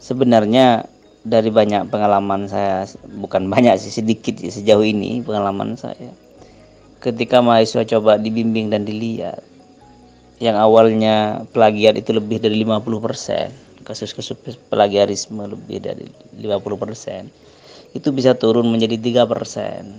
sebenarnya 0.00 0.88
dari 1.28 1.52
banyak 1.52 1.92
pengalaman 1.92 2.48
saya 2.48 2.88
bukan 3.20 3.52
banyak 3.52 3.76
sih 3.76 3.92
sedikit 3.92 4.40
sih 4.40 4.48
sejauh 4.48 4.80
ini 4.80 5.20
pengalaman 5.20 5.76
saya 5.76 6.16
ketika 7.04 7.44
mahasiswa 7.44 7.84
coba 7.84 8.16
dibimbing 8.16 8.72
dan 8.72 8.88
dilihat 8.88 9.44
yang 10.40 10.56
awalnya 10.56 11.44
plagiat 11.52 12.00
itu 12.00 12.16
lebih 12.16 12.40
dari 12.40 12.64
50% 12.64 13.84
kasus-kasus 13.84 14.56
plagiarisme 14.72 15.44
lebih 15.44 15.84
dari 15.84 16.08
50% 16.40 17.28
itu 17.92 18.08
bisa 18.16 18.32
turun 18.32 18.68
menjadi 18.72 18.96
tiga 18.96 19.22
persen 19.28 19.92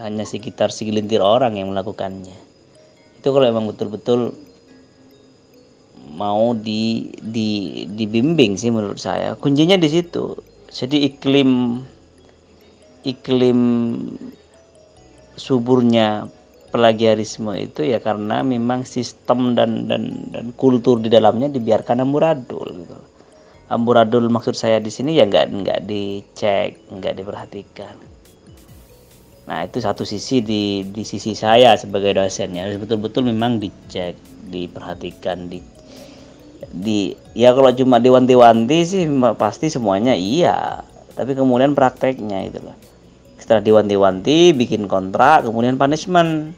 hanya 0.00 0.24
sekitar 0.24 0.72
segelintir 0.72 1.20
orang 1.20 1.58
yang 1.58 1.72
melakukannya 1.74 2.36
itu 3.18 3.28
kalau 3.28 3.46
memang 3.48 3.68
betul-betul 3.70 4.32
mau 6.12 6.52
di, 6.52 7.12
di 7.20 7.82
dibimbing 7.88 8.60
sih 8.60 8.68
menurut 8.68 9.00
saya 9.00 9.34
kuncinya 9.36 9.76
di 9.76 9.88
situ 9.88 10.36
jadi 10.72 11.12
iklim 11.12 11.82
iklim 13.02 13.60
suburnya 15.36 16.28
plagiarisme 16.72 17.52
itu 17.60 17.84
ya 17.84 18.00
karena 18.00 18.40
memang 18.40 18.88
sistem 18.88 19.52
dan 19.52 19.84
dan 19.84 20.32
dan 20.32 20.56
kultur 20.56 20.96
di 20.96 21.12
dalamnya 21.12 21.52
dibiarkan 21.52 22.00
amburadul 22.00 22.64
gitu. 22.72 22.98
Amburadul 23.68 24.28
maksud 24.32 24.56
saya 24.56 24.80
di 24.80 24.88
sini 24.88 25.16
ya 25.16 25.28
nggak 25.28 25.52
nggak 25.52 25.80
dicek, 25.84 26.80
nggak 26.88 27.14
diperhatikan. 27.20 28.11
Nah 29.42 29.66
itu 29.66 29.82
satu 29.82 30.06
sisi 30.06 30.38
di 30.38 30.86
di 30.86 31.02
sisi 31.02 31.34
saya 31.34 31.74
sebagai 31.74 32.14
dosen 32.14 32.54
ya 32.54 32.70
betul-betul 32.78 33.26
memang 33.26 33.58
dicek, 33.58 34.14
diperhatikan, 34.46 35.50
di 35.50 35.58
di 36.70 37.18
ya 37.34 37.50
kalau 37.50 37.74
cuma 37.74 37.98
diwanti-wanti 37.98 38.78
sih 38.86 39.02
pasti 39.34 39.66
semuanya 39.66 40.14
iya. 40.14 40.86
Tapi 41.12 41.34
kemudian 41.34 41.74
prakteknya 41.74 42.48
itu 42.48 42.62
loh. 42.62 42.78
Setelah 43.36 43.60
diwanti-wanti 43.60 44.54
bikin 44.54 44.86
kontrak 44.86 45.44
kemudian 45.44 45.74
punishment. 45.74 46.54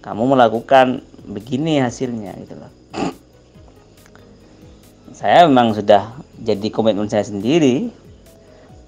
Kamu 0.00 0.32
melakukan 0.32 1.04
begini 1.28 1.84
hasilnya 1.84 2.32
gitu 2.40 2.56
loh. 2.56 2.72
Saya 5.12 5.44
memang 5.44 5.76
sudah 5.76 6.16
jadi 6.40 6.72
komitmen 6.72 7.12
saya 7.12 7.28
sendiri 7.28 7.92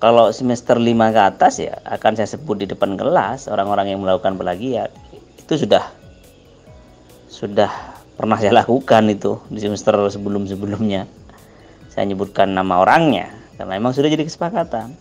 kalau 0.02 0.34
semester 0.34 0.74
5 0.74 1.14
ke 1.14 1.20
atas 1.22 1.62
ya 1.62 1.78
akan 1.86 2.18
saya 2.18 2.26
sebut 2.26 2.58
di 2.58 2.66
depan 2.66 2.98
kelas 2.98 3.46
orang-orang 3.46 3.94
yang 3.94 4.02
melakukan 4.02 4.34
pelagiat 4.34 4.90
itu 5.38 5.62
sudah 5.62 5.94
sudah 7.30 7.70
pernah 8.18 8.36
saya 8.36 8.52
lakukan 8.54 9.08
itu 9.08 9.40
di 9.48 9.58
semester 9.58 9.94
sebelum-sebelumnya. 10.10 11.08
Saya 11.88 12.04
nyebutkan 12.08 12.52
nama 12.52 12.80
orangnya 12.84 13.32
karena 13.56 13.80
memang 13.80 13.96
sudah 13.96 14.08
jadi 14.12 14.24
kesepakatan. 14.24 14.94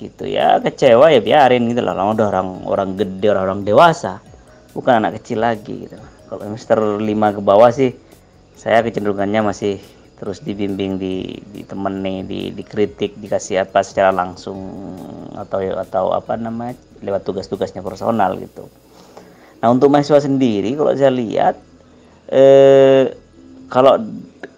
Gitu 0.00 0.32
ya, 0.32 0.56
kecewa 0.64 1.12
ya 1.12 1.20
biarin 1.20 1.68
gitu 1.68 1.84
lah. 1.84 1.92
Orang 1.92 2.16
orang 2.16 2.48
orang 2.64 2.90
gede, 2.96 3.26
orang, 3.28 3.44
orang 3.52 3.60
dewasa. 3.68 4.24
Bukan 4.72 5.02
anak 5.02 5.20
kecil 5.20 5.44
lagi 5.44 5.86
gitu. 5.88 5.98
Kalau 6.30 6.40
semester 6.46 6.78
5 6.98 7.36
ke 7.36 7.40
bawah 7.44 7.70
sih 7.74 7.92
saya 8.56 8.80
kecenderungannya 8.80 9.44
masih 9.44 9.80
terus 10.20 10.44
dibimbing 10.44 11.00
di 11.00 11.32
ditemani 11.48 12.28
di 12.28 12.52
dikritik 12.52 13.16
dikasih 13.16 13.64
apa 13.64 13.80
secara 13.80 14.12
langsung 14.12 14.60
atau 15.32 15.64
atau 15.64 16.12
apa 16.12 16.36
namanya 16.36 16.76
lewat 17.00 17.24
tugas-tugasnya 17.24 17.80
personal 17.80 18.36
gitu. 18.36 18.68
Nah 19.64 19.72
untuk 19.72 19.88
mahasiswa 19.88 20.20
sendiri 20.20 20.76
kalau 20.76 20.92
saya 20.92 21.08
lihat 21.08 21.56
eh, 22.28 23.16
kalau 23.72 23.96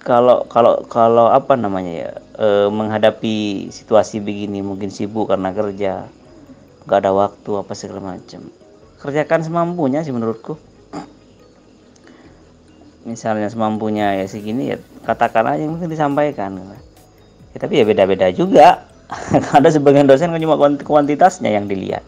kalau 0.02 0.42
kalau 0.50 0.82
kalau 0.90 1.26
apa 1.30 1.54
namanya 1.54 1.92
ya 1.94 2.10
eh, 2.42 2.66
menghadapi 2.66 3.70
situasi 3.70 4.18
begini 4.18 4.66
mungkin 4.66 4.90
sibuk 4.90 5.30
karena 5.30 5.54
kerja 5.54 6.10
nggak 6.90 6.98
ada 7.06 7.14
waktu 7.14 7.50
apa 7.54 7.72
segala 7.78 8.18
macam. 8.18 8.50
Kerjakan 8.98 9.46
semampunya 9.46 10.02
sih 10.02 10.10
menurutku 10.10 10.58
misalnya 13.02 13.50
semampunya 13.50 14.14
ya 14.18 14.26
segini 14.26 14.74
ya 14.74 14.76
katakan 15.02 15.46
aja 15.50 15.64
mungkin 15.66 15.90
disampaikan 15.90 16.58
ya, 17.52 17.58
tapi 17.58 17.82
ya 17.82 17.84
beda-beda 17.84 18.30
juga. 18.32 18.88
Ada 19.56 19.76
sebagian 19.76 20.08
dosen 20.08 20.32
kan 20.32 20.40
cuma 20.40 20.56
kuantitasnya 20.80 21.52
yang 21.52 21.68
dilihat. 21.68 22.00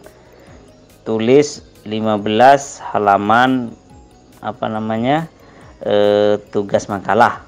Tulis 1.05 1.61
15 1.85 2.25
halaman 2.81 3.69
apa 4.41 4.65
namanya 4.65 5.29
eh, 5.85 6.41
tugas 6.49 6.89
makalah. 6.89 7.45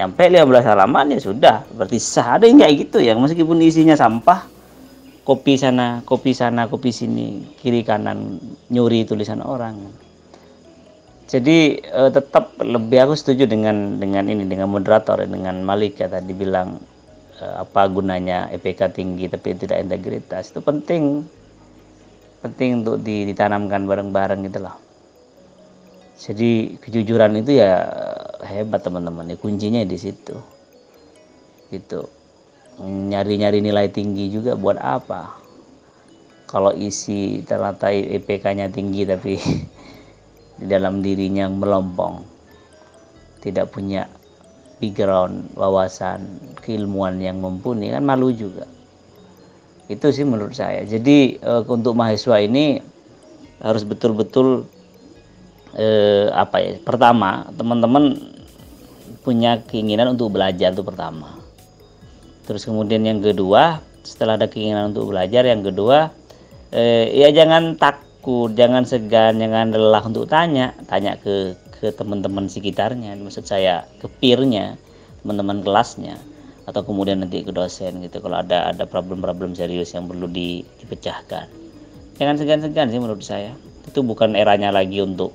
Nyampe 0.00 0.32
15 0.32 0.64
halaman 0.64 1.12
ya 1.12 1.20
sudah. 1.20 1.56
Berarti 1.76 2.00
sah 2.00 2.40
ada 2.40 2.48
yang 2.48 2.64
kayak 2.64 2.88
gitu 2.88 3.04
ya. 3.04 3.12
Meskipun 3.20 3.60
isinya 3.60 3.92
sampah 3.92 4.48
kopi 5.30 5.60
sana 5.60 6.00
kopi 6.08 6.32
sana 6.32 6.66
kopi 6.66 6.90
sini 6.90 7.54
kiri 7.60 7.84
kanan 7.84 8.40
nyuri 8.72 9.04
tulisan 9.04 9.44
orang 9.44 9.76
jadi 11.30 11.78
eh, 11.78 12.10
tetap 12.10 12.58
lebih 12.58 13.06
aku 13.06 13.14
setuju 13.14 13.46
dengan 13.46 14.02
dengan 14.02 14.26
ini 14.26 14.50
dengan 14.50 14.66
moderator 14.66 15.22
dengan 15.22 15.62
Malik 15.62 16.02
ya 16.02 16.10
tadi 16.10 16.34
bilang 16.34 16.82
eh, 17.38 17.54
apa 17.62 17.86
gunanya 17.86 18.50
EPK 18.50 18.90
tinggi 18.90 19.30
tapi 19.30 19.54
tidak 19.54 19.78
integritas. 19.78 20.50
Itu 20.50 20.58
penting. 20.58 21.22
Penting 22.42 22.82
untuk 22.82 23.06
ditanamkan 23.06 23.86
bareng-bareng 23.86 24.42
gitu 24.50 24.58
loh. 24.58 24.74
Jadi 26.18 26.82
kejujuran 26.82 27.38
itu 27.38 27.62
ya 27.62 27.86
hebat 28.42 28.82
teman-teman. 28.82 29.30
Ya 29.30 29.38
kuncinya 29.38 29.86
di 29.86 29.96
situ. 30.02 30.34
Gitu. 31.70 32.10
Nyari-nyari 32.82 33.62
nilai 33.62 33.86
tinggi 33.86 34.34
juga 34.34 34.58
buat 34.58 34.82
apa? 34.82 35.38
Kalau 36.50 36.74
isi 36.74 37.46
ternyata 37.46 37.94
IPK-nya 37.94 38.72
tinggi 38.74 39.06
tapi 39.06 39.38
di 40.60 40.68
dalam 40.68 41.00
dirinya 41.00 41.48
melompong. 41.48 42.20
Tidak 43.40 43.66
punya 43.72 44.04
background 44.80 45.56
wawasan 45.56 46.52
keilmuan 46.60 47.16
yang 47.20 47.40
mumpuni 47.40 47.88
kan 47.88 48.04
malu 48.04 48.28
juga. 48.32 48.68
Itu 49.88 50.12
sih 50.12 50.28
menurut 50.28 50.52
saya. 50.52 50.84
Jadi 50.84 51.40
uh, 51.40 51.64
untuk 51.64 51.96
mahasiswa 51.96 52.36
ini 52.44 52.80
harus 53.60 53.84
betul-betul 53.84 54.68
uh, 55.76 56.26
apa 56.32 56.56
ya 56.60 56.72
pertama 56.80 57.48
teman-teman 57.56 58.16
punya 59.20 59.60
keinginan 59.68 60.16
untuk 60.16 60.32
belajar 60.36 60.72
itu 60.72 60.84
pertama. 60.84 61.40
Terus 62.48 62.64
kemudian 62.64 63.04
yang 63.04 63.20
kedua 63.20 63.84
setelah 64.00 64.40
ada 64.40 64.48
keinginan 64.48 64.96
untuk 64.96 65.12
belajar 65.12 65.44
yang 65.44 65.60
kedua 65.60 66.08
uh, 66.72 67.04
ya 67.12 67.28
jangan 67.30 67.76
tak 67.76 68.09
takut, 68.20 68.52
jangan 68.52 68.84
segan, 68.84 69.40
jangan 69.40 69.72
lelah 69.72 70.04
untuk 70.04 70.28
tanya, 70.28 70.76
tanya 70.84 71.16
ke 71.16 71.56
ke 71.80 71.88
teman-teman 71.88 72.52
sekitarnya, 72.52 73.16
maksud 73.16 73.48
saya 73.48 73.88
ke 73.96 74.12
peernya, 74.20 74.76
teman-teman 75.24 75.64
kelasnya, 75.64 76.20
atau 76.68 76.84
kemudian 76.84 77.24
nanti 77.24 77.40
ke 77.40 77.48
dosen 77.48 78.04
gitu. 78.04 78.20
Kalau 78.20 78.44
ada 78.44 78.68
ada 78.68 78.84
problem-problem 78.84 79.56
serius 79.56 79.96
yang 79.96 80.04
perlu 80.04 80.28
di, 80.28 80.60
dipecahkan, 80.84 81.48
jangan 82.20 82.36
segan-segan 82.36 82.92
sih 82.92 83.00
menurut 83.00 83.24
saya. 83.24 83.56
Itu 83.88 84.04
bukan 84.04 84.36
eranya 84.36 84.68
lagi 84.68 85.00
untuk 85.00 85.32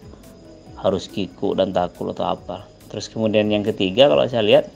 harus 0.77 1.09
kiku 1.09 1.57
dan 1.57 1.73
takut 1.73 2.13
atau 2.13 2.37
apa. 2.37 2.69
Terus 2.93 3.09
kemudian 3.09 3.49
yang 3.49 3.65
ketiga 3.65 4.13
kalau 4.13 4.29
saya 4.29 4.45
lihat 4.45 4.69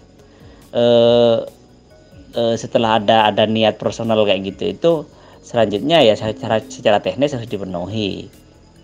eh, 0.74 1.46
eh, 2.34 2.56
setelah 2.58 2.98
ada 2.98 3.30
ada 3.30 3.46
niat 3.46 3.78
personal 3.78 4.26
kayak 4.26 4.50
gitu 4.50 4.64
itu 4.74 4.92
selanjutnya 5.44 6.04
ya 6.04 6.14
secara 6.16 6.62
secara 6.64 7.00
teknis 7.00 7.36
harus 7.36 7.50
dipenuhi. 7.50 8.30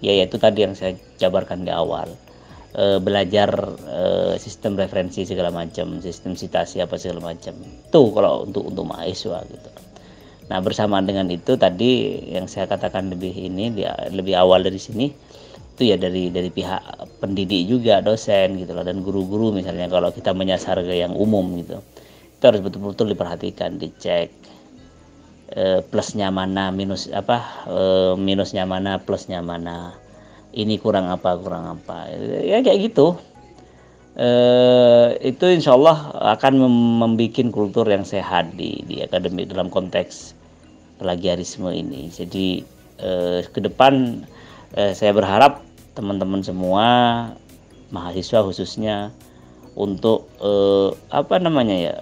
Ya 0.04 0.12
yaitu 0.12 0.36
tadi 0.38 0.68
yang 0.68 0.76
saya 0.76 1.00
jabarkan 1.18 1.64
di 1.64 1.72
awal. 1.72 2.12
E, 2.76 3.00
belajar 3.00 3.50
e, 3.88 4.02
sistem 4.36 4.76
referensi 4.76 5.24
segala 5.24 5.50
macam 5.50 6.04
sistem 6.04 6.36
citasi 6.36 6.84
apa 6.84 7.00
segala 7.00 7.32
macam. 7.32 7.56
Itu 7.64 8.12
kalau 8.12 8.44
untuk 8.44 8.68
untuk 8.68 8.86
mahasiswa 8.86 9.40
gitu. 9.48 9.70
Nah 10.46 10.60
bersamaan 10.62 11.10
dengan 11.10 11.26
itu 11.32 11.58
tadi 11.58 12.22
yang 12.30 12.46
saya 12.46 12.70
katakan 12.70 13.10
lebih 13.10 13.34
ini 13.34 13.74
lebih 14.14 14.36
awal 14.38 14.62
dari 14.62 14.78
sini 14.78 15.10
itu 15.76 15.92
ya 15.92 16.00
dari 16.00 16.32
dari 16.32 16.48
pihak 16.48 17.20
pendidik 17.20 17.68
juga 17.68 18.00
dosen 18.00 18.56
gitu 18.56 18.72
loh 18.72 18.88
dan 18.88 19.04
guru-guru 19.04 19.52
misalnya 19.52 19.92
kalau 19.92 20.08
kita 20.14 20.32
menyasar 20.32 20.80
ke 20.86 21.02
yang 21.02 21.18
umum 21.18 21.44
gitu. 21.60 21.82
Itu 22.36 22.44
harus 22.52 22.62
betul-betul 22.62 23.16
diperhatikan 23.16 23.82
dicek 23.82 24.30
Eh, 25.46 25.86
plusnya 25.94 26.34
mana 26.34 26.74
minus 26.74 27.06
apa 27.14 27.38
eh, 27.70 28.18
minusnya 28.18 28.66
mana 28.66 28.98
plusnya 28.98 29.46
mana 29.46 29.94
ini 30.58 30.82
kurang 30.82 31.06
apa 31.06 31.38
kurang 31.38 31.70
apa. 31.70 32.10
Ya 32.42 32.66
kayak 32.66 32.90
gitu. 32.90 33.14
Eh, 34.18 35.08
itu 35.22 35.46
insya 35.46 35.78
Allah 35.78 36.10
akan 36.34 36.66
membuat 36.98 37.38
kultur 37.54 37.86
yang 37.86 38.02
sehat 38.02 38.58
di 38.58 38.82
di 38.90 39.06
akademik 39.06 39.54
dalam 39.54 39.70
konteks 39.70 40.34
plagiarisme 40.98 41.70
ini. 41.70 42.10
Jadi 42.10 42.66
ke 43.52 43.60
depan 43.60 44.24
saya 44.72 45.12
berharap 45.12 45.60
teman-teman 46.00 46.40
semua 46.40 46.88
mahasiswa 47.92 48.40
khususnya 48.40 49.12
untuk 49.76 50.32
apa 51.12 51.36
namanya 51.44 51.76
ya 51.76 51.94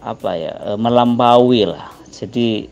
apa 0.00 0.30
ya 0.36 0.52
e, 0.64 0.70
melampaui 0.80 1.68
lah 1.68 1.92
jadi 2.10 2.68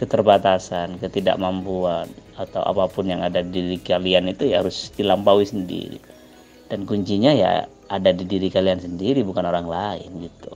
keterbatasan 0.00 0.96
ketidakmampuan 0.96 2.08
atau 2.40 2.64
apa 2.64 2.88
pun 2.88 3.04
yang 3.04 3.20
ada 3.20 3.44
di 3.44 3.60
diri 3.60 3.78
kalian 3.84 4.32
itu 4.32 4.48
ya 4.48 4.64
harus 4.64 4.88
dilampaui 4.96 5.44
sendiri. 5.44 6.00
Dan 6.72 6.88
kuncinya 6.88 7.36
ya 7.36 7.68
ada 7.92 8.10
di 8.16 8.24
diri 8.24 8.48
kalian 8.48 8.80
sendiri 8.80 9.20
bukan 9.20 9.44
orang 9.44 9.68
lain 9.68 10.10
gitu. 10.24 10.52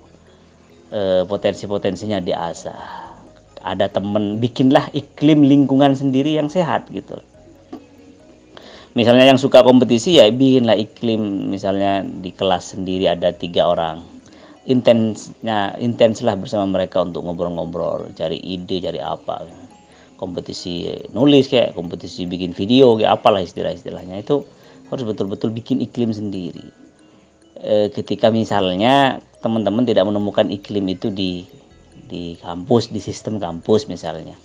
E, 0.89 1.01
potensi-potensinya 1.29 2.25
diasah 2.25 3.13
ada 3.61 3.93
temen 3.93 4.41
bikinlah 4.41 4.89
iklim 4.97 5.45
lingkungan 5.45 5.93
sendiri 5.93 6.41
yang 6.41 6.49
sehat 6.49 6.89
gitu. 6.89 7.21
Misalnya 8.97 9.29
yang 9.29 9.37
suka 9.37 9.61
kompetisi 9.61 10.17
ya 10.17 10.31
bikinlah 10.33 10.79
iklim. 10.81 11.53
Misalnya 11.53 12.01
di 12.01 12.33
kelas 12.33 12.73
sendiri 12.79 13.13
ada 13.13 13.35
tiga 13.35 13.69
orang 13.69 14.14
intensnya 14.65 15.77
intenslah 15.77 16.37
bersama 16.41 16.81
mereka 16.81 17.05
untuk 17.05 17.25
ngobrol-ngobrol 17.25 18.09
cari 18.17 18.41
ide 18.41 18.81
cari 18.81 19.01
apa. 19.01 19.45
Kompetisi 20.17 20.89
nulis 21.13 21.51
kayak 21.53 21.77
kompetisi 21.77 22.25
bikin 22.25 22.57
video 22.57 22.97
kayak 22.97 23.21
apalah 23.21 23.45
istilah-istilahnya. 23.45 24.25
Itu 24.25 24.49
harus 24.89 25.05
betul-betul 25.05 25.53
bikin 25.53 25.85
iklim 25.85 26.17
sendiri. 26.17 26.65
E, 27.61 27.93
ketika 27.93 28.33
misalnya 28.33 29.21
teman-teman 29.45 29.85
tidak 29.85 30.09
menemukan 30.09 30.49
iklim 30.49 30.89
itu 30.89 31.13
di 31.13 31.45
di 32.09 32.41
kampus 32.41 32.89
di 32.89 33.01
sistem 33.03 33.37
kampus 33.37 33.85
misalnya. 33.85 34.37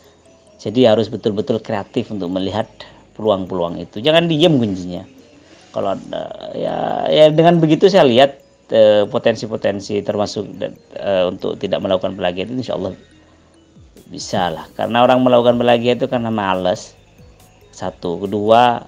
Jadi 0.59 0.84
harus 0.84 1.07
betul-betul 1.07 1.63
kreatif 1.63 2.11
untuk 2.11 2.28
melihat 2.28 2.67
peluang-peluang 3.15 3.80
itu. 3.80 4.03
Jangan 4.03 4.28
diem 4.28 4.59
kuncinya. 4.59 5.07
Kalau 5.72 5.95
ya 6.57 7.07
ya 7.07 7.32
dengan 7.32 7.61
begitu 7.63 7.88
saya 7.88 8.03
lihat 8.03 8.49
potensi-potensi 9.09 10.05
termasuk 10.05 10.45
uh, 11.01 11.26
untuk 11.26 11.57
tidak 11.57 11.82
melakukan 11.82 12.13
plagiat 12.13 12.53
itu 12.53 12.61
insya 12.61 12.78
Allah 12.78 12.93
bisa 14.09 14.49
lah 14.53 14.65
karena 14.78 15.05
orang 15.05 15.22
melakukan 15.26 15.57
plagiat 15.57 16.01
itu 16.01 16.07
karena 16.09 16.30
males. 16.30 16.93
Satu. 17.74 18.20
Kedua 18.28 18.84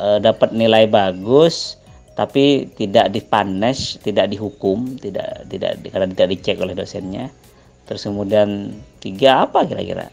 uh, 0.00 0.18
dapat 0.18 0.50
nilai 0.50 0.90
bagus 0.90 1.76
tapi 2.18 2.68
tidak 2.74 3.14
dipanes 3.14 3.96
tidak 4.02 4.28
dihukum 4.32 4.98
tidak 4.98 5.46
tidak 5.46 5.78
karena 5.86 6.08
tidak 6.10 6.28
dicek 6.34 6.56
oleh 6.58 6.74
dosennya. 6.74 7.30
Terus 7.86 8.06
kemudian 8.06 8.74
tiga 8.98 9.46
apa 9.46 9.62
kira-kira? 9.66 10.10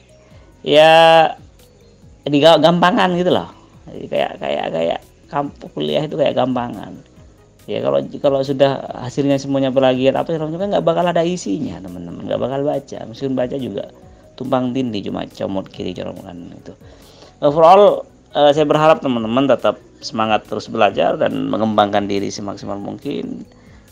Ya 0.61 1.33
gampangan 2.27 3.17
gitu 3.17 3.33
loh. 3.33 3.49
Kayak 3.87 4.37
kayak 4.43 4.65
kayak 4.75 4.99
kampus 5.31 5.69
kuliah 5.73 6.03
itu 6.05 6.19
kayak 6.19 6.35
gampangan 6.35 7.16
ya 7.67 7.83
kalau 7.83 7.99
kalau 8.23 8.39
sudah 8.41 8.79
hasilnya 9.03 9.37
semuanya 9.37 9.69
plagiat 9.69 10.15
apa 10.15 10.39
macam 10.39 10.57
kan 10.57 10.71
nggak 10.71 10.85
bakal 10.87 11.05
ada 11.05 11.21
isinya 11.21 11.77
teman-teman. 11.83 12.25
Nggak 12.25 12.41
bakal 12.41 12.59
baca. 12.63 12.97
Meskipun 13.05 13.35
baca 13.35 13.55
juga 13.59 13.91
tumpang 14.37 14.71
tindih 14.71 15.09
cuma 15.09 15.25
comot 15.25 15.65
kiri 15.67 15.97
corongan 15.97 16.53
itu 16.53 16.77
overall 17.41 18.05
uh, 18.37 18.53
saya 18.53 18.69
berharap 18.69 19.01
teman-teman 19.01 19.49
tetap 19.49 19.81
semangat 19.97 20.45
terus 20.45 20.69
belajar 20.69 21.17
dan 21.17 21.49
mengembangkan 21.49 22.05
diri 22.05 22.29
semaksimal 22.29 22.77
mungkin 22.77 23.43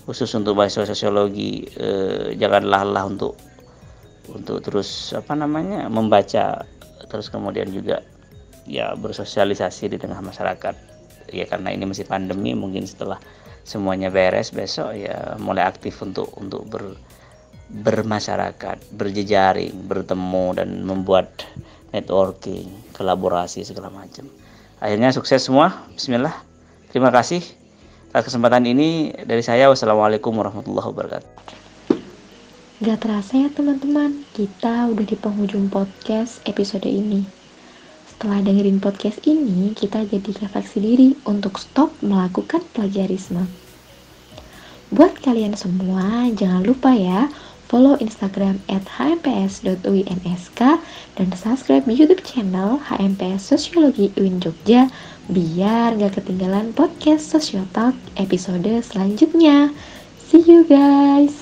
khusus 0.05 0.29
untuk 0.37 0.61
bahasa 0.61 0.85
sosiologi 0.85 1.65
uh, 1.81 2.29
janganlah 2.37 2.85
lelah 2.85 3.09
untuk 3.09 3.33
untuk 4.29 4.61
terus 4.61 5.13
apa 5.13 5.33
namanya 5.37 5.89
membaca. 5.89 6.65
Terus 7.05 7.29
kemudian 7.29 7.69
juga 7.69 8.01
ya 8.65 8.97
bersosialisasi 8.97 9.93
di 9.93 9.97
tengah 10.01 10.17
masyarakat. 10.25 10.73
Ya 11.29 11.45
karena 11.45 11.73
ini 11.73 11.85
masih 11.89 12.05
pandemi 12.09 12.57
mungkin 12.57 12.89
setelah 12.89 13.21
semuanya 13.65 14.13
beres 14.13 14.53
besok 14.53 14.93
ya 14.93 15.35
mulai 15.41 15.65
aktif 15.65 15.97
untuk 16.05 16.29
untuk 16.37 16.69
ber 16.69 16.95
bermasyarakat, 17.65 18.93
berjejaring, 18.93 19.89
bertemu 19.89 20.45
dan 20.53 20.69
membuat 20.85 21.49
networking, 21.89 22.69
kolaborasi 22.93 23.65
segala 23.65 23.89
macam. 23.89 24.29
Akhirnya 24.77 25.09
sukses 25.09 25.41
semua. 25.41 25.73
Bismillah. 25.97 26.35
Terima 26.93 27.09
kasih 27.09 27.41
atas 28.13 28.29
kesempatan 28.29 28.69
ini 28.69 29.17
dari 29.25 29.41
saya. 29.41 29.65
Wassalamualaikum 29.73 30.31
warahmatullahi 30.37 30.87
wabarakatuh. 30.93 31.31
Gak 32.85 33.01
terasa 33.01 33.39
ya 33.39 33.49
teman-teman, 33.49 34.27
kita 34.35 34.91
udah 34.91 35.05
di 35.07 35.15
penghujung 35.15 35.71
podcast 35.71 36.43
episode 36.43 36.85
ini. 36.85 37.44
Setelah 38.15 38.47
dengerin 38.47 38.79
podcast 38.79 39.19
ini, 39.27 39.75
kita 39.75 40.07
jadi 40.07 40.47
refleksi 40.47 40.79
diri 40.79 41.19
untuk 41.27 41.59
stop 41.59 41.91
melakukan 41.99 42.63
plagiarisme. 42.71 43.43
Buat 44.87 45.19
kalian 45.19 45.59
semua, 45.59 46.31
jangan 46.31 46.63
lupa 46.63 46.95
ya 46.95 47.27
follow 47.67 47.99
Instagram 47.99 48.63
at 48.71 48.87
hmps.uinsk 48.87 50.59
dan 51.19 51.27
subscribe 51.35 51.83
YouTube 51.91 52.23
channel 52.23 52.79
HMPS 52.87 53.51
Sosiologi 53.51 54.15
UIN 54.15 54.39
Jogja 54.39 54.87
biar 55.27 55.99
gak 55.99 56.15
ketinggalan 56.15 56.71
podcast 56.71 57.35
Sosiotalk 57.35 57.99
episode 58.15 58.79
selanjutnya. 58.79 59.75
See 60.23 60.39
you 60.39 60.63
guys! 60.63 61.35